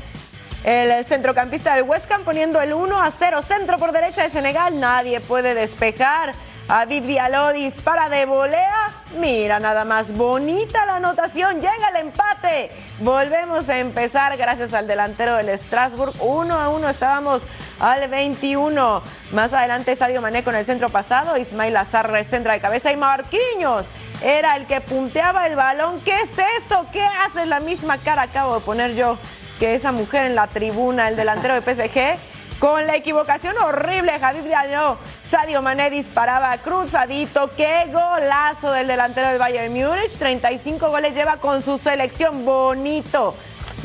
el 0.64 1.04
centrocampista 1.04 1.76
del 1.76 1.84
West 1.84 2.10
poniendo 2.24 2.62
el 2.62 2.72
1 2.72 3.02
a 3.02 3.12
0, 3.12 3.42
centro 3.42 3.78
por 3.78 3.92
derecha 3.92 4.24
de 4.24 4.30
Senegal, 4.30 4.80
nadie 4.80 5.20
puede 5.20 5.54
despejar. 5.54 6.32
David 6.68 7.04
Diallo 7.04 7.54
dispara 7.54 8.10
de 8.10 8.26
volea. 8.26 8.90
Mira, 9.20 9.60
nada 9.60 9.86
más 9.86 10.12
bonita 10.12 10.84
la 10.88 10.96
anotación. 10.96 11.56
Llega 11.58 11.90
el 11.94 12.08
empate. 12.08 12.72
Volvemos 13.00 13.70
a 13.70 13.78
empezar 13.78 14.36
gracias 14.36 14.74
al 14.74 14.88
delantero 14.88 15.36
del 15.36 15.58
Strasbourg. 15.60 16.14
Uno 16.20 16.56
a 16.56 16.70
uno 16.70 16.90
estábamos 16.90 17.44
al 17.80 18.08
21. 18.10 19.04
Más 19.32 19.54
adelante 19.54 19.96
Sadio 19.96 20.24
Mané 20.24 20.44
con 20.44 20.56
el 20.56 20.66
centro 20.66 20.90
pasado. 20.90 21.38
Ismail 21.38 21.78
Azar 21.78 22.12
centra 22.26 22.54
de 22.54 22.62
cabeza 22.62 22.92
y 22.92 22.98
Marquinhos 22.98 23.86
era 24.24 24.56
el 24.56 24.66
que 24.66 24.82
punteaba 24.82 25.46
el 25.46 25.56
balón. 25.56 26.02
¿Qué 26.02 26.20
es 26.22 26.32
eso? 26.64 26.88
¿Qué 26.92 27.04
hace 27.04 27.46
la 27.46 27.60
misma 27.60 28.00
cara? 28.00 28.24
Acabo 28.24 28.56
de 28.56 28.62
poner 28.62 28.96
yo 28.96 29.20
que 29.60 29.76
esa 29.76 29.92
mujer 29.92 30.26
en 30.26 30.36
la 30.36 30.48
tribuna, 30.48 31.10
el 31.10 31.16
delantero 31.16 31.54
de 31.54 31.62
PSG 31.62 32.18
con 32.60 32.88
la 32.88 32.96
equivocación 32.96 33.58
horrible, 33.58 34.20
Javier 34.20 34.44
Diallo, 34.44 34.98
Sadio 35.30 35.62
Mané 35.62 35.90
disparaba 35.90 36.58
cruzadito. 36.60 37.52
¡Qué 37.56 37.86
golazo 37.92 38.72
del 38.72 38.88
delantero 38.88 39.30
del 39.30 39.40
Bayern 39.40 39.74
Múnich! 39.74 40.18
35 40.18 40.90
goles 40.90 41.14
lleva 41.14 41.38
con 41.38 41.62
su 41.62 41.78
selección. 41.78 42.46
Bonito. 42.46 43.36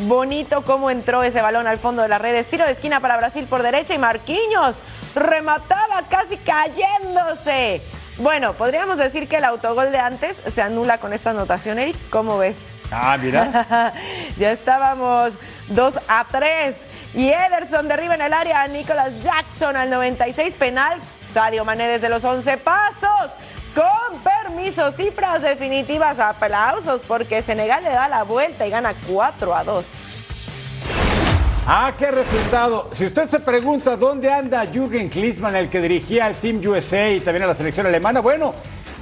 Bonito 0.01 0.63
cómo 0.63 0.91
entró 0.91 1.23
ese 1.23 1.43
balón 1.43 1.67
al 1.67 1.79
fondo 1.79 2.03
de 2.03 2.09
las 2.09 2.21
redes. 2.23 2.47
Tiro 2.47 2.65
de 2.65 2.73
esquina 2.73 3.01
para 3.01 3.17
Brasil 3.17 3.47
por 3.49 3.63
derecha 3.63 3.95
y 3.95 3.99
Marquinhos 3.99 4.77
remataba 5.15 6.05
casi 6.09 6.37
cayéndose. 6.37 7.83
Bueno, 8.19 8.53
podríamos 8.53 8.99
decir 8.99 9.29
que 9.29 9.37
el 9.37 9.45
autogol 9.45 9.93
de 9.93 9.99
antes 9.99 10.41
se 10.55 10.63
anula 10.63 10.99
con 10.99 11.13
esta 11.13 11.31
anotación, 11.31 11.79
Eric. 11.79 11.97
¿Cómo 12.11 12.39
ves? 12.39 12.57
Ah, 12.93 13.17
mira. 13.21 13.93
ya 14.39 14.53
estábamos 14.53 15.33
2 15.69 15.95
a 16.07 16.27
3. 16.31 16.90
Y 17.15 17.29
Ederson 17.29 17.89
derriba 17.89 18.15
en 18.15 18.23
el 18.23 18.33
área 18.33 18.63
a 18.63 18.69
Nicolas 18.69 19.13
Jackson 19.23 19.77
al 19.77 19.91
96 19.91 20.55
penal. 20.55 21.01
Sadio 21.35 21.65
Mané 21.65 21.89
desde 21.89 22.09
los 22.09 22.25
11 22.25 22.57
pasos. 22.59 23.31
Con 23.75 24.21
permiso, 24.23 24.91
cifras 24.93 25.43
definitivas, 25.43 26.19
aplausos 26.19 27.03
porque 27.07 27.43
Senegal 27.43 27.85
le 27.85 27.91
da 27.91 28.09
la 28.09 28.25
vuelta 28.25 28.67
y 28.67 28.71
gana 28.71 28.95
4 29.09 29.55
a 29.55 29.65
2. 29.65 29.85
Ah, 31.67 31.93
qué 31.97 32.11
resultado. 32.11 32.89
Si 32.93 33.07
usted 33.07 33.29
se 33.29 33.39
pregunta 33.39 33.97
dónde 33.97 34.33
anda 34.33 34.67
Jürgen 34.67 35.09
Klinsmann, 35.09 35.55
el 35.55 35.69
que 35.69 35.81
dirigía 35.81 36.27
al 36.27 36.35
Team 36.35 36.61
USA 36.67 37.11
y 37.11 37.21
también 37.21 37.45
a 37.45 37.47
la 37.47 37.55
selección 37.55 37.87
alemana, 37.87 38.21
bueno, 38.21 38.55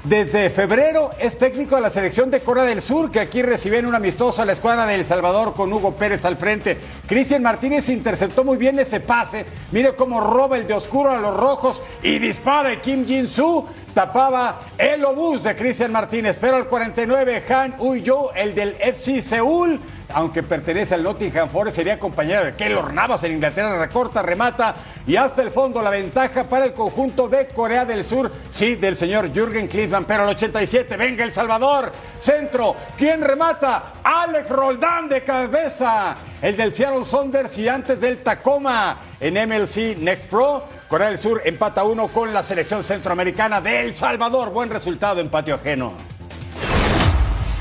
desde 0.09 0.48
febrero 0.48 1.11
es 1.18 1.36
técnico 1.36 1.74
de 1.74 1.82
la 1.82 1.90
selección 1.90 2.30
de 2.30 2.40
Corea 2.40 2.64
del 2.64 2.80
Sur, 2.80 3.11
que 3.11 3.20
aquí 3.20 3.42
recibe 3.42 3.76
en 3.76 3.84
un 3.84 3.94
amistoso 3.94 4.40
a 4.40 4.46
la 4.46 4.52
escuadra 4.52 4.86
de 4.86 4.94
El 4.94 5.04
Salvador 5.04 5.52
con 5.52 5.70
Hugo 5.70 5.96
Pérez 5.96 6.24
al 6.24 6.38
frente. 6.38 6.78
Cristian 7.06 7.42
Martínez 7.42 7.90
interceptó 7.90 8.42
muy 8.42 8.56
bien 8.56 8.78
ese 8.78 9.00
pase. 9.00 9.44
Mire 9.70 9.94
cómo 9.96 10.22
roba 10.22 10.56
el 10.56 10.66
de 10.66 10.72
oscuro 10.72 11.11
a 11.11 11.18
los 11.18 11.36
rojos 11.36 11.82
y 12.02 12.18
dispara 12.18 12.80
Kim 12.80 13.04
Jin-soo. 13.04 13.66
Tapaba 13.92 14.61
el 14.78 15.04
obús 15.04 15.42
de 15.42 15.54
Cristian 15.54 15.92
Martínez. 15.92 16.38
Pero 16.40 16.56
al 16.56 16.68
49, 16.68 17.44
Han 17.50 17.74
Uyo, 17.78 18.32
el 18.34 18.54
del 18.54 18.76
FC 18.80 19.20
Seúl, 19.20 19.78
aunque 20.14 20.42
pertenece 20.42 20.94
al 20.94 21.02
Nottingham 21.02 21.48
Forest, 21.48 21.76
sería 21.76 21.98
compañero 21.98 22.44
de 22.44 22.54
Keylor 22.54 22.92
Navas 22.92 23.22
en 23.24 23.32
Inglaterra, 23.32 23.78
recorta, 23.78 24.22
remata 24.22 24.74
y 25.06 25.16
hasta 25.16 25.42
el 25.42 25.50
fondo 25.50 25.82
la 25.82 25.90
ventaja 25.90 26.44
para 26.44 26.64
el 26.64 26.72
conjunto 26.72 27.28
de 27.28 27.48
Corea 27.48 27.84
del 27.84 28.04
Sur, 28.04 28.30
sí, 28.50 28.76
del 28.76 28.96
señor 28.96 29.32
Jürgen 29.32 29.68
Klinsmann, 29.68 30.04
pero 30.04 30.22
al 30.22 30.30
87, 30.30 30.96
venga 30.96 31.24
El 31.24 31.32
Salvador, 31.32 31.92
centro, 32.20 32.74
¿quién 32.96 33.20
remata? 33.20 33.94
Alex 34.02 34.48
Roldán 34.48 35.09
de 35.09 35.22
cabeza, 35.22 36.16
el 36.40 36.56
del 36.56 36.72
Seattle 36.72 37.04
Saunders 37.04 37.56
y 37.59 37.68
antes 37.68 38.00
del 38.00 38.22
Tacoma 38.22 38.96
en 39.20 39.34
MLC 39.34 39.96
Next 39.98 40.28
Pro. 40.28 40.64
Corea 40.88 41.09
del 41.09 41.18
Sur 41.18 41.42
empata 41.44 41.84
uno 41.84 42.09
con 42.09 42.32
la 42.32 42.42
selección 42.42 42.82
centroamericana 42.82 43.61
de 43.61 43.80
El 43.80 43.94
Salvador. 43.94 44.50
Buen 44.50 44.70
resultado 44.70 45.20
en 45.20 45.28
patio 45.28 45.56
ajeno. 45.56 46.17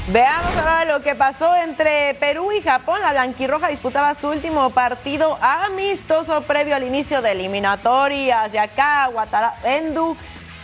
Veamos 0.09 0.55
ahora 0.55 0.85
lo 0.85 1.03
que 1.03 1.15
pasó 1.15 1.53
entre 1.53 2.13
Perú 2.13 2.53
y 2.53 2.61
Japón. 2.61 3.01
La 3.01 3.11
blanquirroja 3.11 3.67
disputaba 3.67 4.13
su 4.13 4.29
último 4.29 4.69
partido 4.69 5.37
amistoso 5.41 6.43
previo 6.43 6.77
al 6.77 6.83
inicio 6.83 7.21
de 7.21 7.33
eliminatorias. 7.33 8.53
Y 8.53 8.57
acá 8.57 9.09
Endu 9.65 10.15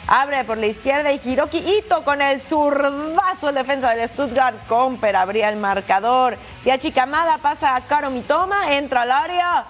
abre 0.07 0.45
por 0.45 0.57
la 0.57 0.67
izquierda 0.67 1.11
y 1.11 1.19
Hiroki 1.21 1.57
Ito 1.57 2.05
con 2.05 2.21
el 2.21 2.39
zurdazo 2.39 3.49
el 3.49 3.55
defensa 3.55 3.93
del 3.93 4.07
Stuttgart 4.07 4.65
Comper 4.69 5.17
abría 5.17 5.49
el 5.49 5.57
marcador. 5.57 6.37
Y 6.63 6.69
a 6.69 6.77
Chikamada 6.77 7.37
pasa 7.39 7.75
a 7.75 7.81
Karo 7.81 8.11
Mitoma, 8.11 8.73
entra 8.73 9.01
al 9.01 9.11
área 9.11 9.65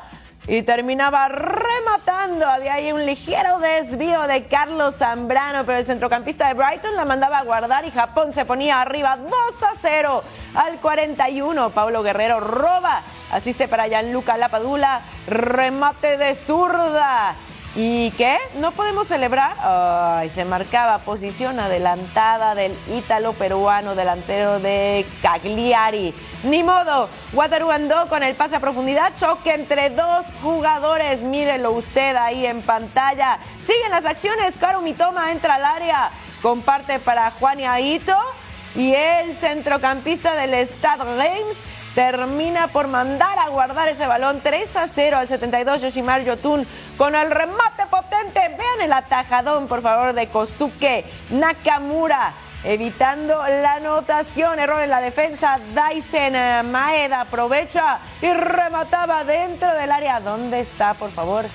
y 0.47 0.61
terminaba 0.63 1.27
rematando. 1.27 2.47
Había 2.47 2.75
ahí 2.75 2.91
un 2.91 3.05
ligero 3.05 3.59
desvío 3.59 4.23
de 4.23 4.45
Carlos 4.45 4.95
Zambrano, 4.95 5.65
pero 5.65 5.79
el 5.79 5.85
centrocampista 5.85 6.47
de 6.47 6.53
Brighton 6.53 6.95
la 6.95 7.05
mandaba 7.05 7.39
a 7.39 7.43
guardar 7.43 7.85
y 7.85 7.91
Japón 7.91 8.33
se 8.33 8.45
ponía 8.45 8.81
arriba 8.81 9.17
2 9.17 9.31
a 9.63 9.73
0 9.81 10.23
al 10.55 10.79
41. 10.79 11.69
Pablo 11.69 12.03
Guerrero 12.03 12.39
roba, 12.39 13.01
asiste 13.31 13.67
para 13.67 13.87
Gianluca 13.87 14.37
Lapadula, 14.37 15.01
remate 15.27 16.17
de 16.17 16.35
zurda. 16.35 17.35
¿Y 17.75 18.11
qué? 18.11 18.37
¿No 18.55 18.71
podemos 18.71 19.07
celebrar? 19.07 19.55
Ay, 19.59 20.29
se 20.35 20.45
marcaba 20.45 20.99
posición 20.99 21.59
adelantada 21.59 22.53
del 22.53 22.77
ítalo 22.95 23.33
peruano 23.33 23.95
delantero 23.95 24.59
de 24.59 25.07
Cagliari. 25.23 26.13
Ni 26.43 26.61
modo, 26.61 27.09
Wataru 27.33 27.71
andó 27.71 28.07
con 28.09 28.21
el 28.21 28.35
pase 28.35 28.57
a 28.57 28.59
profundidad, 28.59 29.13
choque 29.19 29.55
entre 29.55 29.89
dos 29.89 30.23
jugadores. 30.43 31.21
Mírelo 31.21 31.71
usted 31.71 32.15
ahí 32.15 32.45
en 32.45 32.61
pantalla. 32.61 33.39
Siguen 33.65 33.89
las 33.89 34.05
acciones, 34.05 34.53
Caro 34.59 34.81
Mitoma 34.81 35.31
entra 35.31 35.55
al 35.55 35.65
área, 35.65 36.11
comparte 36.43 36.99
para 36.99 37.31
Juan 37.31 37.59
Ito 37.59 38.17
y 38.75 38.93
el 38.93 39.35
centrocampista 39.35 40.35
del 40.35 40.67
Stade 40.67 41.17
Reims 41.17 41.57
termina 41.95 42.67
por 42.67 42.87
mandar 42.87 43.37
a 43.39 43.49
guardar 43.49 43.87
ese 43.87 44.05
balón 44.05 44.41
3 44.41 44.75
a 44.75 44.87
0 44.87 45.17
al 45.17 45.27
72 45.27 45.81
Yoshimar 45.81 46.23
Yotun 46.23 46.65
con 46.97 47.15
el 47.15 47.31
remate 47.31 47.85
potente. 47.89 48.39
Vean 48.39 48.81
el 48.83 48.93
atajadón, 48.93 49.67
por 49.67 49.81
favor, 49.81 50.13
de 50.13 50.27
Kosuke 50.27 51.05
Nakamura. 51.29 52.33
Evitando 52.65 53.45
la 53.45 53.73
anotación, 53.73 54.57
error 54.57 54.81
en 54.81 54.89
la 54.89 55.01
defensa, 55.01 55.59
Dyson 55.59 56.33
eh, 56.33 56.63
Maeda 56.63 57.21
aprovecha 57.21 57.99
y 58.21 58.31
remataba 58.31 59.25
dentro 59.25 59.73
del 59.73 59.91
área. 59.91 60.21
¿Dónde 60.21 60.61
está, 60.61 60.93
por 60.93 61.11
favor? 61.11 61.45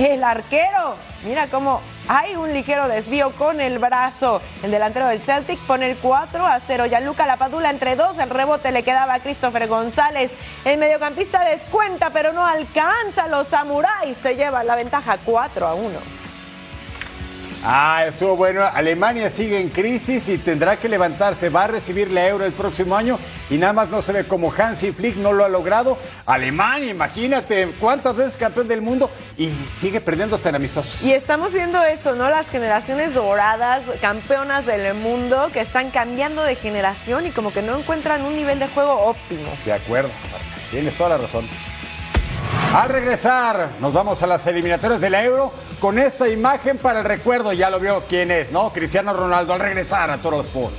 El 0.00 0.24
arquero. 0.24 0.96
Mira 1.24 1.48
cómo 1.48 1.82
hay 2.08 2.34
un 2.34 2.54
ligero 2.54 2.88
desvío 2.88 3.32
con 3.32 3.60
el 3.60 3.78
brazo. 3.78 4.40
El 4.62 4.70
delantero 4.70 5.06
del 5.06 5.20
Celtic 5.20 5.58
pone 5.66 5.90
el 5.90 5.98
4 5.98 6.46
a 6.46 6.58
0. 6.66 6.86
Luca 7.02 7.26
Lapadula 7.26 7.68
entre 7.68 7.96
dos. 7.96 8.18
El 8.18 8.30
rebote 8.30 8.72
le 8.72 8.82
quedaba 8.82 9.12
a 9.12 9.20
Christopher 9.20 9.68
González. 9.68 10.30
El 10.64 10.78
mediocampista 10.78 11.44
descuenta, 11.44 12.08
pero 12.14 12.32
no 12.32 12.46
alcanza. 12.46 13.28
Los 13.28 13.48
samuráis 13.48 14.16
se 14.16 14.36
llevan 14.36 14.66
la 14.66 14.76
ventaja 14.76 15.18
4 15.22 15.66
a 15.66 15.74
1. 15.74 16.19
Ah, 17.62 18.04
estuvo 18.06 18.36
bueno. 18.36 18.64
Alemania 18.64 19.28
sigue 19.28 19.60
en 19.60 19.68
crisis 19.68 20.28
y 20.28 20.38
tendrá 20.38 20.76
que 20.76 20.88
levantarse. 20.88 21.50
Va 21.50 21.64
a 21.64 21.66
recibir 21.66 22.10
la 22.10 22.26
euro 22.26 22.46
el 22.46 22.52
próximo 22.52 22.96
año 22.96 23.18
y 23.50 23.58
nada 23.58 23.74
más 23.74 23.90
no 23.90 24.00
se 24.00 24.12
ve 24.12 24.26
como 24.26 24.50
Hansi 24.50 24.92
Flick 24.92 25.16
no 25.16 25.32
lo 25.32 25.44
ha 25.44 25.48
logrado. 25.48 25.98
Alemania, 26.24 26.90
imagínate 26.90 27.74
cuántas 27.78 28.16
veces 28.16 28.36
campeón 28.38 28.66
del 28.66 28.80
mundo 28.80 29.10
y 29.36 29.50
sigue 29.74 30.00
perdiendo 30.00 30.36
hasta 30.36 30.48
en 30.48 30.54
amistosos. 30.54 31.02
Y 31.02 31.12
estamos 31.12 31.52
viendo 31.52 31.82
eso, 31.84 32.14
¿no? 32.14 32.30
Las 32.30 32.48
generaciones 32.48 33.12
doradas, 33.12 33.82
campeonas 34.00 34.64
del 34.64 34.94
mundo, 34.94 35.50
que 35.52 35.60
están 35.60 35.90
cambiando 35.90 36.42
de 36.42 36.56
generación 36.56 37.26
y 37.26 37.30
como 37.30 37.52
que 37.52 37.60
no 37.60 37.78
encuentran 37.78 38.24
un 38.24 38.36
nivel 38.36 38.58
de 38.58 38.68
juego 38.68 38.92
óptimo. 38.92 39.50
De 39.66 39.74
acuerdo, 39.74 40.10
tienes 40.70 40.96
toda 40.96 41.10
la 41.10 41.18
razón. 41.18 41.46
Al 42.72 42.88
regresar, 42.88 43.70
nos 43.80 43.92
vamos 43.92 44.22
a 44.22 44.28
las 44.28 44.46
eliminatorias 44.46 45.00
de 45.00 45.10
la 45.10 45.24
Euro 45.24 45.52
con 45.80 45.98
esta 45.98 46.28
imagen 46.28 46.78
para 46.78 47.00
el 47.00 47.04
recuerdo. 47.04 47.52
Ya 47.52 47.68
lo 47.68 47.80
vio 47.80 48.04
quién 48.08 48.30
es, 48.30 48.52
¿no? 48.52 48.72
Cristiano 48.72 49.12
Ronaldo 49.12 49.54
al 49.54 49.58
regresar 49.58 50.08
a 50.08 50.18
Toro 50.18 50.42
Sport. 50.42 50.72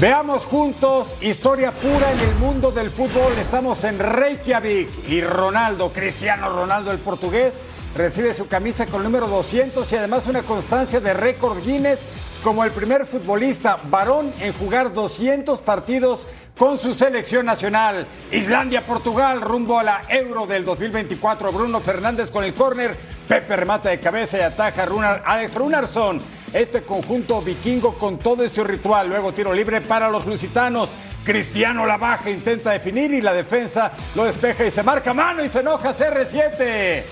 Veamos 0.00 0.46
juntos 0.46 1.14
historia 1.20 1.72
pura 1.72 2.10
en 2.10 2.20
el 2.20 2.34
mundo 2.36 2.70
del 2.70 2.90
fútbol. 2.90 3.34
Estamos 3.34 3.84
en 3.84 3.98
Reykjavik 3.98 4.88
y 5.06 5.20
Ronaldo, 5.20 5.92
Cristiano 5.92 6.48
Ronaldo, 6.48 6.90
el 6.90 7.00
portugués, 7.00 7.52
recibe 7.94 8.32
su 8.32 8.48
camisa 8.48 8.86
con 8.86 9.02
el 9.02 9.04
número 9.04 9.28
200 9.28 9.92
y 9.92 9.96
además 9.96 10.26
una 10.26 10.40
constancia 10.42 11.00
de 11.00 11.12
récord 11.12 11.62
Guinness 11.62 11.98
como 12.42 12.64
el 12.64 12.70
primer 12.70 13.04
futbolista 13.04 13.78
varón 13.90 14.32
en 14.40 14.54
jugar 14.54 14.94
200 14.94 15.60
partidos 15.60 16.26
con 16.56 16.78
su 16.78 16.94
selección 16.94 17.44
nacional. 17.44 18.06
Islandia-Portugal 18.32 19.42
rumbo 19.42 19.78
a 19.78 19.82
la 19.82 20.02
Euro 20.08 20.46
del 20.46 20.64
2024. 20.64 21.52
Bruno 21.52 21.80
Fernández 21.80 22.30
con 22.30 22.44
el 22.44 22.54
córner. 22.54 22.96
Pepe 23.28 23.54
remata 23.54 23.90
de 23.90 24.00
cabeza 24.00 24.38
y 24.38 24.40
ataja 24.40 24.82
a 24.82 24.86
Runar, 24.86 25.22
Runarsson. 25.54 26.22
Este 26.52 26.82
conjunto 26.82 27.40
vikingo 27.42 27.94
con 27.96 28.18
todo 28.18 28.42
ese 28.42 28.64
ritual. 28.64 29.08
Luego 29.08 29.32
tiro 29.32 29.52
libre 29.54 29.80
para 29.80 30.10
los 30.10 30.26
lusitanos. 30.26 30.88
Cristiano 31.24 31.86
la 31.86 31.96
baja, 31.96 32.30
intenta 32.30 32.70
definir 32.70 33.12
y 33.12 33.20
la 33.20 33.32
defensa 33.32 33.92
lo 34.14 34.24
despeja 34.24 34.64
y 34.64 34.70
se 34.70 34.82
marca 34.82 35.14
mano 35.14 35.44
y 35.44 35.48
se 35.48 35.60
enoja 35.60 35.94
CR7. 35.94 37.04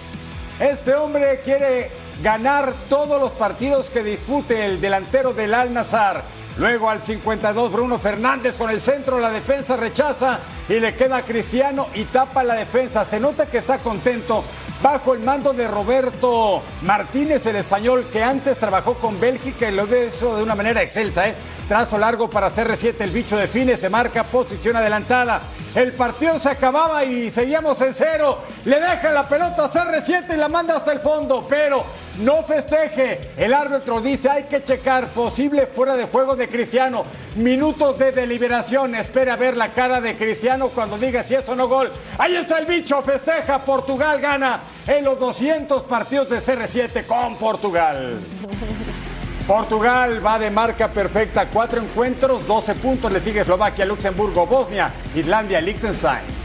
Este 0.58 0.94
hombre 0.94 1.40
quiere 1.44 1.90
ganar 2.22 2.74
todos 2.88 3.20
los 3.20 3.32
partidos 3.32 3.90
que 3.90 4.02
dispute 4.02 4.64
el 4.64 4.80
delantero 4.80 5.32
del 5.32 5.54
Al 5.54 5.72
Nazar. 5.72 6.24
Luego 6.58 6.90
al 6.90 7.00
52 7.00 7.70
Bruno 7.70 8.00
Fernández 8.00 8.56
con 8.56 8.70
el 8.70 8.80
centro, 8.80 9.20
la 9.20 9.30
defensa 9.30 9.76
rechaza 9.76 10.40
y 10.68 10.80
le 10.80 10.94
queda 10.94 11.18
a 11.18 11.22
Cristiano 11.22 11.86
y 11.94 12.04
tapa 12.04 12.42
la 12.42 12.54
defensa. 12.54 13.04
Se 13.04 13.20
nota 13.20 13.46
que 13.46 13.58
está 13.58 13.78
contento 13.78 14.42
bajo 14.82 15.14
el 15.14 15.20
mando 15.20 15.52
de 15.52 15.66
Roberto 15.66 16.62
Martínez, 16.82 17.44
el 17.46 17.56
español 17.56 18.08
que 18.12 18.22
antes 18.22 18.58
trabajó 18.58 18.94
con 18.94 19.18
Bélgica 19.18 19.68
y 19.68 19.72
lo 19.72 19.84
hizo 19.84 20.36
de 20.36 20.42
una 20.42 20.54
manera 20.54 20.82
excelsa. 20.82 21.28
¿eh? 21.28 21.34
Trazo 21.66 21.98
largo 21.98 22.30
para 22.30 22.52
CR7, 22.52 22.94
el 23.00 23.10
bicho 23.10 23.36
define, 23.36 23.76
se 23.76 23.90
marca 23.90 24.24
posición 24.24 24.76
adelantada. 24.76 25.42
El 25.74 25.92
partido 25.92 26.38
se 26.38 26.48
acababa 26.48 27.04
y 27.04 27.30
seguíamos 27.30 27.80
en 27.82 27.94
cero. 27.94 28.38
Le 28.64 28.80
deja 28.80 29.12
la 29.12 29.28
pelota 29.28 29.64
a 29.64 29.68
CR7 29.68 30.34
y 30.34 30.36
la 30.36 30.48
manda 30.48 30.76
hasta 30.76 30.92
el 30.92 31.00
fondo, 31.00 31.46
pero 31.48 31.84
no 32.18 32.42
festeje. 32.42 33.32
El 33.36 33.54
árbitro 33.54 34.00
dice 34.00 34.28
hay 34.28 34.44
que 34.44 34.62
checar 34.62 35.08
posible 35.08 35.66
fuera 35.66 35.96
de 35.96 36.04
juego 36.04 36.36
de 36.36 36.48
Cristiano. 36.48 37.04
Minutos 37.36 37.98
de 37.98 38.12
deliberación. 38.12 38.94
Espera 38.94 39.36
ver 39.36 39.56
la 39.56 39.72
cara 39.72 40.00
de 40.00 40.16
Cristiano 40.16 40.68
cuando 40.68 40.98
diga 40.98 41.22
si 41.22 41.34
es 41.34 41.48
o 41.48 41.54
no 41.54 41.68
gol. 41.68 41.90
Ahí 42.18 42.36
está 42.36 42.58
el 42.58 42.66
bicho, 42.66 43.02
festeja. 43.02 43.64
Portugal 43.64 44.20
gana 44.20 44.60
en 44.86 45.04
los 45.04 45.18
200 45.18 45.84
partidos 45.84 46.28
de 46.30 46.38
CR7 46.38 47.06
con 47.06 47.36
Portugal. 47.36 48.18
Portugal 49.46 50.24
va 50.24 50.38
de 50.38 50.50
marca 50.50 50.92
perfecta, 50.92 51.48
cuatro 51.48 51.80
encuentros, 51.80 52.46
12 52.46 52.74
puntos, 52.74 53.10
le 53.10 53.18
sigue 53.18 53.40
Eslovaquia, 53.40 53.86
Luxemburgo, 53.86 54.46
Bosnia, 54.46 54.92
Islandia, 55.14 55.58
Liechtenstein. 55.58 56.37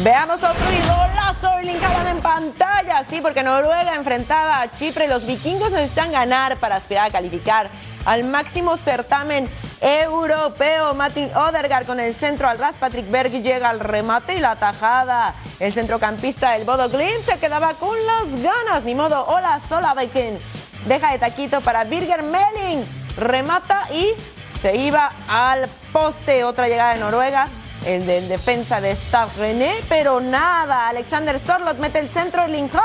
Veamos 0.00 0.40
otro 0.44 0.72
idolazo 0.72 1.48
Haaland 1.48 2.08
en 2.08 2.22
pantalla, 2.22 3.04
sí, 3.10 3.20
porque 3.20 3.42
Noruega 3.42 3.96
enfrentaba 3.96 4.60
a 4.60 4.72
Chipre. 4.72 5.08
Los 5.08 5.26
vikingos 5.26 5.72
necesitan 5.72 6.12
ganar 6.12 6.56
para 6.58 6.76
aspirar 6.76 7.08
a 7.08 7.10
calificar 7.10 7.68
al 8.04 8.22
máximo 8.22 8.76
certamen 8.76 9.48
europeo. 9.80 10.94
Martin 10.94 11.34
Odergaard 11.34 11.86
con 11.86 11.98
el 11.98 12.14
centro 12.14 12.48
al 12.48 12.58
ras. 12.58 12.76
Patrick 12.76 13.10
Berg 13.10 13.32
llega 13.42 13.70
al 13.70 13.80
remate 13.80 14.36
y 14.36 14.40
la 14.40 14.54
tajada. 14.56 15.34
El 15.58 15.72
centrocampista 15.72 16.52
del 16.52 16.64
Bodo 16.64 16.88
Glimt 16.88 17.24
se 17.24 17.38
quedaba 17.38 17.74
con 17.74 17.96
las 18.06 18.40
ganas. 18.40 18.84
Ni 18.84 18.94
modo, 18.94 19.26
hola, 19.26 19.60
sola 19.68 19.94
Baiken. 19.94 20.38
Deja 20.86 21.10
de 21.10 21.18
taquito 21.18 21.60
para 21.60 21.82
Birger 21.82 22.22
Melling. 22.22 22.84
Remata 23.16 23.88
y 23.92 24.12
se 24.62 24.76
iba 24.76 25.10
al 25.28 25.68
poste. 25.92 26.44
Otra 26.44 26.68
llegada 26.68 26.94
de 26.94 27.00
Noruega 27.00 27.48
el 27.84 28.06
del 28.06 28.28
defensa 28.28 28.80
de 28.80 28.92
Staff 28.92 29.36
René, 29.38 29.80
pero 29.88 30.20
nada. 30.20 30.88
Alexander 30.88 31.38
Sorlot 31.38 31.78
mete 31.78 31.98
el 31.98 32.08
centro, 32.08 32.46
Lincoln 32.46 32.82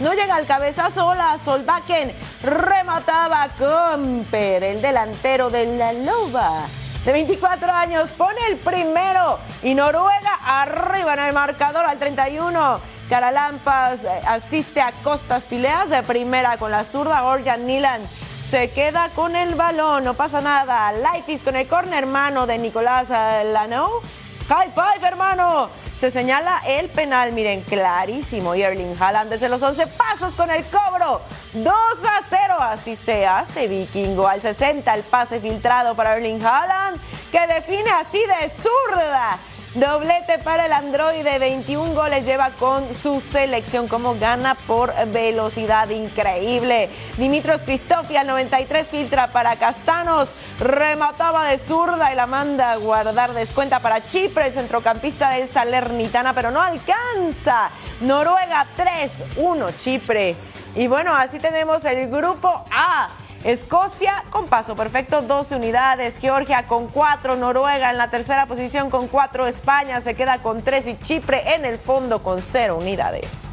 no 0.00 0.12
llega 0.14 0.36
al 0.36 0.46
cabezazo. 0.46 1.06
Hola, 1.06 1.38
Solbakken 1.44 2.12
remataba 2.42 3.48
Comper, 3.58 4.62
el 4.62 4.82
delantero 4.82 5.50
de 5.50 5.76
la 5.76 5.92
Loba. 5.92 6.66
De 7.04 7.12
24 7.12 7.72
años, 7.72 8.08
pone 8.10 8.38
el 8.50 8.58
primero 8.58 9.38
y 9.62 9.74
Noruega 9.74 10.38
arriba 10.44 11.14
en 11.14 11.20
el 11.20 11.32
marcador 11.32 11.86
al 11.86 11.98
31. 11.98 12.80
Caralampas 13.08 14.04
eh, 14.04 14.20
asiste 14.26 14.82
a 14.82 14.92
Costas 15.02 15.44
Pileas 15.44 15.88
de 15.88 16.02
primera 16.02 16.58
con 16.58 16.70
la 16.70 16.84
zurda. 16.84 17.24
Orjan 17.24 17.66
Nilan 17.66 18.02
se 18.50 18.70
queda 18.70 19.10
con 19.14 19.36
el 19.36 19.54
balón, 19.54 20.04
no 20.04 20.14
pasa 20.14 20.40
nada. 20.40 20.90
Laitis 20.92 21.42
con 21.42 21.54
el 21.54 21.66
corner, 21.66 22.04
hermano 22.04 22.46
de 22.46 22.56
Nicolás 22.56 23.08
Lano. 23.08 24.00
High 24.48 24.72
five, 24.74 25.06
hermano. 25.06 25.68
Se 26.00 26.10
señala 26.10 26.62
el 26.66 26.88
penal, 26.88 27.32
miren, 27.32 27.60
clarísimo. 27.62 28.54
Y 28.54 28.62
Erling 28.62 28.96
Haaland 28.98 29.30
desde 29.30 29.48
los 29.48 29.62
11 29.62 29.86
pasos 29.88 30.34
con 30.34 30.50
el 30.50 30.64
cobro. 30.66 31.20
2 31.52 31.74
a 31.74 32.22
0, 32.30 32.56
así 32.58 32.96
se 32.96 33.26
hace, 33.26 33.66
vikingo. 33.66 34.26
Al 34.26 34.40
60 34.40 34.94
el 34.94 35.02
pase 35.02 35.40
filtrado 35.40 35.94
para 35.94 36.16
Erling 36.16 36.42
Haaland, 36.42 37.00
que 37.30 37.46
define 37.46 37.90
así 37.90 38.18
de 38.18 38.50
zurda. 38.62 39.38
Doblete 39.74 40.38
para 40.38 40.64
el 40.64 40.72
androide, 40.72 41.38
21 41.38 41.92
goles 41.92 42.24
lleva 42.24 42.52
con 42.52 42.94
su 42.94 43.20
selección, 43.20 43.86
como 43.86 44.18
gana 44.18 44.54
por 44.54 44.94
velocidad 45.08 45.90
increíble. 45.90 46.88
Dimitros 47.18 47.62
Cristofi 47.62 48.16
al 48.16 48.26
93 48.28 48.88
filtra 48.88 49.30
para 49.30 49.56
Castanos, 49.56 50.30
remataba 50.58 51.50
de 51.50 51.58
zurda 51.58 52.10
y 52.10 52.16
la 52.16 52.24
manda 52.24 52.72
a 52.72 52.76
guardar 52.76 53.34
descuenta 53.34 53.80
para 53.80 54.06
Chipre, 54.06 54.46
el 54.46 54.54
centrocampista 54.54 55.30
de 55.30 55.46
Salernitana, 55.46 56.32
pero 56.32 56.50
no 56.50 56.62
alcanza. 56.62 57.68
Noruega 58.00 58.66
3-1 58.74 59.76
Chipre. 59.76 60.34
Y 60.76 60.86
bueno, 60.86 61.14
así 61.14 61.38
tenemos 61.38 61.84
el 61.84 62.08
grupo 62.08 62.64
A. 62.70 63.10
Escocia 63.44 64.24
con 64.30 64.48
paso 64.48 64.74
perfecto, 64.74 65.22
12 65.22 65.56
unidades. 65.56 66.18
Georgia 66.18 66.64
con 66.64 66.88
4. 66.88 67.36
Noruega 67.36 67.90
en 67.90 67.98
la 67.98 68.10
tercera 68.10 68.46
posición 68.46 68.90
con 68.90 69.06
4. 69.06 69.46
España 69.46 70.00
se 70.00 70.14
queda 70.14 70.38
con 70.38 70.62
3 70.62 70.88
y 70.88 70.98
Chipre 70.98 71.54
en 71.54 71.64
el 71.64 71.78
fondo 71.78 72.22
con 72.22 72.42
0 72.42 72.76
unidades. 72.76 73.47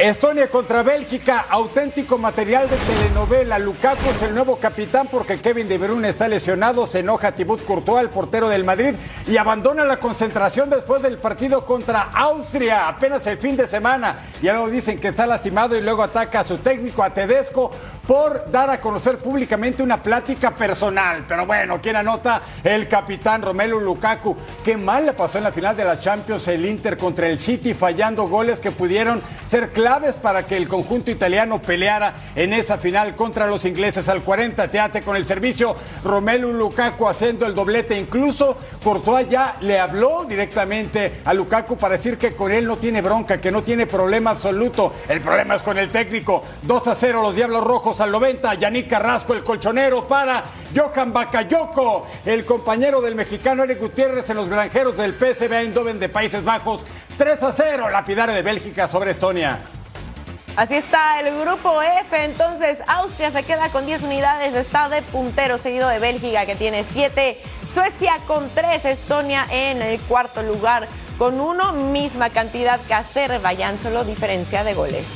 Estonia 0.00 0.48
contra 0.48 0.82
Bélgica, 0.82 1.44
auténtico 1.50 2.16
material 2.16 2.70
de 2.70 2.78
telenovela. 2.78 3.58
Lukaku 3.58 4.08
es 4.08 4.22
el 4.22 4.34
nuevo 4.34 4.56
capitán 4.56 5.08
porque 5.12 5.42
Kevin 5.42 5.68
De 5.68 5.76
Bruyne 5.76 6.08
está 6.08 6.26
lesionado. 6.26 6.86
Se 6.86 7.00
enoja 7.00 7.32
Thibaut 7.32 7.62
Courtois, 7.66 8.00
el 8.00 8.08
portero 8.08 8.48
del 8.48 8.64
Madrid, 8.64 8.94
y 9.26 9.36
abandona 9.36 9.84
la 9.84 9.98
concentración 9.98 10.70
después 10.70 11.02
del 11.02 11.18
partido 11.18 11.66
contra 11.66 12.00
Austria, 12.14 12.88
apenas 12.88 13.26
el 13.26 13.36
fin 13.36 13.58
de 13.58 13.66
semana. 13.66 14.16
Ya 14.40 14.54
luego 14.54 14.70
dicen 14.70 14.98
que 14.98 15.08
está 15.08 15.26
lastimado 15.26 15.76
y 15.76 15.82
luego 15.82 16.02
ataca 16.02 16.40
a 16.40 16.44
su 16.44 16.56
técnico, 16.56 17.02
a 17.02 17.10
Tedesco, 17.10 17.70
por 18.06 18.50
dar 18.50 18.70
a 18.70 18.80
conocer 18.80 19.18
públicamente 19.18 19.82
una 19.82 20.02
plática 20.02 20.50
personal. 20.50 21.26
Pero 21.28 21.44
bueno, 21.44 21.78
¿quién 21.82 21.96
anota? 21.96 22.40
El 22.64 22.88
capitán 22.88 23.42
Romelu 23.42 23.78
Lukaku. 23.78 24.34
Qué 24.64 24.78
mal 24.78 25.04
le 25.04 25.12
pasó 25.12 25.36
en 25.36 25.44
la 25.44 25.52
final 25.52 25.76
de 25.76 25.84
la 25.84 26.00
Champions 26.00 26.48
el 26.48 26.64
Inter 26.64 26.96
contra 26.96 27.28
el 27.28 27.38
City, 27.38 27.74
fallando 27.74 28.26
goles 28.28 28.60
que 28.60 28.70
pudieron 28.70 29.20
ser 29.46 29.72
claros 29.72 29.89
claves 29.90 30.14
para 30.14 30.46
que 30.46 30.56
el 30.56 30.68
conjunto 30.68 31.10
italiano 31.10 31.60
peleara 31.60 32.14
en 32.36 32.52
esa 32.52 32.78
final 32.78 33.16
contra 33.16 33.48
los 33.48 33.64
ingleses 33.64 34.08
al 34.08 34.22
40. 34.22 34.70
Teate 34.70 35.02
con 35.02 35.16
el 35.16 35.24
servicio, 35.24 35.74
Romelu 36.04 36.52
Lukaku 36.52 37.08
haciendo 37.08 37.44
el 37.44 37.56
doblete. 37.56 37.98
Incluso 37.98 38.56
Courtois 38.84 39.28
ya 39.28 39.56
le 39.62 39.80
habló 39.80 40.26
directamente 40.26 41.20
a 41.24 41.34
Lukaku 41.34 41.76
para 41.76 41.96
decir 41.96 42.18
que 42.18 42.36
con 42.36 42.52
él 42.52 42.68
no 42.68 42.76
tiene 42.76 43.02
bronca, 43.02 43.40
que 43.40 43.50
no 43.50 43.62
tiene 43.64 43.88
problema 43.88 44.30
absoluto. 44.30 44.94
El 45.08 45.20
problema 45.22 45.56
es 45.56 45.62
con 45.62 45.76
el 45.76 45.90
técnico. 45.90 46.44
2 46.62 46.86
a 46.86 46.94
0 46.94 47.22
los 47.22 47.34
Diablos 47.34 47.64
Rojos 47.64 48.00
al 48.00 48.12
90. 48.12 48.54
Yannick 48.54 48.88
Carrasco, 48.88 49.32
el 49.32 49.42
colchonero, 49.42 50.06
para 50.06 50.44
Johan 50.72 51.12
Bakayoko, 51.12 52.06
el 52.26 52.44
compañero 52.44 53.00
del 53.00 53.16
mexicano 53.16 53.64
Eric 53.64 53.80
Gutiérrez 53.80 54.30
en 54.30 54.36
los 54.36 54.48
granjeros 54.48 54.96
del 54.96 55.14
PSV 55.14 55.52
Eindhoven 55.52 55.98
de 55.98 56.08
Países 56.08 56.44
Bajos. 56.44 56.86
3 57.18 57.42
a 57.42 57.52
0, 57.52 57.90
lapidario 57.90 58.36
de 58.36 58.42
Bélgica 58.42 58.86
sobre 58.86 59.10
Estonia. 59.10 59.58
Así 60.60 60.74
está 60.74 61.18
el 61.20 61.40
grupo 61.40 61.80
F, 61.80 62.22
entonces 62.22 62.82
Austria 62.86 63.30
se 63.30 63.44
queda 63.44 63.70
con 63.70 63.86
10 63.86 64.02
unidades, 64.02 64.54
está 64.54 64.90
de 64.90 65.00
puntero, 65.00 65.56
seguido 65.56 65.88
de 65.88 65.98
Bélgica 65.98 66.44
que 66.44 66.54
tiene 66.54 66.84
7, 66.92 67.38
Suecia 67.72 68.18
con 68.26 68.46
3, 68.50 68.84
Estonia 68.84 69.46
en 69.50 69.80
el 69.80 69.98
cuarto 70.00 70.42
lugar 70.42 70.86
con 71.16 71.40
uno, 71.40 71.72
misma 71.72 72.28
cantidad 72.28 72.78
que 72.82 72.92
Azerbaiyán, 72.92 73.78
solo 73.78 74.04
diferencia 74.04 74.62
de 74.62 74.74
goles. 74.74 75.06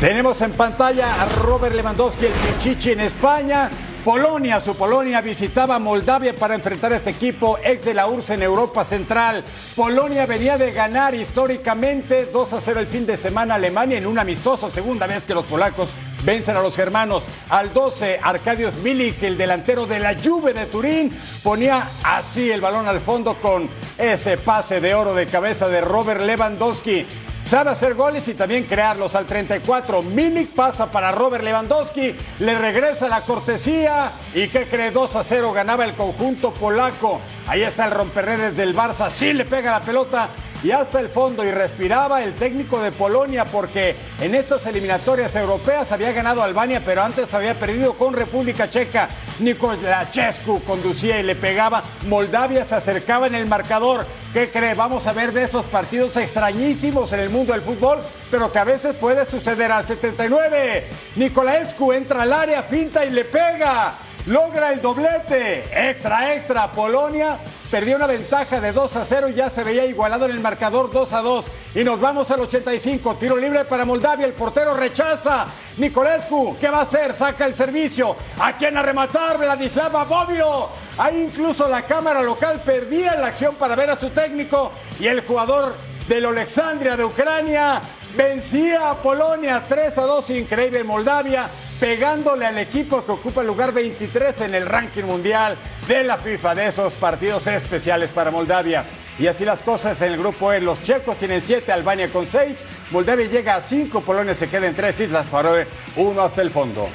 Tenemos 0.00 0.42
en 0.42 0.50
pantalla 0.50 1.22
a 1.22 1.26
Robert 1.26 1.76
Lewandowski, 1.76 2.26
el 2.26 2.32
Pichichi 2.32 2.90
en 2.90 3.00
España. 3.00 3.70
Polonia, 4.04 4.60
su 4.60 4.74
Polonia 4.76 5.20
visitaba 5.20 5.78
Moldavia 5.78 6.34
para 6.34 6.54
enfrentar 6.54 6.92
a 6.92 6.96
este 6.96 7.10
equipo 7.10 7.58
ex 7.62 7.84
de 7.84 7.92
la 7.92 8.06
URSS 8.06 8.30
en 8.30 8.42
Europa 8.42 8.82
Central. 8.82 9.44
Polonia 9.76 10.24
venía 10.24 10.56
de 10.56 10.72
ganar 10.72 11.14
históricamente 11.14 12.24
2 12.26 12.52
a 12.54 12.60
0 12.62 12.80
el 12.80 12.86
fin 12.86 13.04
de 13.04 13.18
semana 13.18 13.56
Alemania 13.56 13.98
en 13.98 14.06
un 14.06 14.18
amistoso, 14.18 14.70
segunda 14.70 15.06
vez 15.06 15.24
que 15.24 15.34
los 15.34 15.44
polacos 15.44 15.90
vencen 16.24 16.56
a 16.56 16.62
los 16.62 16.76
germanos. 16.76 17.24
Al 17.48 17.72
12, 17.72 18.20
Arkadiusz 18.22 18.74
Milik, 18.82 19.22
el 19.22 19.36
delantero 19.36 19.86
de 19.86 20.00
la 20.00 20.16
Juve 20.22 20.54
de 20.54 20.66
Turín, 20.66 21.16
ponía 21.42 21.90
así 22.02 22.50
el 22.50 22.60
balón 22.60 22.88
al 22.88 23.00
fondo 23.00 23.40
con 23.40 23.68
ese 23.98 24.38
pase 24.38 24.80
de 24.80 24.94
oro 24.94 25.14
de 25.14 25.26
cabeza 25.26 25.68
de 25.68 25.80
Robert 25.80 26.22
Lewandowski. 26.22 27.06
Sabe 27.50 27.70
hacer 27.70 27.94
goles 27.94 28.28
y 28.28 28.34
también 28.34 28.62
crearlos 28.62 29.16
al 29.16 29.26
34. 29.26 30.02
Milik 30.02 30.50
pasa 30.54 30.88
para 30.88 31.10
Robert 31.10 31.42
Lewandowski, 31.42 32.14
le 32.38 32.56
regresa 32.56 33.08
la 33.08 33.22
cortesía 33.22 34.12
y 34.32 34.46
que 34.46 34.68
cree 34.68 34.92
2 34.92 35.16
a 35.16 35.24
0 35.24 35.52
ganaba 35.52 35.84
el 35.84 35.94
conjunto 35.94 36.54
polaco. 36.54 37.20
Ahí 37.48 37.62
está 37.62 37.86
el 37.86 37.90
romperredes 37.90 38.56
del 38.56 38.72
Barça, 38.72 39.10
sí 39.10 39.32
le 39.32 39.44
pega 39.44 39.72
la 39.72 39.80
pelota 39.80 40.28
y 40.62 40.70
hasta 40.72 41.00
el 41.00 41.08
fondo 41.08 41.44
y 41.44 41.50
respiraba 41.50 42.22
el 42.22 42.34
técnico 42.34 42.80
de 42.80 42.92
Polonia 42.92 43.46
porque 43.46 43.96
en 44.20 44.34
estas 44.34 44.66
eliminatorias 44.66 45.34
europeas 45.36 45.90
había 45.92 46.12
ganado 46.12 46.42
Albania, 46.42 46.82
pero 46.84 47.02
antes 47.02 47.32
había 47.32 47.58
perdido 47.58 47.94
con 47.94 48.12
República 48.12 48.68
Checa. 48.68 49.08
Nicolachescu 49.38 50.62
conducía 50.64 51.18
y 51.18 51.22
le 51.22 51.36
pegaba. 51.36 51.82
Moldavia 52.06 52.64
se 52.64 52.74
acercaba 52.74 53.26
en 53.26 53.34
el 53.34 53.46
marcador. 53.46 54.06
¿Qué 54.32 54.50
cree? 54.50 54.74
Vamos 54.74 55.06
a 55.06 55.12
ver 55.12 55.32
de 55.32 55.44
esos 55.44 55.66
partidos 55.66 56.16
extrañísimos 56.16 57.12
en 57.12 57.20
el 57.20 57.30
mundo 57.30 57.52
del 57.52 57.62
fútbol, 57.62 58.00
pero 58.30 58.52
que 58.52 58.58
a 58.58 58.64
veces 58.64 58.94
puede 58.96 59.24
suceder 59.24 59.72
al 59.72 59.86
79. 59.86 60.84
Nicolaescu 61.16 61.92
entra 61.92 62.22
al 62.22 62.32
área, 62.32 62.62
finta 62.62 63.04
y 63.04 63.10
le 63.10 63.24
pega 63.24 63.94
logra 64.26 64.72
el 64.72 64.80
doblete. 64.80 65.64
Extra, 65.72 66.34
extra. 66.34 66.70
Polonia 66.72 67.38
perdió 67.70 67.96
una 67.96 68.06
ventaja 68.06 68.60
de 68.60 68.72
2 68.72 68.96
a 68.96 69.04
0 69.04 69.28
y 69.28 69.34
ya 69.34 69.48
se 69.48 69.62
veía 69.62 69.84
igualado 69.86 70.24
en 70.24 70.32
el 70.32 70.40
marcador 70.40 70.90
2 70.90 71.12
a 71.12 71.20
2. 71.20 71.46
Y 71.76 71.84
nos 71.84 72.00
vamos 72.00 72.30
al 72.30 72.40
85. 72.40 73.14
Tiro 73.16 73.36
libre 73.36 73.64
para 73.64 73.84
Moldavia. 73.84 74.26
El 74.26 74.32
portero 74.32 74.74
rechaza. 74.74 75.46
Nicolescu, 75.76 76.56
¿qué 76.58 76.68
va 76.68 76.78
a 76.78 76.82
hacer? 76.82 77.14
Saca 77.14 77.46
el 77.46 77.54
servicio. 77.54 78.16
¿A 78.38 78.56
quién 78.56 78.76
a 78.76 78.82
rematar? 78.82 79.38
Vladislava 79.38 80.04
Bobbio. 80.04 80.68
Ahí 80.98 81.22
incluso 81.22 81.68
la 81.68 81.82
cámara 81.82 82.22
local 82.22 82.62
perdía 82.64 83.14
la 83.14 83.28
acción 83.28 83.54
para 83.54 83.76
ver 83.76 83.90
a 83.90 83.96
su 83.96 84.10
técnico. 84.10 84.72
Y 84.98 85.06
el 85.06 85.24
jugador 85.24 85.74
del 86.08 86.26
Alexandria 86.26 86.96
de 86.96 87.04
Ucrania 87.04 87.80
vencía 88.16 88.90
a 88.90 89.02
Polonia 89.02 89.62
3 89.68 89.98
a 89.98 90.02
2. 90.02 90.30
Increíble 90.30 90.84
Moldavia 90.84 91.48
pegándole 91.80 92.46
al 92.46 92.58
equipo 92.58 93.04
que 93.04 93.12
ocupa 93.12 93.40
el 93.40 93.46
lugar 93.46 93.72
23 93.72 94.42
en 94.42 94.54
el 94.54 94.66
ranking 94.66 95.04
mundial 95.04 95.56
de 95.88 96.04
la 96.04 96.18
FIFA 96.18 96.54
de 96.54 96.66
esos 96.66 96.92
partidos 96.94 97.46
especiales 97.46 98.10
para 98.10 98.30
Moldavia. 98.30 98.84
Y 99.18 99.26
así 99.26 99.44
las 99.44 99.62
cosas 99.62 100.00
en 100.02 100.12
el 100.12 100.18
grupo 100.18 100.52
E. 100.52 100.60
Los 100.60 100.82
checos 100.82 101.16
tienen 101.18 101.42
7, 101.44 101.72
Albania 101.72 102.10
con 102.10 102.26
6, 102.26 102.56
Moldavia 102.90 103.26
llega 103.26 103.56
a 103.56 103.60
5, 103.60 104.00
Polonia 104.02 104.34
se 104.34 104.48
queda 104.48 104.66
en 104.66 104.74
3, 104.74 105.00
Islas 105.00 105.26
Faroe 105.26 105.66
1 105.96 106.20
hasta 106.20 106.42
el 106.42 106.50
fondo. 106.50 106.88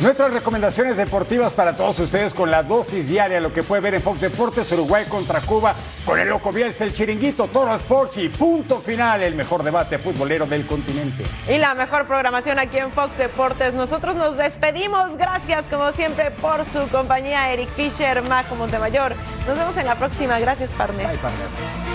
Nuestras 0.00 0.30
recomendaciones 0.30 0.98
deportivas 0.98 1.54
para 1.54 1.74
todos 1.74 1.98
ustedes 2.00 2.34
con 2.34 2.50
la 2.50 2.62
dosis 2.62 3.08
diaria, 3.08 3.40
lo 3.40 3.50
que 3.50 3.62
puede 3.62 3.80
ver 3.80 3.94
en 3.94 4.02
Fox 4.02 4.20
Deportes, 4.20 4.70
Uruguay 4.72 5.06
contra 5.08 5.40
Cuba, 5.40 5.74
con 6.04 6.18
el 6.20 6.28
Loco 6.28 6.52
Bielsa, 6.52 6.84
el 6.84 6.92
Chiringuito, 6.92 7.48
Toro 7.48 7.74
Sports 7.74 8.18
y 8.18 8.28
punto 8.28 8.80
final, 8.80 9.22
el 9.22 9.34
mejor 9.34 9.62
debate 9.62 9.98
futbolero 9.98 10.44
del 10.44 10.66
continente. 10.66 11.24
Y 11.48 11.56
la 11.56 11.74
mejor 11.74 12.06
programación 12.06 12.58
aquí 12.58 12.76
en 12.76 12.92
Fox 12.92 13.16
Deportes. 13.16 13.72
Nosotros 13.72 14.16
nos 14.16 14.36
despedimos. 14.36 15.16
Gracias, 15.16 15.64
como 15.70 15.90
siempre, 15.92 16.30
por 16.30 16.66
su 16.66 16.86
compañía. 16.88 17.50
Eric 17.54 17.70
Fisher, 17.70 18.22
Majo 18.22 18.54
Montemayor. 18.54 19.14
Nos 19.46 19.56
vemos 19.58 19.76
en 19.78 19.86
la 19.86 19.94
próxima. 19.94 20.38
Gracias, 20.38 20.70
partner. 20.72 21.06
Bye, 21.08 21.18
partner. 21.18 21.85